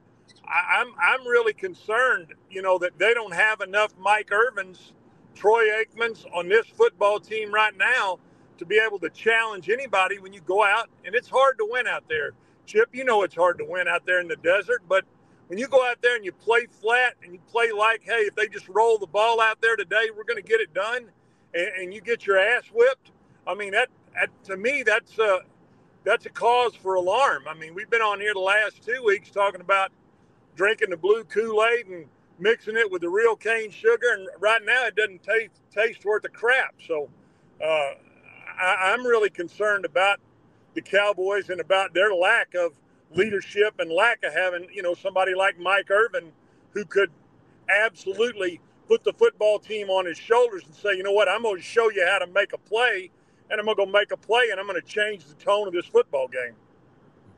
[0.47, 4.93] I, I'm I'm really concerned, you know, that they don't have enough Mike Irvins,
[5.35, 8.19] Troy Aikmans on this football team right now
[8.59, 11.87] to be able to challenge anybody when you go out, and it's hard to win
[11.87, 12.33] out there.
[12.65, 15.05] Chip, you know it's hard to win out there in the desert, but
[15.47, 18.35] when you go out there and you play flat and you play like, hey, if
[18.35, 21.05] they just roll the ball out there today, we're going to get it done,
[21.53, 23.11] and, and, you get your ass whipped.
[23.47, 25.39] I mean, that, that to me, that's a
[26.03, 27.43] that's a cause for alarm.
[27.47, 29.91] I mean, we've been on here the last two weeks talking about
[30.55, 32.05] drinking the blue Kool Aid and
[32.39, 36.25] mixing it with the real cane sugar, and right now it doesn't taste taste worth
[36.25, 36.75] a crap.
[36.85, 37.09] So.
[37.63, 37.91] Uh,
[38.59, 40.19] I, I'm really concerned about
[40.73, 42.73] the Cowboys and about their lack of
[43.15, 46.31] leadership and lack of having, you know, somebody like Mike Irvin
[46.71, 47.09] who could
[47.69, 51.57] absolutely put the football team on his shoulders and say, you know what, I'm going
[51.57, 53.11] to show you how to make a play,
[53.49, 55.67] and I'm going to go make a play, and I'm going to change the tone
[55.67, 56.55] of this football game.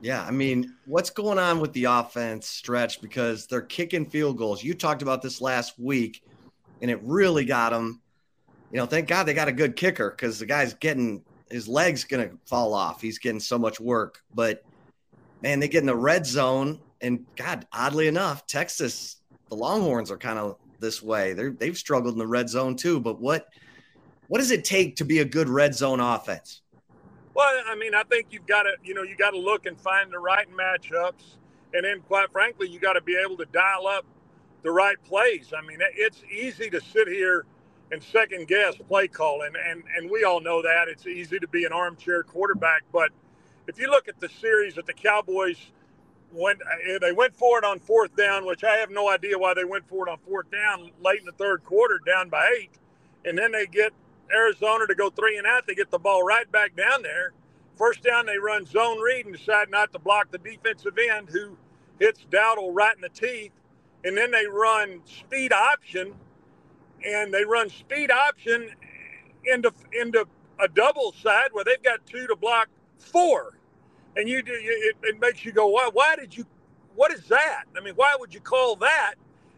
[0.01, 4.63] Yeah, I mean, what's going on with the offense stretch because they're kicking field goals.
[4.63, 6.23] You talked about this last week,
[6.81, 8.01] and it really got them
[8.71, 12.05] you know, thank God they got a good kicker because the guy's getting his legs
[12.05, 13.01] to fall off.
[13.01, 14.21] He's getting so much work.
[14.33, 14.63] But
[15.41, 19.17] man, they get in the red zone, and God, oddly enough, Texas,
[19.49, 21.33] the Longhorns are kind of this way.
[21.33, 22.99] They're they've struggled in the red zone too.
[22.99, 23.47] But what
[24.27, 26.61] what does it take to be a good red zone offense?
[27.33, 29.79] Well, I mean, I think you've got to, you know, you got to look and
[29.79, 31.37] find the right matchups,
[31.73, 34.05] and then, quite frankly, you got to be able to dial up
[34.63, 35.53] the right plays.
[35.57, 37.45] I mean, it's easy to sit here
[37.91, 39.51] and second guess play calling.
[39.69, 42.83] And, and we all know that it's easy to be an armchair quarterback.
[42.91, 43.11] But
[43.67, 45.57] if you look at the series that the Cowboys
[46.31, 49.53] went, eh, they went for it on fourth down, which I have no idea why
[49.53, 52.71] they went for it on fourth down late in the third quarter, down by eight.
[53.25, 53.91] And then they get
[54.33, 55.67] Arizona to go three and out.
[55.67, 57.33] They get the ball right back down there.
[57.77, 61.57] First down, they run zone read and decide not to block the defensive end who
[61.99, 63.51] hits Dowdle right in the teeth.
[64.03, 66.15] And then they run speed option
[67.05, 68.69] and they run speed option
[69.45, 70.25] into into
[70.59, 72.69] a double side where they've got two to block
[72.99, 73.57] four,
[74.15, 75.89] and you do it, it makes you go, why?
[75.91, 76.45] Why did you?
[76.95, 77.63] What is that?
[77.77, 79.15] I mean, why would you call that?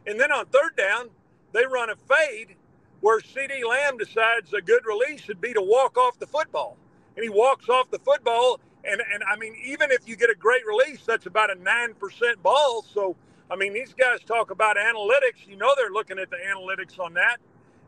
[0.07, 1.09] And then on third down,
[1.51, 2.55] they run a fade
[3.01, 6.77] where CeeDee Lamb decides a good release would be to walk off the football,
[7.15, 8.59] and he walks off the football.
[8.85, 11.95] And, and I mean, even if you get a great release, that's about a 9%
[12.43, 12.85] ball.
[12.93, 13.15] So
[13.51, 15.47] I mean, these guys talk about analytics.
[15.47, 17.37] You know, they're looking at the analytics on that.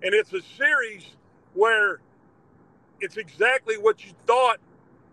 [0.03, 1.05] And it's a series
[1.53, 1.99] where
[2.99, 4.57] it's exactly what you thought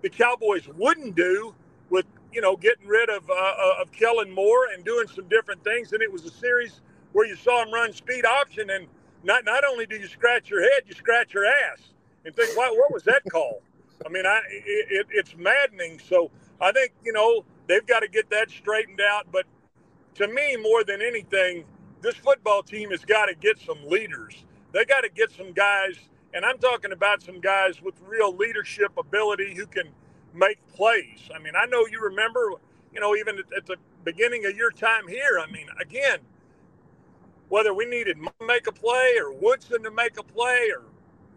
[0.03, 1.55] the Cowboys wouldn't do
[1.91, 5.63] with, you know, getting rid of, uh, uh, of Kellen Moore and doing some different
[5.65, 5.93] things.
[5.93, 6.81] And it was a series
[7.13, 8.71] where you saw him run speed option.
[8.71, 8.87] And
[9.23, 11.81] not, not only do you scratch your head, you scratch your ass
[12.25, 13.63] and think, wow, what was that call?
[14.05, 16.01] I mean, I, it, it's maddening.
[16.01, 19.27] So I think, you know, they've got to get that straightened out.
[19.31, 19.47] But
[20.15, 21.65] to me, more than anything,
[22.01, 24.45] this football team has got to get some leaders.
[24.73, 25.97] They got to get some guys,
[26.35, 29.89] and I'm talking about some guys with real leadership ability who can
[30.35, 31.29] make plays.
[31.35, 32.53] I mean, I know you remember,
[32.93, 35.39] you know, even at, the beginning of your time here.
[35.41, 36.19] I mean, again,
[37.49, 40.83] whether we needed to make a play or Woodson to make a play or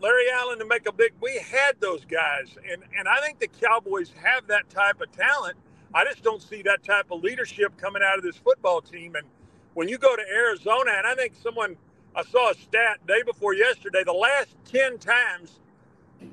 [0.01, 3.47] Larry Allen to make a big, we had those guys, and and I think the
[3.47, 5.57] Cowboys have that type of talent
[5.93, 9.15] I just don't see that type of leadership coming out of this football team.
[9.15, 9.25] And
[9.73, 11.75] when you go to Arizona, and I think someone
[12.15, 15.59] I saw a stat day before yesterday, the last ten times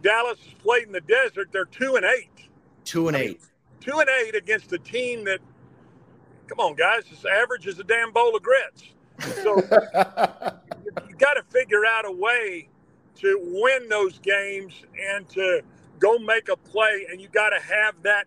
[0.00, 2.48] Dallas has played in the desert, they're two and eight.
[2.84, 3.40] Two and eight.
[3.80, 5.40] two and eight against a team that,
[6.46, 8.84] come on, guys, this average is a damn bowl of grits.
[9.42, 9.56] So
[10.84, 12.68] you, you got to figure out a way
[13.16, 14.74] to win those games
[15.12, 15.62] and to
[15.98, 18.26] go make a play, and you got to have that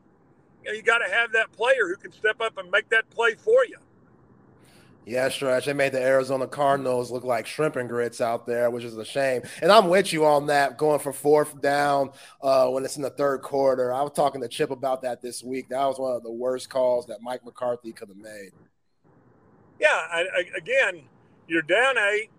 [0.66, 3.10] you, know, you got to have that player who can step up and make that
[3.10, 3.78] play for you.
[5.06, 5.68] Yeah, stretch.
[5.68, 9.06] They made the Arizona Cardinals look like shrimp and grits out there, which is a
[9.06, 9.44] shame.
[9.62, 12.10] And I'm with you on that, going for fourth down
[12.42, 13.94] uh, when it's in the third quarter.
[13.94, 15.70] I was talking to Chip about that this week.
[15.70, 18.50] That was one of the worst calls that Mike McCarthy could have made.
[19.80, 21.04] Yeah, I, I, again,
[21.48, 22.32] you're down eight.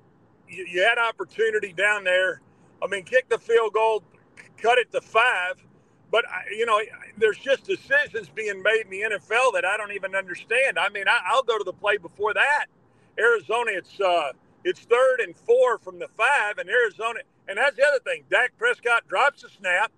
[0.48, 2.40] You, you had opportunity down there.
[2.82, 4.02] I mean, kick the field goal,
[4.58, 5.65] cut it to five
[6.10, 6.24] but
[6.56, 6.80] you know,
[7.18, 10.78] there's just decisions being made in the NFL that I don't even understand.
[10.78, 12.66] I mean, I, will go to the play before that.
[13.18, 14.32] Arizona, it's uh,
[14.64, 18.24] it's third and four from the five, and Arizona, and that's the other thing.
[18.30, 19.92] Dak Prescott drops a snap.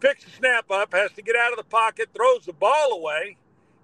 [0.00, 3.36] picks the snap up, has to get out of the pocket, throws the ball away,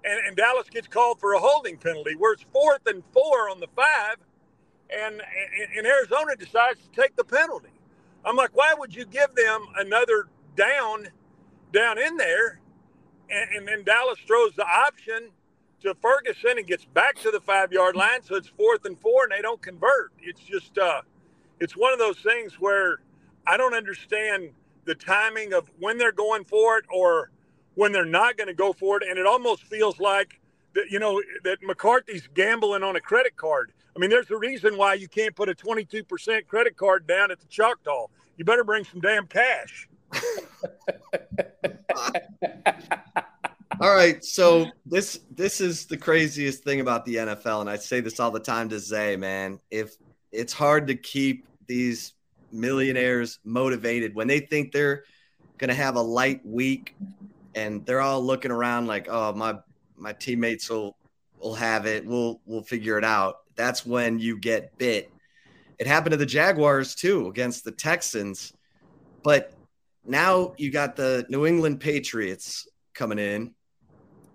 [0.05, 3.59] and, and Dallas gets called for a holding penalty where it's fourth and four on
[3.59, 4.17] the five,
[4.91, 5.21] and,
[5.77, 7.69] and Arizona decides to take the penalty.
[8.25, 11.07] I'm like, why would you give them another down
[11.71, 12.59] down in there?
[13.29, 15.29] And, and then Dallas throws the option
[15.81, 18.21] to Ferguson and gets back to the five yard line.
[18.23, 20.11] So it's fourth and four, and they don't convert.
[20.19, 21.01] It's just, uh,
[21.59, 22.99] it's one of those things where
[23.47, 24.51] I don't understand
[24.85, 27.31] the timing of when they're going for it or
[27.75, 29.03] when they're not going to go for it.
[29.07, 30.39] And it almost feels like
[30.73, 33.71] that, you know, that McCarthy's gambling on a credit card.
[33.95, 37.39] I mean, there's a reason why you can't put a 22% credit card down at
[37.39, 38.07] the Choctaw.
[38.37, 39.87] You better bring some damn cash.
[43.81, 47.99] All right, so this this is the craziest thing about the NFL, and I say
[47.99, 49.59] this all the time to Zay, man.
[49.71, 49.95] If
[50.31, 52.13] it's hard to keep these
[52.51, 55.03] millionaires motivated when they think they're
[55.57, 56.95] gonna have a light week,
[57.55, 59.57] and they're all looking around like, "Oh, my
[59.97, 60.95] my teammates will
[61.39, 62.05] will have it.
[62.05, 65.11] We'll we'll figure it out." That's when you get bit.
[65.79, 68.53] It happened to the Jaguars too against the Texans,
[69.23, 69.53] but
[70.05, 73.53] now you got the New England Patriots coming in,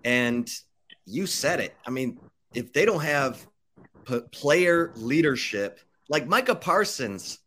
[0.03, 0.49] and
[1.05, 1.75] you said it.
[1.85, 2.19] I mean,
[2.53, 3.45] if they don't have
[4.05, 5.79] p- player leadership,
[6.09, 7.39] like Micah Parsons,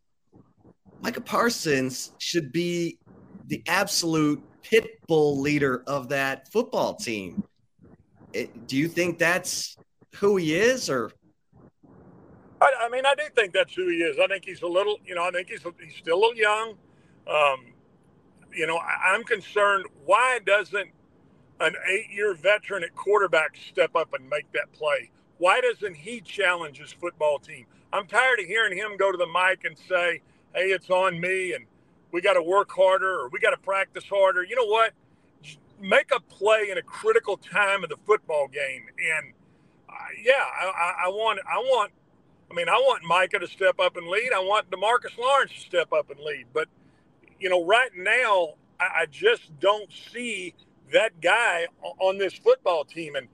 [1.01, 2.99] Micah Parsons should be
[3.47, 7.43] the absolute pit bull leader of that football team.
[8.33, 9.77] It, do you think that's
[10.15, 11.11] who he is, or?
[12.61, 14.17] I, I, mean, I do think that's who he is.
[14.19, 16.75] I think he's a little, you know, I think he's he's still a little young.
[17.27, 17.70] Um,
[18.53, 19.85] you know, I, I'm concerned.
[20.05, 20.89] Why doesn't
[21.59, 25.11] an eight-year veteran at quarterback step up and make that play?
[25.37, 27.65] Why doesn't he challenge his football team?
[27.93, 30.21] I'm tired of hearing him go to the mic and say,
[30.53, 31.65] "Hey, it's on me," and
[32.11, 34.43] we got to work harder or we got to practice harder.
[34.43, 34.93] You know what?
[35.79, 39.33] Make a play in a critical time of the football game, and
[39.89, 41.91] uh, yeah, I, I want, I want.
[42.49, 44.31] I mean, I want Micah to step up and lead.
[44.35, 46.67] I want Demarcus Lawrence to step up and lead, but
[47.41, 50.53] you know, right now, I, I just don't see
[50.93, 51.65] that guy
[51.99, 53.15] on this football team.
[53.15, 53.27] And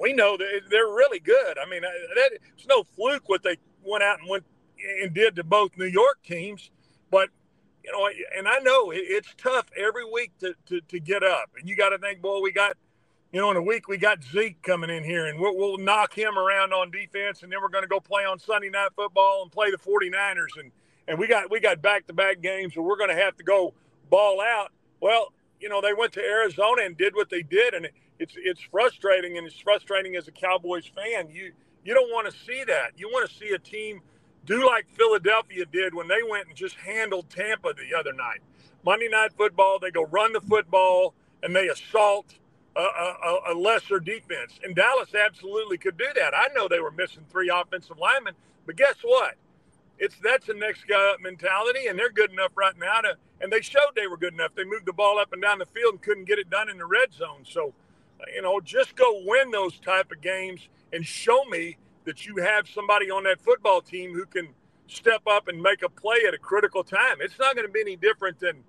[0.00, 1.58] we know that they're really good.
[1.58, 4.44] I mean, uh, that, it's no fluke what they went out and went
[5.02, 6.70] and did to both New York teams.
[7.10, 7.28] But,
[7.84, 11.50] you know, and I know it's tough every week to, to, to get up.
[11.60, 12.78] And you got to think, boy, we got,
[13.30, 16.14] you know, in a week we got Zeke coming in here and we'll, we'll knock
[16.16, 17.42] him around on defense.
[17.42, 20.58] And then we're going to go play on Sunday Night Football and play the 49ers.
[20.58, 20.72] And,
[21.08, 23.44] and we got we got back to back games where we're going to have to
[23.44, 23.74] go
[24.10, 24.72] ball out.
[25.00, 28.60] Well, you know, they went to Arizona and did what they did, and it's it's
[28.60, 31.28] frustrating, and it's frustrating as a Cowboys fan.
[31.30, 31.52] You
[31.84, 32.92] you don't want to see that.
[32.96, 34.00] You want to see a team
[34.46, 38.40] do like Philadelphia did when they went and just handled Tampa the other night.
[38.84, 42.34] Monday Night Football, they go run the football and they assault
[42.76, 44.58] a, a, a lesser defense.
[44.62, 46.34] And Dallas absolutely could do that.
[46.34, 48.34] I know they were missing three offensive linemen,
[48.66, 49.36] but guess what?
[50.04, 53.16] It's that's the next guy up mentality, and they're good enough right now to.
[53.40, 54.54] And they showed they were good enough.
[54.54, 56.78] They moved the ball up and down the field and couldn't get it done in
[56.78, 57.44] the red zone.
[57.48, 57.74] So,
[58.20, 62.36] uh, you know, just go win those type of games and show me that you
[62.36, 64.48] have somebody on that football team who can
[64.86, 67.16] step up and make a play at a critical time.
[67.20, 68.62] It's not going to be any different than,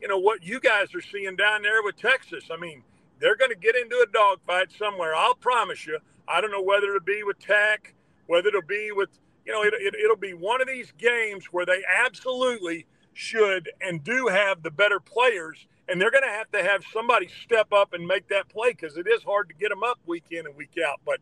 [0.00, 2.44] you know, what you guys are seeing down there with Texas.
[2.50, 2.82] I mean,
[3.18, 5.14] they're going to get into a dogfight somewhere.
[5.14, 5.98] I'll promise you.
[6.28, 7.94] I don't know whether it'll be with Tech,
[8.26, 9.10] whether it'll be with
[9.44, 14.02] you know, it, it, it'll be one of these games where they absolutely should and
[14.02, 17.92] do have the better players, and they're going to have to have somebody step up
[17.92, 20.56] and make that play because it is hard to get them up week in and
[20.56, 21.00] week out.
[21.04, 21.20] But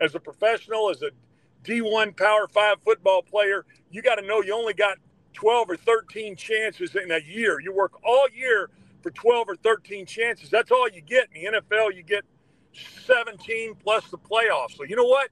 [0.00, 1.10] as a professional, as a
[1.64, 4.98] D1 Power Five football player, you got to know you only got
[5.32, 7.60] 12 or 13 chances in a year.
[7.60, 8.70] You work all year
[9.02, 10.50] for 12 or 13 chances.
[10.50, 11.28] That's all you get.
[11.34, 12.24] In the NFL, you get
[13.06, 14.76] 17 plus the playoffs.
[14.76, 15.30] So, you know what?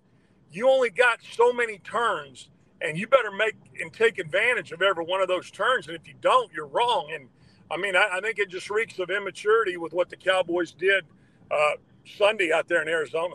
[0.52, 2.48] You only got so many turns
[2.80, 5.86] and you better make and take advantage of every one of those turns.
[5.86, 7.10] And if you don't, you're wrong.
[7.12, 7.28] And
[7.70, 11.04] I mean, I, I think it just reeks of immaturity with what the Cowboys did
[11.50, 11.72] uh,
[12.16, 13.34] Sunday out there in Arizona.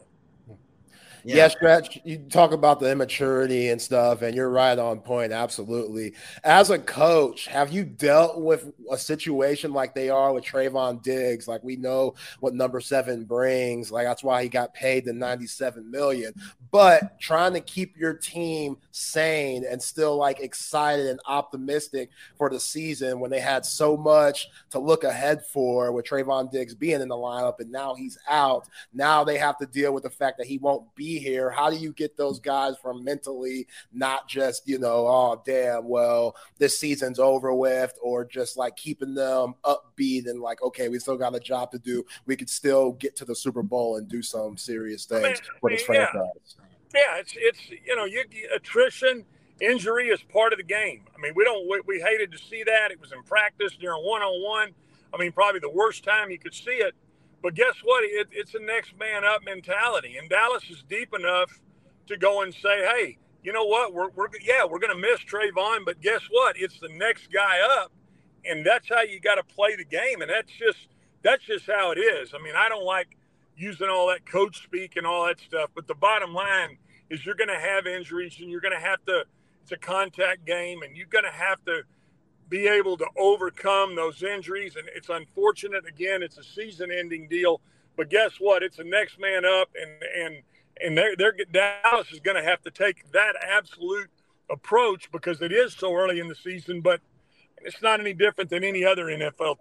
[1.26, 1.38] Yeah.
[1.38, 2.00] yeah, stretch.
[2.04, 5.32] You talk about the immaturity and stuff, and you're right on point.
[5.32, 6.14] Absolutely.
[6.44, 11.48] As a coach, have you dealt with a situation like they are with Trevon Diggs?
[11.48, 13.92] Like we know what number seven brings.
[13.92, 16.32] Like that's why he got paid the 97 million.
[16.70, 22.60] But trying to keep your team sane and still like excited and optimistic for the
[22.60, 27.08] season when they had so much to look ahead for with Trevon Diggs being in
[27.08, 28.68] the lineup and now he's out.
[28.94, 31.50] Now they have to deal with the fact that he won't be here.
[31.50, 36.36] How do you get those guys from mentally not just, you know, oh, damn, well,
[36.58, 41.18] this season's over with, or just like keeping them upbeat and like, okay, we still
[41.18, 42.04] got a job to do.
[42.26, 45.38] We could still get to the Super Bowl and do some serious things I mean,
[45.60, 46.08] for this yeah.
[46.12, 46.56] franchise.
[46.94, 48.24] Yeah, it's, it's, you know, you,
[48.56, 49.26] attrition,
[49.60, 51.04] injury is part of the game.
[51.16, 52.92] I mean, we don't, we, we hated to see that.
[52.92, 54.70] It was in practice during one on one.
[55.14, 56.94] I mean, probably the worst time you could see it
[57.46, 58.04] but guess what?
[58.04, 61.62] It, it's a next man up mentality, and Dallas is deep enough
[62.08, 63.94] to go and say, "Hey, you know what?
[63.94, 66.56] We're, we're yeah, we're going to miss Trevon, but guess what?
[66.58, 67.92] It's the next guy up,
[68.46, 70.88] and that's how you got to play the game, and that's just
[71.22, 72.34] that's just how it is.
[72.34, 73.16] I mean, I don't like
[73.56, 76.80] using all that coach speak and all that stuff, but the bottom line
[77.12, 79.26] is you're going to have injuries, and you're going to have to.
[79.62, 81.84] It's a contact game, and you're going to have to
[82.50, 84.76] be able to overcome those injuries.
[84.76, 85.86] And it's unfortunate.
[85.88, 87.62] Again, it's a season-ending deal.
[87.98, 88.64] But guess what?
[88.64, 89.92] It's the next man up, and
[90.26, 90.44] and
[90.84, 94.10] and they're, they're Dallas is going to have to take that absolute
[94.50, 96.82] approach because it is so early in the season.
[96.82, 97.02] But
[97.62, 99.58] it's not any different than any other NFL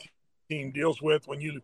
[0.48, 1.61] team deals with when you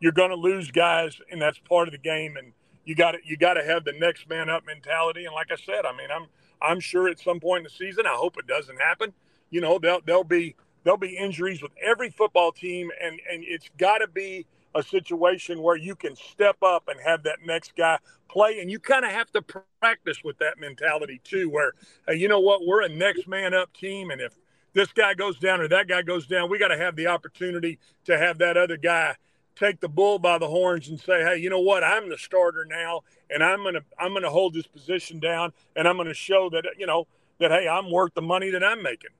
[0.00, 2.36] you're going to lose guys, and that's part of the game.
[2.36, 2.52] And
[2.84, 5.24] you got you got to have the next man up mentality.
[5.24, 6.26] And like I said, I mean, I'm
[6.60, 9.12] I'm sure at some point in the season, I hope it doesn't happen.
[9.50, 13.70] You know, they'll they'll be there'll be injuries with every football team, and and it's
[13.78, 17.98] got to be a situation where you can step up and have that next guy
[18.28, 19.42] play, and you kind of have to
[19.80, 21.48] practice with that mentality too.
[21.50, 21.72] Where
[22.06, 24.34] hey, you know what, we're a next man up team, and if
[24.72, 27.78] this guy goes down or that guy goes down, we got to have the opportunity
[28.04, 29.16] to have that other guy
[29.56, 31.84] take the bull by the horns and say, "Hey, you know what?
[31.84, 35.96] I'm the starter now, and I'm gonna I'm gonna hold this position down, and I'm
[35.96, 37.06] gonna show that you know
[37.38, 39.10] that hey, I'm worth the money that I'm making."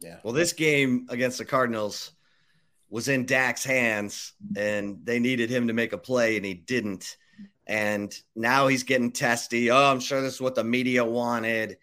[0.00, 0.18] Yeah.
[0.22, 2.12] Well, this game against the Cardinals
[2.90, 7.16] was in Dak's hands, and they needed him to make a play, and he didn't.
[7.66, 9.70] And now he's getting testy.
[9.70, 11.76] Oh, I'm sure this is what the media wanted.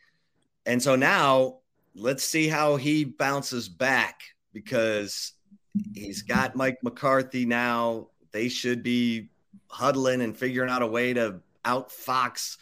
[0.65, 1.59] And so now
[1.93, 4.21] let's see how he bounces back
[4.51, 5.33] because
[5.93, 8.07] he's got Mike McCarthy now.
[8.31, 9.29] They should be
[9.69, 12.57] huddling and figuring out a way to outfox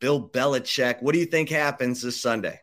[0.00, 1.00] Bill Belichick.
[1.00, 2.60] What do you think happens this Sunday?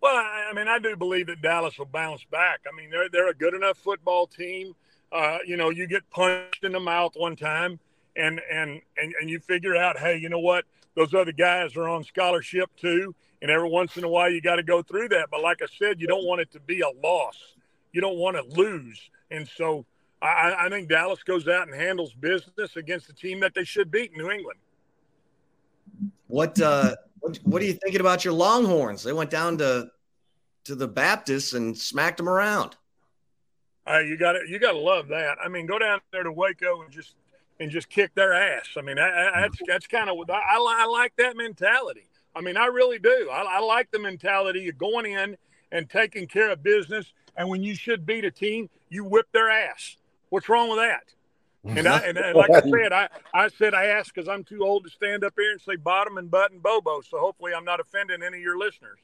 [0.00, 2.60] Well, I, I mean, I do believe that Dallas will bounce back.
[2.70, 4.74] I mean, they're they're a good enough football team.
[5.10, 7.78] Uh, you know, you get punched in the mouth one time,
[8.16, 10.64] and and and and you figure out, hey, you know what?
[10.94, 14.56] Those other guys are on scholarship too, and every once in a while you got
[14.56, 15.28] to go through that.
[15.30, 17.36] But like I said, you don't want it to be a loss.
[17.92, 19.84] You don't want to lose, and so
[20.20, 23.90] I, I think Dallas goes out and handles business against the team that they should
[23.90, 24.58] beat, New England.
[26.26, 29.02] What uh, what, what are you thinking about your Longhorns?
[29.02, 29.90] They went down to
[30.64, 32.76] to the Baptists and smacked them around.
[33.88, 35.38] Uh, you got you got to love that.
[35.42, 37.14] I mean, go down there to Waco and just
[37.58, 38.68] and just kick their ass.
[38.76, 42.04] I mean, that's that's kind of I, I, like that mentality.
[42.36, 43.28] I mean, I really do.
[43.32, 45.36] I, I like the mentality of going in
[45.72, 47.12] and taking care of business.
[47.36, 49.96] And when you should beat a team, you whip their ass.
[50.28, 51.14] What's wrong with that?
[51.64, 54.64] And I and, and like I said, I, I said I asked because I'm too
[54.64, 57.00] old to stand up here and say bottom and butt and bobo.
[57.02, 58.98] So hopefully I'm not offending any of your listeners.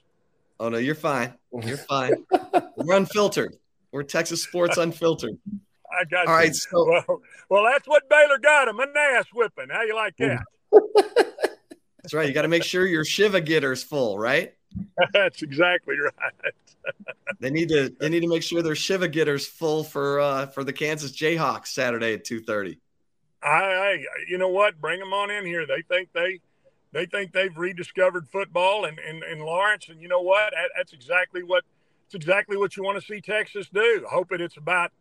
[0.60, 1.35] Oh no, you're fine.
[1.62, 2.12] You're fine.
[2.76, 3.56] We're unfiltered.
[3.93, 5.36] We're Texas sports unfiltered.
[5.90, 6.39] I got All you.
[6.39, 9.68] right, so well, well, that's what Baylor got him an ass whipping.
[9.70, 10.43] How you like that?
[12.02, 12.26] That's right.
[12.28, 14.52] You got to make sure your Shiva getter's full, right?
[15.12, 16.55] That's exactly right.
[17.40, 20.65] They need to they need to make sure their Shiva getters full for uh, for
[20.65, 22.81] the Kansas Jayhawks Saturday at two thirty.
[23.43, 24.81] I, I, you know what?
[24.81, 25.66] Bring them on in here.
[25.66, 26.40] They think they
[26.93, 30.55] they think they've rediscovered football in, in, in Lawrence, and you know what?
[30.77, 31.65] That's exactly what
[32.06, 34.06] it's exactly what you want to see Texas do.
[34.09, 34.93] Hope it it's about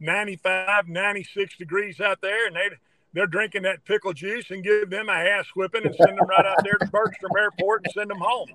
[0.00, 2.70] 95, 96 degrees out there, and they
[3.12, 6.46] they're drinking that pickle juice and give them a ass whipping and send them right
[6.46, 8.48] out there to Bergstrom Airport and send them home.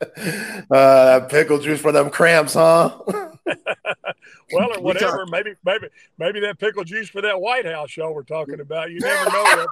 [0.70, 2.98] uh, pickle juice for them cramps, huh?
[4.52, 5.26] well, or whatever.
[5.26, 5.88] Maybe, maybe,
[6.18, 8.90] maybe that pickle juice for that White House show we're talking about.
[8.90, 9.66] You never know.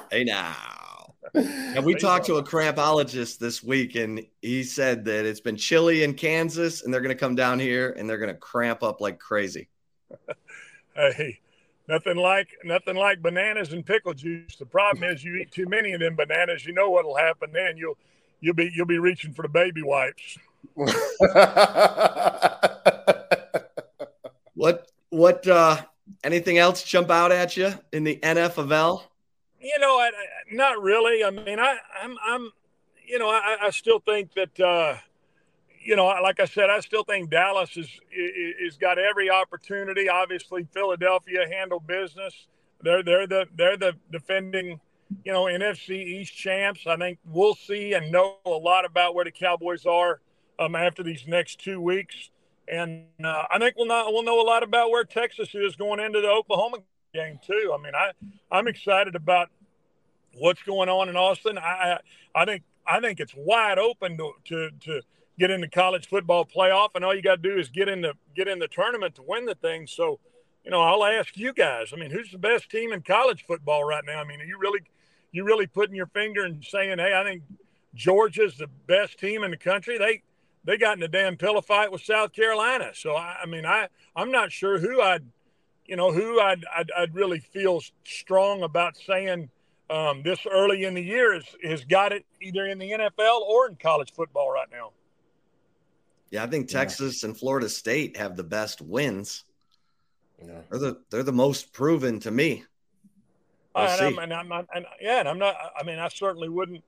[0.10, 0.54] hey now.
[1.34, 6.04] And we talked to a crampologist this week, and he said that it's been chilly
[6.04, 9.00] in Kansas, and they're going to come down here and they're going to cramp up
[9.00, 9.68] like crazy.
[10.94, 11.40] hey,
[11.86, 14.56] Nothing like nothing like bananas and pickle juice.
[14.56, 16.64] The problem is you eat too many of them bananas.
[16.64, 17.76] You know what'll happen then.
[17.76, 17.98] You'll
[18.40, 20.38] you'll be you'll be reaching for the baby wipes.
[24.54, 25.76] what what uh
[26.22, 29.02] anything else jump out at you in the NFL?
[29.60, 31.22] You know, I, I, not really.
[31.22, 32.50] I mean, I I'm I'm
[33.06, 34.96] you know, I, I still think that uh
[35.84, 40.08] you know, like I said, I still think Dallas is is got every opportunity.
[40.08, 42.46] Obviously, Philadelphia handled business.
[42.82, 44.80] they're they're the they're the defending,
[45.24, 46.86] you know, NFC East champs.
[46.86, 50.20] I think we'll see and know a lot about where the Cowboys are
[50.58, 52.30] um, after these next two weeks,
[52.66, 56.00] and uh, I think we'll not we'll know a lot about where Texas is going
[56.00, 56.78] into the Oklahoma
[57.12, 57.74] game too.
[57.78, 58.12] I mean, I
[58.50, 59.50] I'm excited about
[60.38, 61.58] what's going on in Austin.
[61.58, 61.98] I
[62.34, 65.02] I think I think it's wide open to to, to
[65.38, 68.00] get in the college football playoff, and all you got to do is get in
[68.00, 69.86] the get in the tournament to win the thing.
[69.86, 70.18] So,
[70.64, 71.92] you know, I'll ask you guys.
[71.92, 74.20] I mean, who's the best team in college football right now?
[74.20, 74.80] I mean, are you really
[75.32, 77.42] you really putting your finger and saying, hey, I think
[77.94, 79.98] Georgia's the best team in the country?
[79.98, 80.22] They
[80.64, 82.90] they got in a damn pillow fight with South Carolina.
[82.94, 85.24] So I, I mean, I I'm not sure who I'd
[85.86, 89.50] you know who I'd I'd, I'd really feel strong about saying
[89.90, 93.68] um, this early in the year has, has got it either in the NFL or
[93.68, 94.92] in college football right now.
[96.34, 97.28] Yeah, I think Texas yeah.
[97.28, 99.44] and Florida State have the best wins.
[100.44, 100.62] Yeah.
[100.68, 102.64] They're the they're the most proven to me.
[103.72, 105.54] We'll and, I'm, and, I'm, not, and yeah, and I'm not.
[105.78, 106.82] I mean, I certainly wouldn't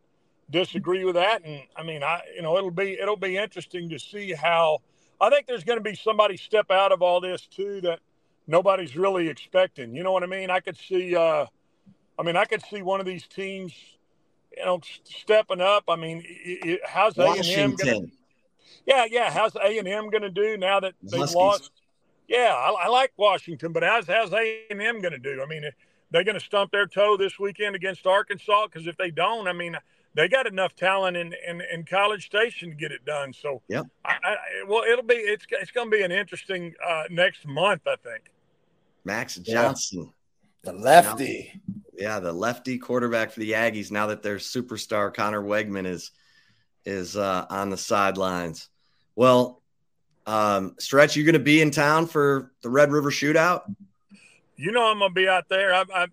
[0.51, 1.45] disagree with that.
[1.45, 4.81] And I mean, I you know, it'll be it'll be interesting to see how.
[5.21, 8.01] I think there's going to be somebody step out of all this too that
[8.49, 9.95] nobody's really expecting.
[9.95, 10.51] You know what I mean?
[10.51, 11.15] I could see.
[11.15, 11.47] uh
[12.19, 13.73] I mean, I could see one of these teams,
[14.57, 15.85] you know, stepping up.
[15.87, 18.11] I mean, it, it, how's A and M going?
[18.87, 19.31] Yeah, yeah.
[19.31, 21.37] How's A and M going to do now that they've Huskies.
[21.37, 21.71] lost?
[22.29, 25.43] Yeah, I, I, like Washington, but how's how's A and M going to do?
[25.43, 25.63] I mean,
[26.11, 29.53] they're going to stump their toe this weekend against Arkansas because if they don't, I
[29.53, 29.77] mean,
[30.15, 33.33] they got enough talent in, in, in College Station to get it done.
[33.33, 34.37] So, yeah, I
[34.67, 38.31] well, it'll be it's it's going to be an interesting uh, next month, I think.
[39.05, 40.11] Max Johnson,
[40.65, 40.73] yeah.
[40.73, 41.53] the lefty.
[41.55, 43.91] Now, yeah, the lefty quarterback for the Aggies.
[43.91, 46.11] Now that their superstar Conner Weigman is
[46.85, 48.69] is uh, on the sidelines.
[49.17, 49.63] Well,
[50.27, 53.63] um, Stretch, you're going to be in town for the Red River Shootout?
[54.57, 55.75] You know I'm going to be out there.
[55.75, 56.07] I, I,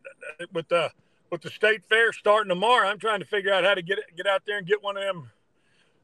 [0.52, 0.92] with the
[1.34, 2.88] with the state fair starting tomorrow.
[2.88, 5.04] I'm trying to figure out how to get get out there and get one of
[5.04, 5.32] them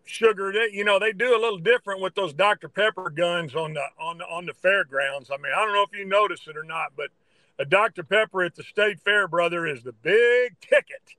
[0.03, 0.55] sugared.
[0.71, 4.17] You know they do a little different with those Dr Pepper guns on the on
[4.17, 5.29] the, on the fairgrounds.
[5.31, 7.09] I mean I don't know if you notice it or not, but
[7.59, 11.15] a Dr Pepper at the state fair, brother, is the big ticket.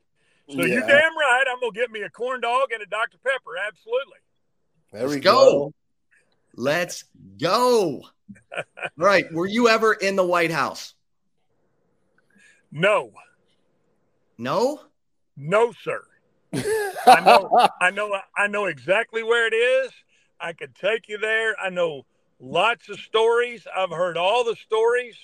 [0.49, 0.75] So yeah.
[0.75, 1.45] you're damn right.
[1.49, 3.53] I'm gonna get me a corn dog and a Dr Pepper.
[3.69, 4.19] Absolutely.
[4.93, 5.33] There Let's we go.
[5.33, 5.75] go.
[6.57, 7.05] Let's
[7.41, 8.03] go.
[8.57, 8.63] All
[8.97, 9.33] right.
[9.33, 10.95] Were you ever in the White House?
[12.73, 13.13] No.
[14.39, 14.81] No?
[15.37, 16.03] No, sir.
[17.07, 19.93] I know I know I know exactly where it is.
[20.41, 21.55] I could take you there.
[21.61, 22.05] I know
[22.41, 23.67] lots of stories.
[23.75, 25.17] I've heard all the stories,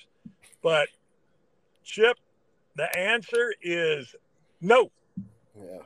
[0.63, 0.87] but
[1.83, 2.17] Chip,
[2.75, 4.15] the answer is
[4.61, 4.89] no.
[5.59, 5.79] Yeah.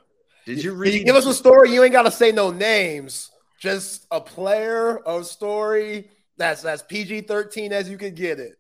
[0.46, 0.94] Did you read?
[0.94, 1.74] You give us a story.
[1.74, 3.32] You ain't got to say no names.
[3.62, 6.10] Just a player, a story.
[6.36, 8.58] That's that's PG thirteen as you can get it.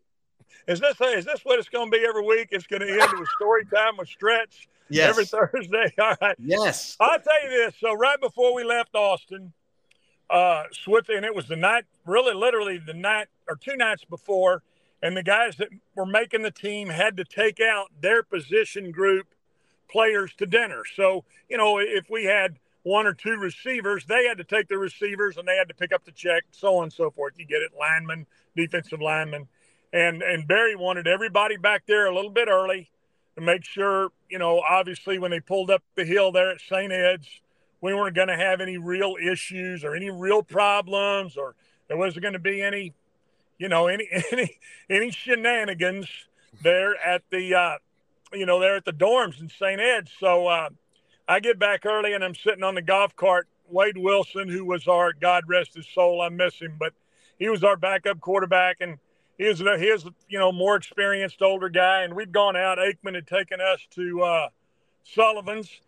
[0.67, 2.49] Is this is this what it's going to be every week?
[2.51, 4.69] It's going to end with story time with Stretch.
[4.89, 5.09] Yes.
[5.09, 5.91] Every Thursday.
[5.99, 6.35] All right.
[6.37, 6.97] Yes.
[6.99, 7.73] I'll tell you this.
[7.79, 9.53] So right before we left Austin,
[10.29, 14.61] uh, Switzer, and it was the night, really, literally the night or two nights before,
[15.01, 19.33] and the guys that were making the team had to take out their position group
[19.89, 20.83] players to dinner.
[20.95, 24.77] So, you know, if we had one or two receivers, they had to take the
[24.77, 27.33] receivers and they had to pick up the check, so on and so forth.
[27.37, 28.25] You get it, lineman,
[28.55, 29.47] defensive lineman.
[29.93, 32.89] And and Barry wanted everybody back there a little bit early
[33.35, 36.91] to make sure, you know, obviously when they pulled up the hill there at St.
[36.91, 37.27] Ed's,
[37.81, 41.55] we weren't going to have any real issues or any real problems or
[41.87, 42.93] there wasn't going to be any,
[43.57, 44.57] you know, any any
[44.89, 46.07] any shenanigans
[46.61, 47.77] there at the uh,
[48.33, 49.79] you know, there at the dorms in St.
[49.79, 50.09] Ed.
[50.19, 50.69] So uh,
[51.31, 53.47] I get back early and I'm sitting on the golf cart.
[53.69, 56.91] Wade Wilson, who was our God rest his soul, I miss him, but
[57.39, 58.97] he was our backup quarterback and
[59.37, 62.79] he was he was you know more experienced older guy and we'd gone out.
[62.79, 64.49] Aikman had taken us to uh,
[65.05, 65.79] Sullivan's,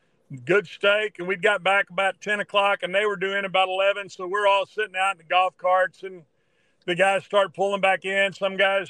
[0.46, 4.08] good steak, and we'd got back about ten o'clock and they were doing about eleven.
[4.08, 6.24] So we're all sitting out in the golf carts and
[6.86, 8.32] the guys start pulling back in.
[8.32, 8.90] Some guys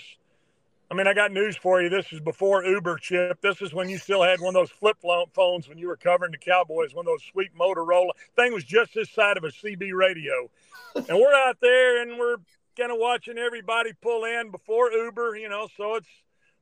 [0.91, 1.89] I mean, I got news for you.
[1.89, 3.41] This is before Uber, Chip.
[3.41, 4.97] This is when you still had one of those flip
[5.33, 8.93] phones when you were covering the Cowboys, one of those sweet Motorola thing was just
[8.93, 10.49] this side of a CB radio.
[10.95, 12.37] and we're out there and we're
[12.77, 16.07] kind of watching everybody pull in before Uber, you know, so it's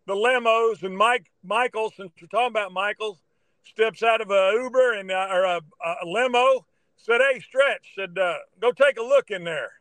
[0.08, 3.20] the limos and Mike Michael, since we're talking about Michael,
[3.64, 6.66] steps out of a Uber and uh, or a, a, limo,
[6.98, 9.72] said, "Hey, Stretch," said, uh, "Go take a look in there."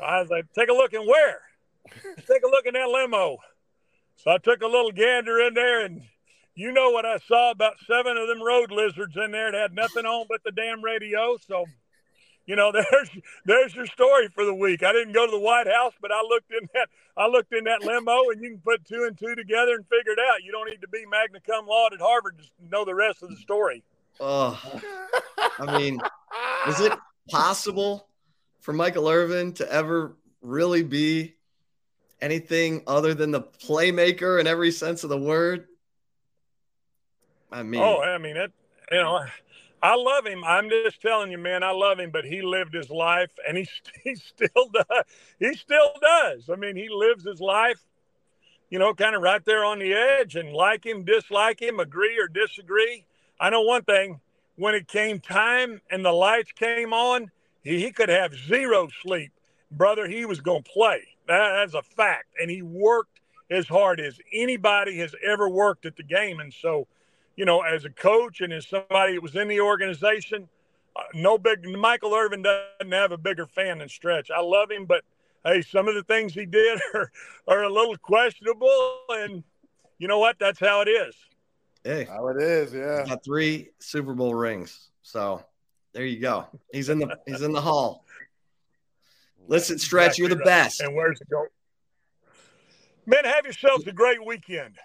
[0.00, 1.40] I was like, "Take a look in where?"
[2.28, 3.38] take a look in that limo.
[4.16, 6.02] So I took a little gander in there, and
[6.54, 9.74] you know what I saw about seven of them road lizards in there that had
[9.74, 11.36] nothing on but the damn radio.
[11.46, 11.64] So
[12.46, 13.10] you know, there's
[13.44, 14.82] there's your story for the week.
[14.82, 17.64] I didn't go to the White House, but I looked in that I looked in
[17.64, 20.42] that limo, and you can put two and two together and figure it out.
[20.42, 23.30] You don't need to be magna cum laude at Harvard to know the rest of
[23.30, 23.82] the story.
[24.20, 24.60] Oh,
[25.58, 26.00] I mean,
[26.68, 26.92] is it
[27.30, 28.08] possible
[28.60, 31.34] for Michael Irvin to ever really be
[32.22, 35.66] anything other than the playmaker in every sense of the word?
[37.50, 38.50] I mean, oh, I mean it.
[38.90, 39.26] You know,
[39.82, 40.42] I love him.
[40.44, 42.10] I'm just telling you, man, I love him.
[42.10, 43.68] But he lived his life, and he
[44.04, 45.04] he still does.
[45.38, 46.48] He still does.
[46.50, 47.80] I mean, he lives his life.
[48.70, 52.18] You know, kind of right there on the edge, and like him, dislike him, agree
[52.18, 53.04] or disagree.
[53.38, 54.20] I know one thing:
[54.56, 57.30] when it came time and the lights came on,
[57.62, 59.32] he, he could have zero sleep,
[59.70, 60.08] brother.
[60.08, 61.02] He was going to play.
[61.28, 63.20] That, that's a fact, and he worked
[63.50, 66.86] as hard as anybody has ever worked at the game, and so
[67.36, 70.48] you know, as a coach and as somebody that was in the organization,
[70.94, 74.30] uh, no big Michael Irvin doesn't have a bigger fan than Stretch.
[74.30, 75.02] I love him, but
[75.44, 77.10] hey, some of the things he did are,
[77.48, 79.42] are a little questionable, and
[79.98, 80.38] you know what?
[80.38, 81.14] That's how it is.
[81.84, 83.04] Hey, how it is, yeah.
[83.06, 85.42] Got three Super Bowl rings, so
[85.92, 86.46] there you go.
[86.72, 88.04] He's in the he's in the hall.
[89.48, 90.80] Listen, Stretch, you're the best.
[90.80, 91.48] And where's it going?
[93.06, 94.76] Men, have yourselves a great weekend.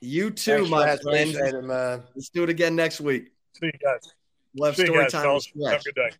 [0.00, 1.34] You too, Thanks, my friend.
[1.34, 2.02] It, man.
[2.14, 3.32] Let's do it again next week.
[3.58, 4.12] See you guys.
[4.56, 5.40] Left See story guys, time.
[5.66, 6.10] Have a good day.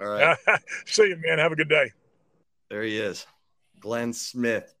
[0.00, 0.38] All right.
[0.86, 1.38] See you, man.
[1.38, 1.92] Have a good day.
[2.70, 3.26] There he is,
[3.80, 4.74] Glenn Smith.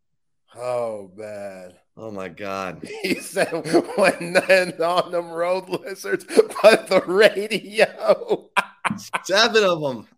[0.56, 1.74] Oh man.
[1.96, 2.88] Oh my God.
[3.02, 3.50] He said
[3.96, 6.24] when on them road lizards,
[6.62, 8.48] but the radio.
[9.24, 10.08] Seven of them.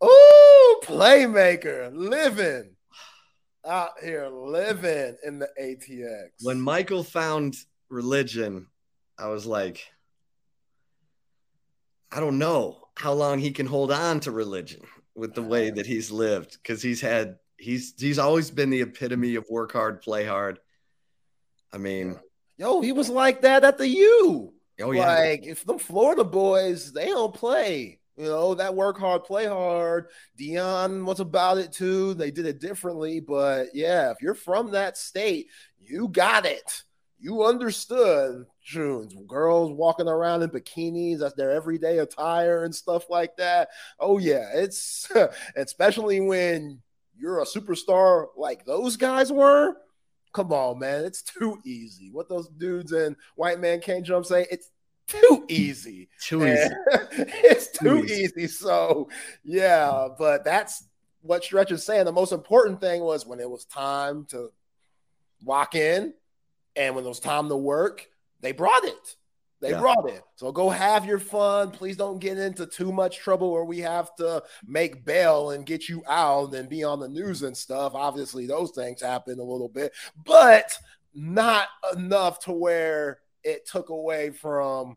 [0.00, 2.76] Oh, playmaker, living
[3.66, 6.28] out here living in the ATX.
[6.42, 7.56] When Michael found
[7.88, 8.66] religion,
[9.18, 9.84] I was like,
[12.10, 14.82] I don't know how long he can hold on to religion
[15.14, 19.36] with the way that he's lived because he's had he's he's always been the epitome
[19.36, 20.58] of work hard, play hard.
[21.72, 22.18] I mean,
[22.56, 24.54] yo, he was like that at the U.
[24.80, 27.99] Oh yeah, like if the Florida boys they don't play.
[28.16, 30.06] You know, that work hard, play hard.
[30.38, 32.14] Deion was about it too.
[32.14, 35.46] They did it differently, but yeah, if you're from that state,
[35.78, 36.82] you got it.
[37.18, 43.36] You understood Junes, girls walking around in bikinis, that's their everyday attire and stuff like
[43.36, 43.68] that.
[43.98, 45.10] Oh, yeah, it's
[45.56, 46.80] especially when
[47.18, 49.76] you're a superstar like those guys were.
[50.32, 52.10] Come on, man, it's too easy.
[52.12, 54.70] What those dudes and White Man Can't Jump say, it's
[55.10, 56.08] too easy.
[56.20, 56.70] Too easy.
[57.12, 58.22] it's too, too easy.
[58.22, 58.46] easy.
[58.46, 59.08] So,
[59.44, 60.84] yeah, but that's
[61.22, 62.04] what Stretch is saying.
[62.04, 64.50] The most important thing was when it was time to
[65.44, 66.14] lock in
[66.76, 68.06] and when it was time to work,
[68.40, 69.16] they brought it.
[69.60, 69.80] They yeah.
[69.80, 70.22] brought it.
[70.36, 71.70] So go have your fun.
[71.70, 75.86] Please don't get into too much trouble where we have to make bail and get
[75.86, 77.92] you out and be on the news and stuff.
[77.94, 79.92] Obviously, those things happen a little bit,
[80.24, 80.72] but
[81.14, 84.96] not enough to where it took away from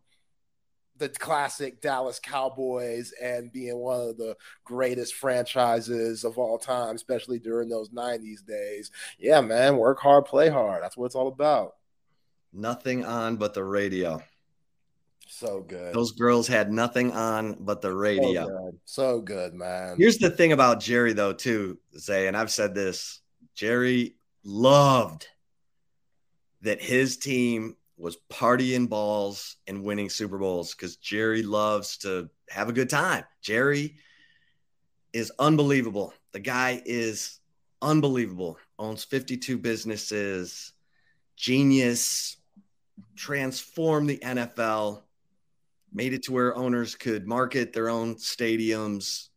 [0.97, 7.39] the classic Dallas Cowboys and being one of the greatest franchises of all time, especially
[7.39, 8.91] during those 90s days.
[9.17, 10.83] Yeah, man, work hard, play hard.
[10.83, 11.73] That's what it's all about.
[12.53, 14.21] Nothing on but the radio.
[15.27, 15.95] So good.
[15.95, 18.45] Those girls had nothing on but the radio.
[18.45, 19.95] So good, so good man.
[19.97, 23.21] Here's the thing about Jerry, though, too, Zay, and I've said this
[23.55, 25.27] Jerry loved
[26.61, 32.69] that his team was partying balls and winning Super Bowls because Jerry loves to have
[32.69, 33.23] a good time.
[33.41, 33.97] Jerry
[35.13, 36.13] is unbelievable.
[36.31, 37.39] The guy is
[37.81, 38.57] unbelievable.
[38.79, 40.73] Owns 52 businesses,
[41.35, 42.37] genius,
[43.15, 45.03] transformed the NFL,
[45.93, 49.29] made it to where owners could market their own stadiums,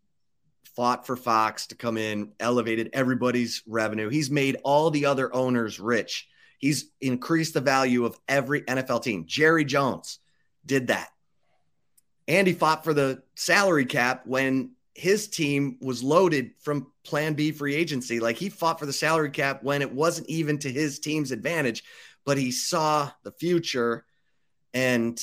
[0.75, 4.09] fought for Fox to come in, elevated everybody's revenue.
[4.09, 6.29] He's made all the other owners rich
[6.59, 9.25] He's increased the value of every NFL team.
[9.27, 10.19] Jerry Jones
[10.65, 11.09] did that.
[12.29, 17.53] And he fought for the salary cap when his team was loaded from plan B
[17.53, 18.19] free agency.
[18.19, 21.85] Like he fought for the salary cap when it wasn't even to his team's advantage,
[22.25, 24.05] but he saw the future
[24.73, 25.23] and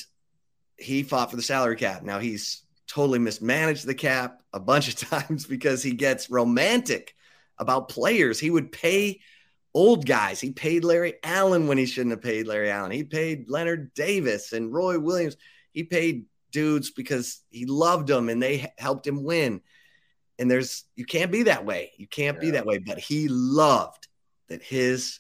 [0.77, 2.03] he fought for the salary cap.
[2.03, 7.15] Now he's totally mismanaged the cap a bunch of times because he gets romantic
[7.57, 8.39] about players.
[8.39, 9.21] He would pay
[9.73, 10.39] old guys.
[10.39, 12.91] He paid Larry Allen when he shouldn't have paid Larry Allen.
[12.91, 15.37] He paid Leonard Davis and Roy Williams.
[15.71, 19.61] He paid dudes because he loved them and they helped him win.
[20.39, 21.91] And there's you can't be that way.
[21.97, 22.41] You can't yeah.
[22.41, 22.77] be that way.
[22.77, 24.07] But he loved
[24.49, 25.19] that his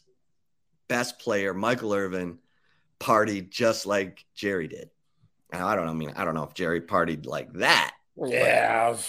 [0.87, 2.39] best player, Michael Irvin,
[2.99, 4.89] partied just like Jerry did.
[5.51, 5.91] Now, I don't know.
[5.91, 8.91] I mean, I don't know if Jerry partied like that, Yeah.
[8.91, 9.07] But,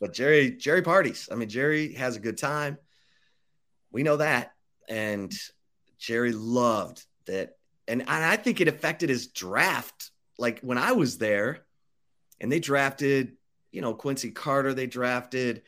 [0.00, 1.28] but Jerry, Jerry parties.
[1.30, 2.78] I mean, Jerry has a good time.
[3.90, 4.52] We know that.
[4.88, 5.32] And
[5.98, 7.56] Jerry loved that.
[7.88, 10.10] And I think it affected his draft.
[10.38, 11.64] Like when I was there
[12.40, 13.36] and they drafted,
[13.72, 15.62] you know, Quincy Carter, they drafted,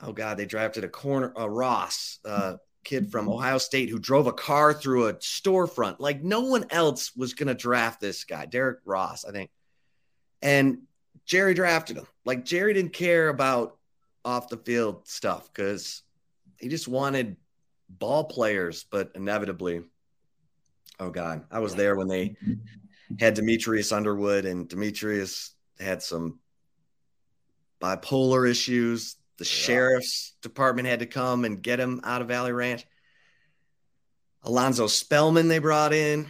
[0.00, 4.26] oh God, they drafted a corner, a Ross, uh, kid from Ohio State who drove
[4.26, 5.96] a car through a storefront.
[5.98, 9.50] Like no one else was going to draft this guy, Derek Ross, I think.
[10.42, 10.82] And
[11.24, 12.06] Jerry drafted him.
[12.24, 13.78] Like Jerry didn't care about
[14.24, 16.02] off the field stuff because
[16.58, 17.36] he just wanted
[17.98, 19.82] ball players, but inevitably,
[21.00, 22.36] oh God, I was there when they
[23.18, 26.38] had Demetrius Underwood, and Demetrius had some
[27.80, 29.16] bipolar issues.
[29.38, 29.50] The yeah.
[29.50, 32.86] sheriff's department had to come and get him out of Valley Ranch.
[34.42, 36.28] Alonzo Spellman, they brought in.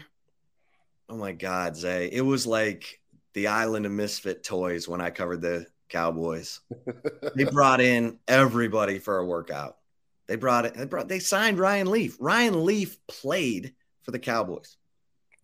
[1.09, 2.09] Oh my God, Zay.
[2.11, 3.01] It was like
[3.35, 6.61] the island of misfit toys when I covered the Cowboys.
[7.37, 9.77] they brought in everybody for a workout.
[10.27, 10.75] They brought it.
[10.75, 11.09] They brought.
[11.09, 12.17] They signed Ryan Leaf.
[12.19, 14.77] Ryan Leaf played for the Cowboys.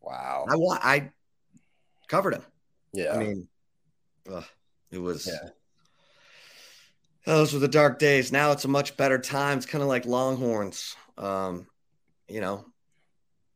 [0.00, 0.46] Wow.
[0.48, 0.54] I
[0.94, 1.12] I
[2.08, 2.42] covered him.
[2.92, 3.14] Yeah.
[3.14, 3.48] I mean,
[4.30, 4.44] ugh,
[4.90, 5.26] it was.
[5.26, 5.50] Yeah.
[7.26, 8.32] Those were the dark days.
[8.32, 9.58] Now it's a much better time.
[9.58, 10.96] It's kind of like Longhorns.
[11.18, 11.66] Um,
[12.28, 12.64] you know,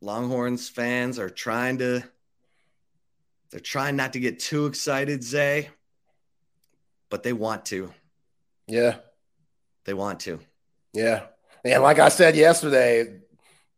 [0.01, 2.03] Longhorns fans are trying to.
[3.49, 5.69] They're trying not to get too excited, Zay,
[7.09, 7.91] but they want to.
[8.67, 8.97] Yeah.
[9.85, 10.39] They want to.
[10.95, 11.27] Yeah.
[11.63, 13.19] And like I said yesterday,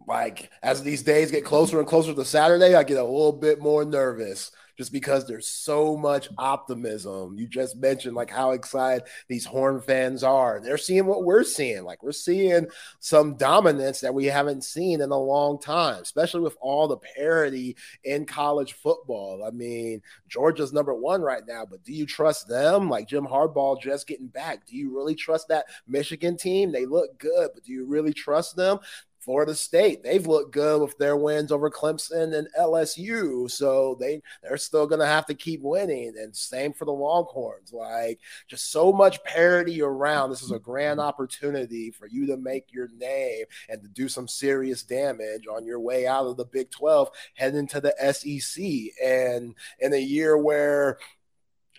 [0.07, 3.59] like as these days get closer and closer to Saturday, I get a little bit
[3.59, 7.35] more nervous just because there's so much optimism.
[7.35, 10.61] You just mentioned like how excited these Horn fans are.
[10.63, 11.83] They're seeing what we're seeing.
[11.83, 12.67] Like we're seeing
[12.99, 17.75] some dominance that we haven't seen in a long time, especially with all the parity
[18.03, 19.43] in college football.
[19.43, 22.89] I mean, Georgia's number one right now, but do you trust them?
[22.89, 24.65] Like Jim Harbaugh just getting back.
[24.67, 26.71] Do you really trust that Michigan team?
[26.71, 28.79] They look good, but do you really trust them?
[29.27, 33.51] Florida State, they've looked good with their wins over Clemson and LSU.
[33.51, 36.13] So they they're still gonna have to keep winning.
[36.17, 37.73] And same for the Longhorns.
[37.73, 40.29] Like just so much parity around.
[40.29, 44.29] This is a grand opportunity for you to make your name and to do some
[44.29, 48.63] serious damage on your way out of the Big 12, heading to the SEC.
[49.05, 50.99] And in a year where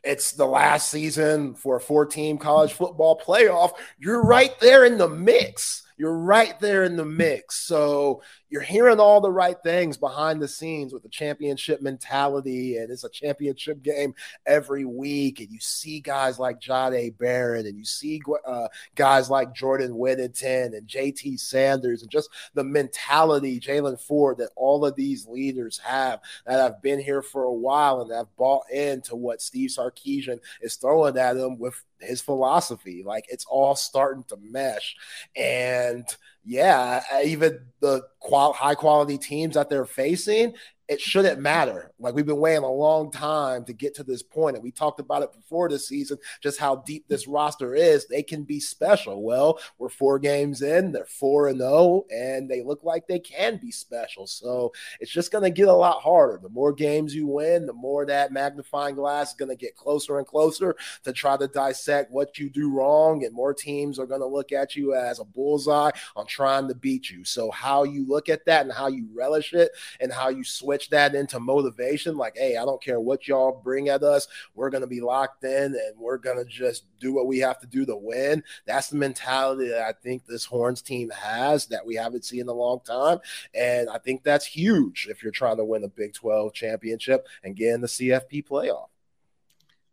[0.05, 4.99] it's the last season for a four team college football playoff, you're right there in
[4.99, 7.57] the mix you're right there in the mix.
[7.67, 12.91] So you're hearing all the right things behind the scenes with the championship mentality, and
[12.91, 14.15] it's a championship game
[14.47, 15.41] every week.
[15.41, 20.75] And you see guys like Jahdae Barron, and you see uh, guys like Jordan Whittington
[20.75, 26.21] and JT Sanders, and just the mentality, Jaylan Ford, that all of these leaders have
[26.47, 30.77] that have been here for a while and have bought into what Steve Sarkisian is
[30.77, 33.03] throwing at them with his philosophy.
[33.05, 34.97] Like it's all starting to mesh.
[35.37, 36.07] And
[36.49, 40.55] yeah, even the qual- high quality teams that they're facing,
[40.89, 41.93] it shouldn't matter.
[41.99, 45.01] Like we've been waiting a long time to get to this point, and we talked
[45.01, 48.07] about it before this season, just how deep this roster is.
[48.07, 49.23] They can be special.
[49.23, 53.19] Well, we're four games in, they're four and zero, oh, and they look like they
[53.19, 54.27] can be special.
[54.27, 56.41] So it's just going to get a lot harder.
[56.43, 60.19] The more games you win, the more that magnifying glass is going to get closer
[60.19, 60.75] and closer
[61.05, 64.53] to try to dissect what you do wrong, and more teams are going to look
[64.53, 67.25] at you as a bullseye on trying to beat you.
[67.25, 70.78] So how you look at that and how you relish it and how you switch
[70.79, 74.71] switch that into motivation like hey i don't care what y'all bring at us we're
[74.71, 77.67] going to be locked in and we're going to just do what we have to
[77.67, 78.43] do to win.
[78.67, 82.49] That's the mentality that i think this horns team has that we haven't seen in
[82.49, 83.19] a long time.
[83.55, 87.57] And i think that's huge if you're trying to win a big 12 championship and
[87.57, 88.89] get in the cfp playoff.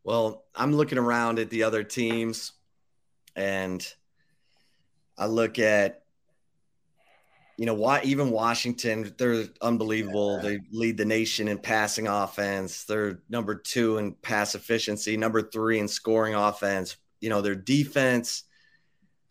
[0.03, 2.51] Well i'm looking around at the other teams
[3.35, 3.85] and
[5.17, 6.04] i look at
[7.57, 10.37] you know, why even Washington, they're unbelievable.
[10.37, 10.49] Yeah.
[10.49, 12.83] They lead the nation in passing offense.
[12.83, 16.97] They're number two in pass efficiency, number three in scoring offense.
[17.21, 18.43] You know, their defense.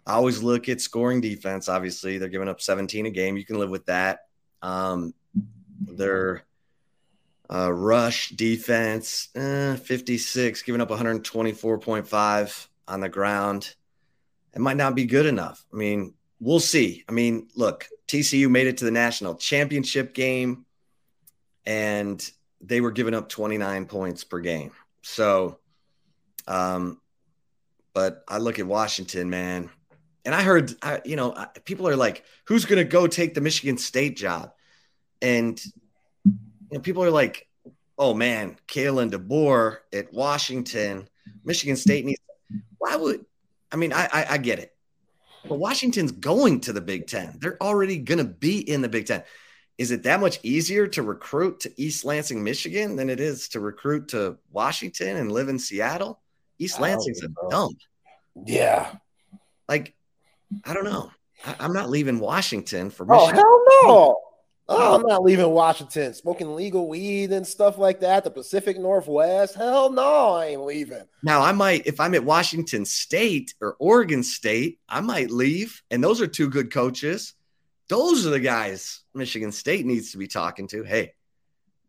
[0.06, 1.68] I always look at scoring defense.
[1.68, 3.36] Obviously, they're giving up 17 a game.
[3.36, 4.20] You can live with that.
[4.62, 5.14] Um,
[5.86, 6.44] their
[7.52, 13.74] uh, rush defense, eh, 56, giving up 124.5 on the ground.
[14.55, 15.64] It might not be good enough.
[15.72, 17.05] I mean, we'll see.
[17.09, 20.66] I mean, look, TCU made it to the national championship game
[21.66, 24.72] and they were giving up 29 points per game.
[25.02, 25.59] So,
[26.47, 27.01] um,
[27.93, 29.70] but I look at Washington, man,
[30.24, 33.40] and I heard, I, you know, people are like, who's going to go take the
[33.40, 34.52] Michigan State job?
[35.22, 35.62] And,
[36.24, 36.32] you
[36.72, 37.47] know, people are like,
[37.98, 41.09] oh man, Kalen DeBoer at Washington–
[41.44, 42.20] Michigan State needs.
[42.78, 43.24] Why would?
[43.72, 44.73] I mean, I, I, I get it,
[45.48, 47.36] but Washington's going to the Big Ten.
[47.38, 49.22] They're already going to be in the Big Ten.
[49.76, 53.60] Is it that much easier to recruit to East Lansing, Michigan, than it is to
[53.60, 56.20] recruit to Washington and live in Seattle?
[56.58, 57.78] East Lansing's a dump.
[58.46, 58.88] Yeah.
[59.68, 59.94] Like,
[60.64, 61.10] I don't know.
[61.44, 63.44] I, am not leaving Washington for oh, Michigan.
[63.44, 64.16] Oh hell no!
[64.66, 66.14] Oh, I'm not leaving Washington.
[66.14, 68.24] Smoking legal weed and stuff like that.
[68.24, 69.54] The Pacific Northwest.
[69.54, 71.04] Hell no, I ain't leaving.
[71.22, 75.82] Now I might, if I'm at Washington State or Oregon State, I might leave.
[75.90, 77.34] And those are two good coaches.
[77.88, 80.82] Those are the guys Michigan State needs to be talking to.
[80.82, 81.12] Hey,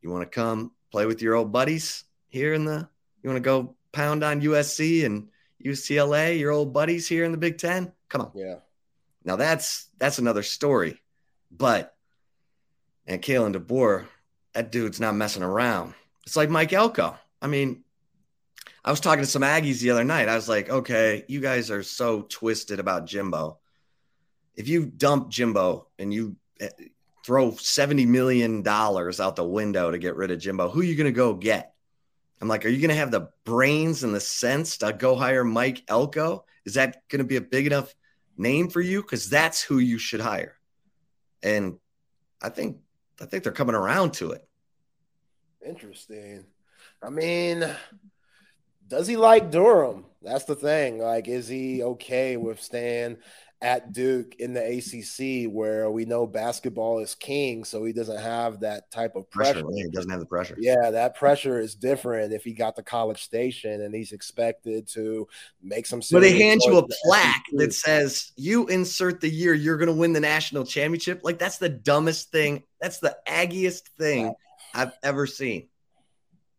[0.02, 2.90] you want to come play with your old buddies here in the?
[3.24, 5.30] You want to go pound on USC and
[5.64, 7.94] UCLA, your old buddies here in the Big Ten?
[8.10, 8.32] Come on.
[8.36, 8.56] Yeah.
[9.24, 11.02] Now that's that's another story,
[11.50, 11.95] but
[13.08, 14.06] and Kalen DeBoer,
[14.54, 15.94] that dude's not messing around.
[16.26, 17.18] It's like Mike Elko.
[17.42, 17.84] I mean,
[18.84, 20.30] I was talking to some Aggies the other night.
[20.30, 23.60] I was like, okay, you guys are so twisted about Jimbo.
[24.56, 26.70] If you dump Jimbo and you eh,
[27.24, 31.06] throw $70 million out the window to get rid of Jimbo, who are you going
[31.06, 31.74] to go get?
[32.42, 35.44] I'm like, are you going to have the brains and the sense to go hire
[35.44, 36.46] Mike Elko?
[36.66, 37.94] Is that going to be a big enough
[38.38, 40.58] name for you because that's who you should hire.
[41.44, 41.78] And
[42.42, 42.78] I think
[43.22, 44.48] I think they're coming around to it.
[45.66, 46.46] Interesting.
[47.02, 47.66] I mean,
[48.88, 50.06] does he like Durham?
[50.22, 51.00] That's the thing.
[51.00, 53.18] Like, is he okay with staying
[53.66, 58.60] at Duke in the ACC where we know basketball is king, so he doesn't have
[58.60, 59.64] that type of pressure.
[59.64, 60.56] pressure he doesn't have the pressure.
[60.60, 65.28] Yeah, that pressure is different if he got the college station and he's expected to
[65.64, 66.02] make some.
[66.12, 70.00] But they hand you a plaque that says you insert the year you're going to
[70.00, 71.22] win the national championship.
[71.24, 72.62] Like that's the dumbest thing.
[72.80, 74.36] That's the aggiest thing
[74.76, 75.70] I've ever seen.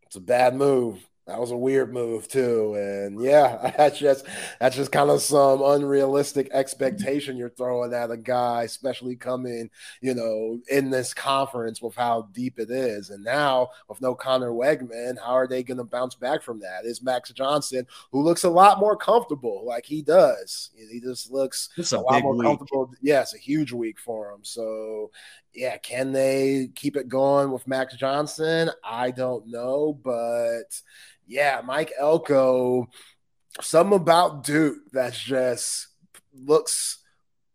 [0.07, 1.06] It's a bad move.
[1.27, 4.25] That was a weird move too, and yeah, that's just
[4.61, 10.13] that's just kind of some unrealistic expectation you're throwing at a guy, especially coming, you
[10.13, 13.09] know, in this conference with how deep it is.
[13.09, 16.85] And now with no Conner Weigman, how are they going to bounce back from that?
[16.85, 20.69] Is Max Johnson, who looks a lot more comfortable, like he does.
[20.89, 22.47] He just looks it's a, a lot more week.
[22.47, 22.89] comfortable.
[23.01, 24.39] Yeah, it's a huge week for him.
[24.43, 25.11] So
[25.53, 28.69] yeah, can they keep it going with Max Johnson?
[28.83, 30.81] I don't know, but
[31.27, 32.87] yeah, Mike Elko,
[33.61, 35.87] something about Duke that's just
[36.33, 37.03] looks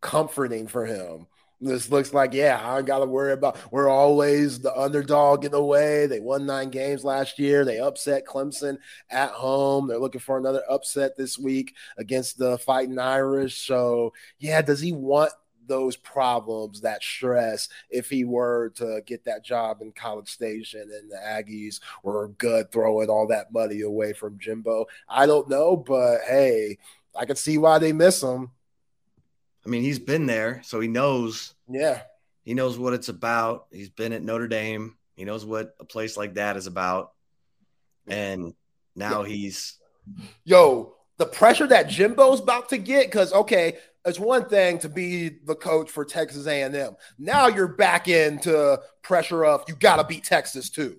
[0.01, 1.27] comforting for him.
[1.63, 3.57] This looks like, yeah, I got to worry about.
[3.71, 6.07] We're always the underdog in the way.
[6.07, 7.65] They won nine games last year.
[7.65, 8.79] They upset Clemson
[9.09, 9.87] at home.
[9.87, 13.65] They're looking for another upset this week against the Fighting Irish.
[13.65, 15.33] So, yeah, does he want
[15.67, 21.11] those problems, that stress, if he were to get that job in College Station and
[21.11, 24.87] the Aggies were good throwing all that money away from Jimbo.
[25.09, 26.79] I don't know, but hey,
[27.19, 28.51] I can see why they miss him.
[29.65, 31.55] I mean, he's been there, so he knows.
[31.69, 32.03] Yeah.
[32.43, 33.67] He knows what it's about.
[33.71, 34.97] He's been at Notre Dame.
[35.15, 37.13] He knows what a place like that is about.
[38.09, 38.55] And
[38.97, 39.79] now he's
[40.45, 45.29] Yo, the pressure that Jimbo's about to get cuz okay, it's one thing to be
[45.29, 46.97] the coach for Texas A&M.
[47.19, 50.99] Now you're back into pressure of you got to beat Texas too.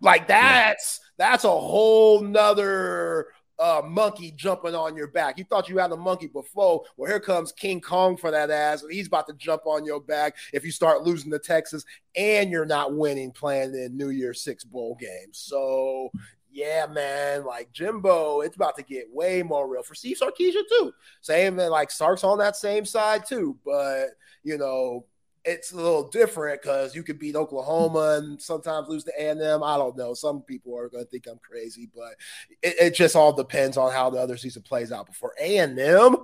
[0.00, 3.26] Like that's that's a whole nother
[3.58, 5.36] uh, monkey jumping on your back.
[5.36, 6.82] You thought you had a monkey before.
[6.96, 8.82] Well, here comes King Kong for that ass.
[8.82, 11.84] and He's about to jump on your back if you start losing to Texas
[12.16, 15.36] and you're not winning playing in New Year's Six bowl games.
[15.36, 16.10] So
[16.52, 20.92] yeah, man, like Jimbo, it's about to get way more real for Steve Sarkisian too.
[21.20, 24.08] Same like Sark's on that same side too, but
[24.42, 25.06] you know
[25.44, 29.62] it's a little different because you could beat Oklahoma and sometimes lose to A&M.
[29.62, 30.12] I don't know.
[30.12, 32.14] Some people are going to think I'm crazy, but
[32.62, 35.06] it, it, just all depends on how the other season plays out.
[35.06, 36.16] Before A&M,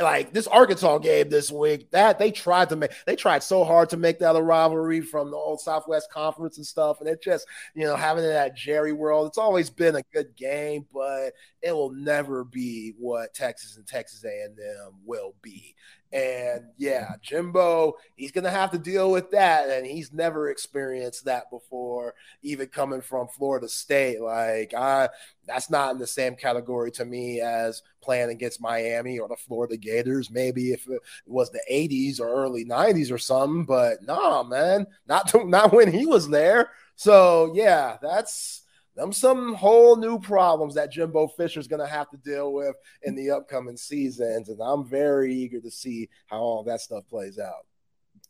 [0.00, 3.90] like this Arkansas game this week, that they tried to make they tried so hard
[3.90, 7.46] to make that a rivalry from the old Southwest Conference and stuff, and it just
[7.74, 11.32] you know having it at Jerry World, it's always been a good game, but
[11.62, 15.74] it will never be what Texas and Texas A&M will be.
[16.14, 19.68] And yeah, Jimbo, he's going to have to deal with that.
[19.68, 24.20] And he's never experienced that before, even coming from Florida State.
[24.20, 25.08] Like, I,
[25.44, 29.73] that's not in the same category to me as playing against Miami or the Florida
[29.76, 30.30] Gators.
[30.30, 34.86] Maybe if it was the 80s or early 90s or something, but no, nah, man,
[35.06, 36.70] not, to, not when he was there.
[36.96, 38.64] So yeah, that's
[38.96, 43.16] them some whole new problems that Jimbo Fisher's going to have to deal with in
[43.16, 44.48] the upcoming seasons.
[44.48, 47.66] And I'm very eager to see how all that stuff plays out.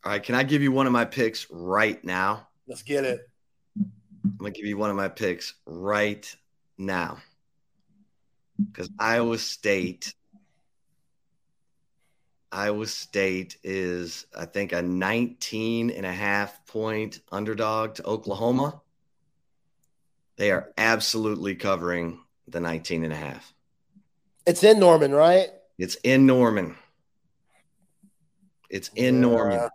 [0.04, 0.22] All right.
[0.22, 2.48] Can I give you one of my picks right now?
[2.66, 3.20] Let's get it.
[3.78, 6.34] I'm going to give you one of my picks right
[6.78, 7.18] now.
[8.72, 10.14] because Iowa State.
[12.54, 18.80] Iowa State is, I think, a 19 and a half point underdog to Oklahoma.
[20.36, 23.52] They are absolutely covering the 19 and a half.
[24.46, 25.48] It's in Norman, right?
[25.78, 26.76] It's in Norman.
[28.70, 29.20] It's in yeah.
[29.20, 29.70] Norman.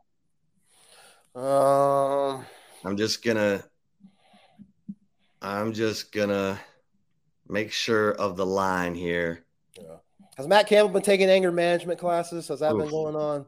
[1.35, 2.45] Um,
[2.85, 3.61] I'm just gonna.
[5.41, 6.57] I'm just gonna
[7.49, 9.43] make sure of the line here.
[10.39, 12.47] Has Matt Campbell been taking anger management classes?
[12.47, 12.83] Has that Oof.
[12.83, 13.45] been going on?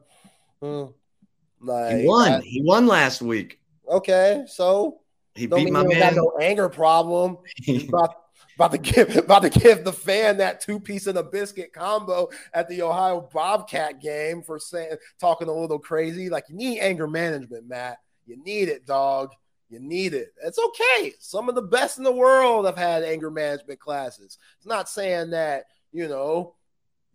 [0.60, 1.66] Hmm.
[1.66, 2.42] Like, he won.
[2.42, 3.60] He won last week.
[3.88, 5.00] Okay, so
[5.34, 5.98] he beat my man.
[5.98, 7.38] Got no anger problem.
[7.88, 8.14] about,
[8.56, 12.28] about to give about to give the fan that two piece of the biscuit combo
[12.52, 16.28] at the Ohio Bobcat game for saying talking a little crazy.
[16.28, 18.00] Like you need anger management, Matt.
[18.26, 19.30] You need it, dog.
[19.70, 20.34] You need it.
[20.44, 21.14] It's okay.
[21.20, 24.36] Some of the best in the world have had anger management classes.
[24.58, 26.54] It's not saying that, you know,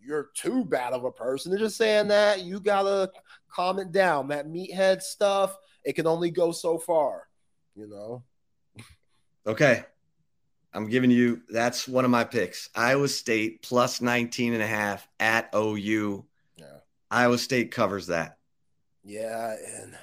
[0.00, 1.52] you're too bad of a person.
[1.52, 3.10] It's just saying that you gotta
[3.50, 4.28] calm it down.
[4.28, 7.24] That meathead stuff, it can only go so far,
[7.74, 8.24] you know.
[9.46, 9.82] Okay.
[10.74, 12.68] I'm giving you that's one of my picks.
[12.74, 16.26] Iowa State plus 19 and a half at OU.
[16.56, 16.66] Yeah.
[17.10, 18.36] Iowa State covers that.
[19.02, 19.96] Yeah, and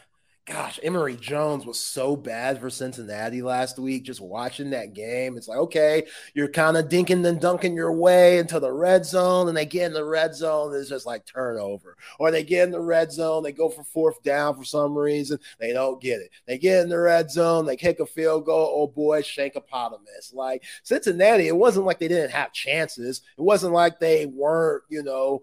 [0.45, 4.03] gosh, Emory Jones was so bad for Cincinnati last week.
[4.03, 6.03] Just watching that game, it's like, okay,
[6.35, 9.87] you're kind of dinking and dunking your way into the red zone, and they get
[9.87, 11.97] in the red zone, it's just like turnover.
[12.19, 15.39] Or they get in the red zone, they go for fourth down for some reason,
[15.59, 16.29] they don't get it.
[16.45, 18.71] They get in the red zone, they kick a field goal.
[18.75, 20.33] Oh boy, Shankopotamus.
[20.33, 23.21] Like Cincinnati, it wasn't like they didn't have chances.
[23.37, 25.41] It wasn't like they weren't, you know,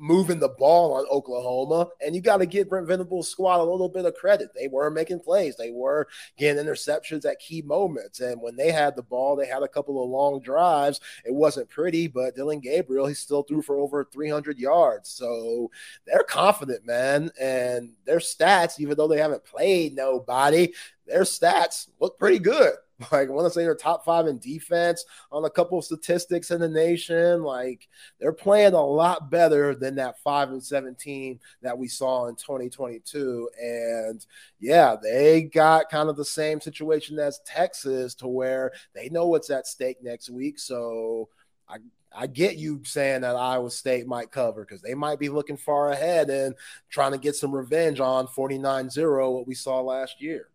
[0.00, 1.88] moving the ball on Oklahoma.
[2.04, 4.50] And you got to give Brent Venables' squad a little bit of credit.
[4.54, 8.20] They were making plays, they were getting interceptions at key moments.
[8.20, 11.00] And when they had the ball, they had a couple of long drives.
[11.24, 15.10] It wasn't pretty, but Dillon Gabriel, he still threw for over 300 yards.
[15.10, 15.70] So
[16.06, 17.30] they're confident, man.
[17.40, 20.72] And their stats, even though they haven't played nobody,
[21.06, 22.72] their stats look pretty good.
[23.12, 26.50] Like I want to say they're top five in defense on a couple of statistics
[26.50, 27.42] in the nation.
[27.42, 32.36] Like they're playing a lot better than that five and seventeen that we saw in
[32.36, 33.48] 2022.
[33.60, 34.24] And
[34.58, 39.50] yeah, they got kind of the same situation as Texas to where they know what's
[39.50, 40.58] at stake next week.
[40.58, 41.28] So
[41.68, 41.78] I
[42.12, 45.92] I get you saying that Iowa State might cover because they might be looking far
[45.92, 46.54] ahead and
[46.90, 50.49] trying to get some revenge on 49 0, what we saw last year.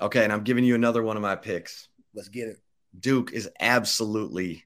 [0.00, 1.88] Okay, and I'm giving you another one of my picks.
[2.14, 2.58] Let's get it.
[2.98, 4.64] Duke is absolutely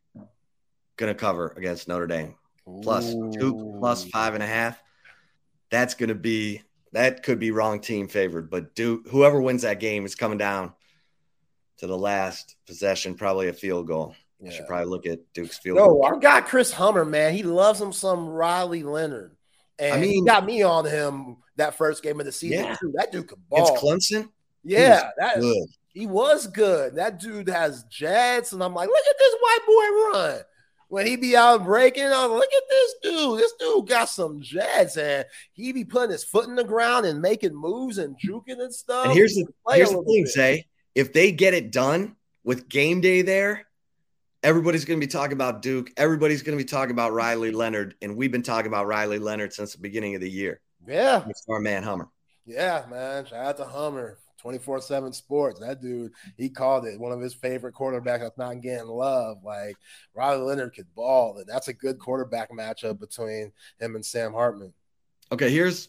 [0.97, 2.35] going to cover against Notre Dame.
[2.83, 3.31] Plus Ooh.
[3.33, 4.81] Duke plus five and a half.
[5.71, 9.81] That's going to be that could be wrong team favored, but Duke, whoever wins that
[9.81, 10.75] game is coming down
[11.79, 14.15] to the last possession, probably a field goal.
[14.41, 14.51] Yeah.
[14.51, 15.79] I should probably look at Duke's field.
[15.79, 16.05] No, goal.
[16.05, 19.37] our guy Chris Hummer, man, he loves him some Riley Leonard,
[19.79, 22.77] and I mean, he got me on him that first game of the season yeah.
[22.77, 22.93] too.
[22.97, 23.75] That dude could ball.
[23.75, 24.29] It's Clemson.
[24.64, 25.66] Yeah, that good.
[25.93, 26.97] he was good.
[26.97, 30.40] That dude has jets, and I'm like, look at this white boy run.
[30.89, 33.39] When he be out breaking, I'm like, look at this dude.
[33.39, 37.22] This dude got some jets, and he be putting his foot in the ground and
[37.22, 39.06] making moves and juking and stuff.
[39.06, 40.28] And here's the here's the thing, bit.
[40.28, 43.66] say if they get it done with game day there,
[44.43, 45.90] everybody's going to be talking about Duke.
[45.97, 49.52] Everybody's going to be talking about Riley Leonard, and we've been talking about Riley Leonard
[49.52, 50.60] since the beginning of the year.
[50.86, 52.09] Yeah, it's our man Hummer.
[52.44, 53.24] Yeah, man.
[53.24, 54.18] Shout out to Hummer.
[54.43, 55.60] 24 7 sports.
[55.60, 59.39] That dude, he called it one of his favorite quarterbacks that's not getting love.
[59.44, 59.77] Like
[60.14, 64.74] Riley Leonard could ball, and that's a good quarterback matchup between him and Sam Hartman.
[65.31, 65.89] Okay, here's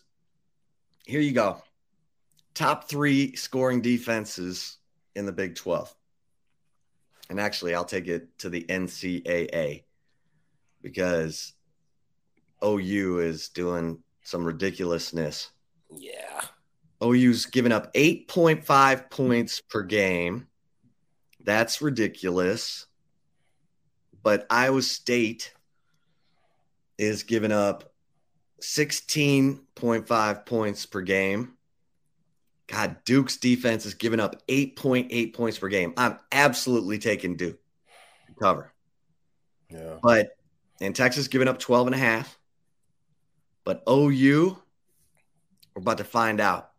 [1.05, 1.61] here you go.
[2.53, 4.77] Top three scoring defenses
[5.15, 5.93] in the Big 12.
[7.30, 9.84] And actually, I'll take it to the NCAA
[10.81, 11.53] because
[12.63, 15.49] OU is doing some ridiculousness.
[15.89, 16.41] Yeah.
[17.03, 20.47] OU's given up 8.5 points per game.
[21.43, 22.85] That's ridiculous.
[24.21, 25.53] But Iowa State
[26.97, 27.91] is giving up
[28.61, 31.53] 16.5 points per game.
[32.67, 35.93] God, Duke's defense is giving up 8.8 points per game.
[35.97, 37.59] I'm absolutely taking Duke
[38.39, 38.71] cover.
[39.69, 39.97] Yeah.
[40.01, 40.30] But
[40.80, 42.39] and Texas giving up 12 and a half.
[43.65, 44.57] But OU,
[45.75, 46.72] we're about to find out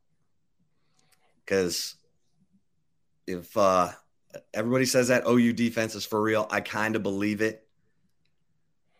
[1.44, 1.96] because
[3.26, 3.90] if uh,
[4.52, 7.66] everybody says that OU defense is for real, I kind of believe it.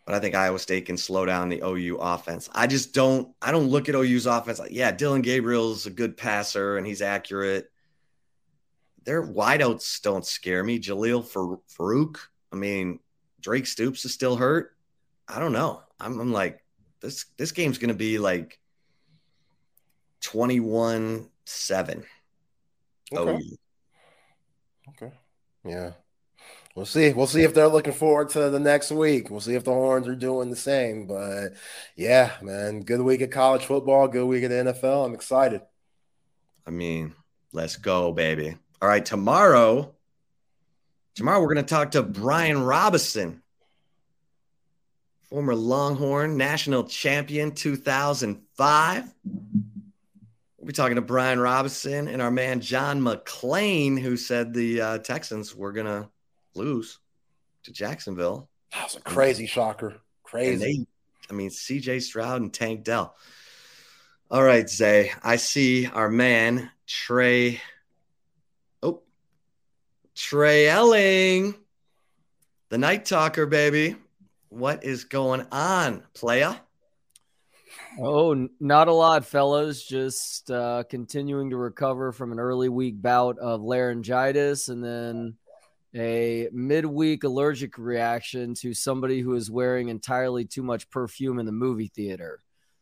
[0.05, 2.47] But I think Iowa State can slow down the OU offense.
[2.53, 3.33] I just don't.
[3.41, 7.01] I don't look at OU's offense like, yeah, Dillon Gabriel's a good passer and he's
[7.01, 7.71] accurate.
[9.03, 10.79] Their wideouts don't scare me.
[10.79, 12.17] Jalil Farooq.
[12.51, 12.99] I mean,
[13.41, 14.75] Drake Stoops is still hurt.
[15.27, 15.81] I don't know.
[15.99, 16.63] I'm, I'm like,
[17.01, 18.59] this this game's gonna be like
[20.21, 22.03] 21 7.
[23.17, 23.39] Okay.
[24.89, 25.13] Okay.
[25.63, 25.91] Yeah.
[26.75, 27.13] We'll see.
[27.13, 29.29] We'll see if they're looking forward to the next week.
[29.29, 31.07] We'll see if the Horns are doing the same.
[31.07, 31.53] But
[31.95, 35.05] yeah, man, good week of college football, good week of the NFL.
[35.05, 35.61] I'm excited.
[36.67, 37.13] I mean,
[37.53, 38.57] let's go, baby.
[38.81, 39.95] All right, tomorrow,
[41.15, 43.41] tomorrow we're going to talk to Brian Robison,
[45.29, 49.13] former Longhorn national champion 2005.
[50.65, 54.97] We'll be talking to Brian Robinson and our man John McClain, who said the uh,
[54.97, 56.09] Texans were going to
[56.55, 56.97] lose
[57.65, 58.49] to Jacksonville.
[58.71, 59.97] That was a crazy shocker.
[60.23, 60.57] Crazy.
[60.57, 60.85] They,
[61.29, 63.15] I mean, CJ Stroud and Tank Dell.
[64.31, 65.11] All right, Zay.
[65.21, 67.61] I see our man, Trey.
[68.81, 69.03] Oh,
[70.15, 71.53] Trey Elling,
[72.69, 73.97] the night talker, baby.
[74.49, 76.55] What is going on, playa?
[77.99, 79.85] Oh, not a lot, fellas.
[79.85, 85.35] Just uh, continuing to recover from an early week bout of laryngitis and then
[85.95, 91.51] a midweek allergic reaction to somebody who is wearing entirely too much perfume in the
[91.51, 92.39] movie theater.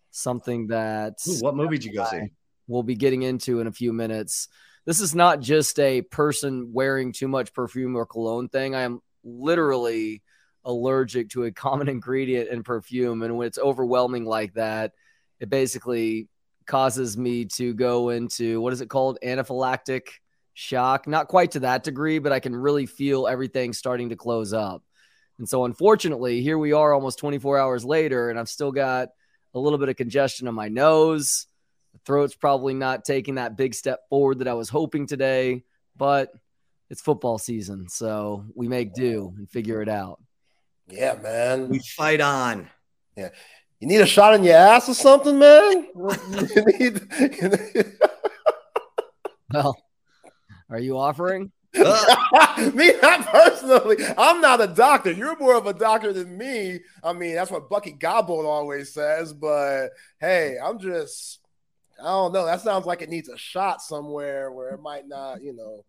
[0.10, 1.20] Something that.
[1.28, 2.32] Ooh, what movie did you go see?
[2.68, 4.48] We'll be getting into in a few minutes.
[4.86, 8.74] This is not just a person wearing too much perfume or cologne thing.
[8.74, 10.24] I am literally
[10.66, 13.22] allergic to a common ingredient in perfume.
[13.22, 14.94] And when it's overwhelming like that,
[15.44, 16.30] it basically
[16.66, 19.20] causes me to go into what is it called?
[19.22, 20.04] Anaphylactic
[20.54, 21.06] shock.
[21.06, 24.84] Not quite to that degree, but I can really feel everything starting to close up.
[25.40, 29.10] And so, unfortunately, here we are almost 24 hours later, and I've still got
[29.54, 31.48] a little bit of congestion on my nose.
[31.92, 35.64] The throat's probably not taking that big step forward that I was hoping today,
[35.98, 36.32] but
[36.90, 37.90] it's football season.
[37.90, 40.22] So we make do and figure it out.
[40.88, 41.68] Yeah, man.
[41.68, 42.70] We fight on.
[43.18, 43.30] Yeah.
[43.84, 45.88] You need a shot in your ass or something, man?
[46.80, 47.06] you need,
[49.52, 49.78] well,
[50.70, 51.52] are you offering?
[51.76, 51.84] me,
[53.02, 53.98] not personally.
[54.18, 55.12] I'm not a doctor.
[55.12, 56.80] You're more of a doctor than me.
[57.04, 59.34] I mean, that's what Bucky Gobble always says.
[59.34, 59.90] But
[60.22, 61.42] hey, I'm just,
[62.00, 62.46] I don't know.
[62.46, 65.84] That sounds like it needs a shot somewhere where it might not, you know,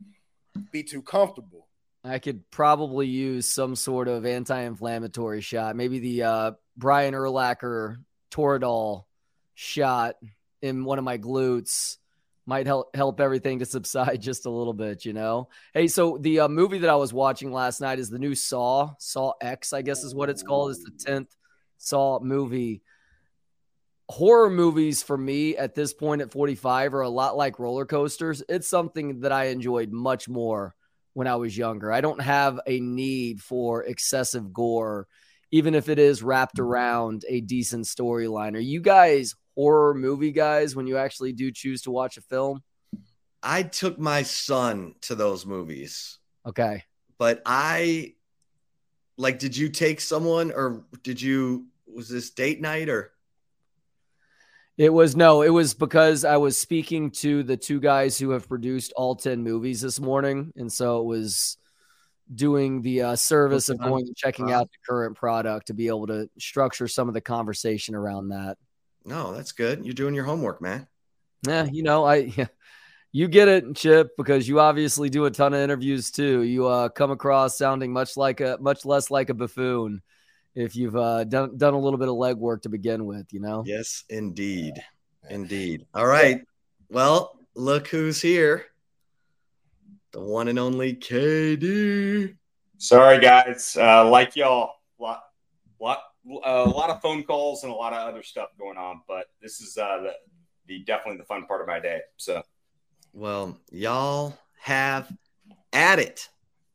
[0.73, 1.69] be too comfortable.
[2.03, 5.77] I could probably use some sort of anti-inflammatory shot.
[5.77, 7.97] Maybe the uh, Brian Urlacher
[8.31, 9.05] Toradol
[9.55, 10.17] shot
[10.61, 11.99] in one of my glutes
[12.47, 15.49] might help help everything to subside just a little bit, you know.
[15.73, 18.95] Hey, so the uh, movie that I was watching last night is the new Saw,
[18.99, 20.73] Saw X, I guess is what it's called.
[20.73, 21.35] It's the tenth
[21.79, 22.83] Saw movie.
[24.11, 28.43] Horror movies for me at this point at 45 are a lot like roller coasters.
[28.51, 30.75] It's something that I enjoyed much more
[31.15, 31.91] when I was younger.
[31.91, 35.07] I don't have a need for excessive gore,
[35.55, 38.57] even if it is wrapped around a decent storyline.
[38.57, 42.65] Are you guys horror movie guys when you actually do choose to watch a film?
[43.41, 46.19] I took my son to those movies.
[46.45, 46.83] Okay.
[47.19, 48.15] But I
[49.17, 53.13] like did you take someone or did you was this date night or
[54.77, 58.49] it was no, it was because I was speaking to the two guys who have
[58.49, 60.53] produced all 10 movies this morning.
[60.57, 61.59] And so it was
[62.33, 66.07] doing the uh, service of going and checking out the current product to be able
[66.07, 68.57] to structure some of the conversation around that.
[69.05, 69.85] No, that's good.
[69.85, 70.87] You're doing your homework, man.
[71.47, 72.33] Yeah, you know, I
[73.13, 76.43] you get it, Chip, because you obviously do a ton of interviews too.
[76.43, 80.03] You uh, come across sounding much like a much less like a buffoon
[80.55, 83.63] if you've uh, done done a little bit of legwork to begin with, you know.
[83.67, 84.83] Yes, indeed,
[85.29, 85.87] indeed.
[85.95, 86.43] All right.
[86.89, 88.67] Well, look who's here.
[90.15, 92.37] The one and only KD.
[92.79, 93.77] Sorry, guys.
[93.77, 95.25] Uh, like y'all, lot,
[95.81, 95.99] lot
[96.45, 99.61] a lot of phone calls and a lot of other stuff going on, but this
[99.61, 100.13] is uh, the,
[100.69, 101.99] the definitely the fun part of my day.
[102.17, 102.45] So,
[103.13, 105.13] well, y'all have
[105.73, 106.29] at it.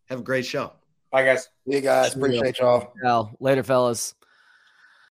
[0.10, 0.74] Have a great show.
[1.10, 1.48] Bye, guys.
[1.66, 2.18] See you guys.
[2.18, 2.92] Appreciate y'all.
[3.02, 4.16] Well, later, fellas.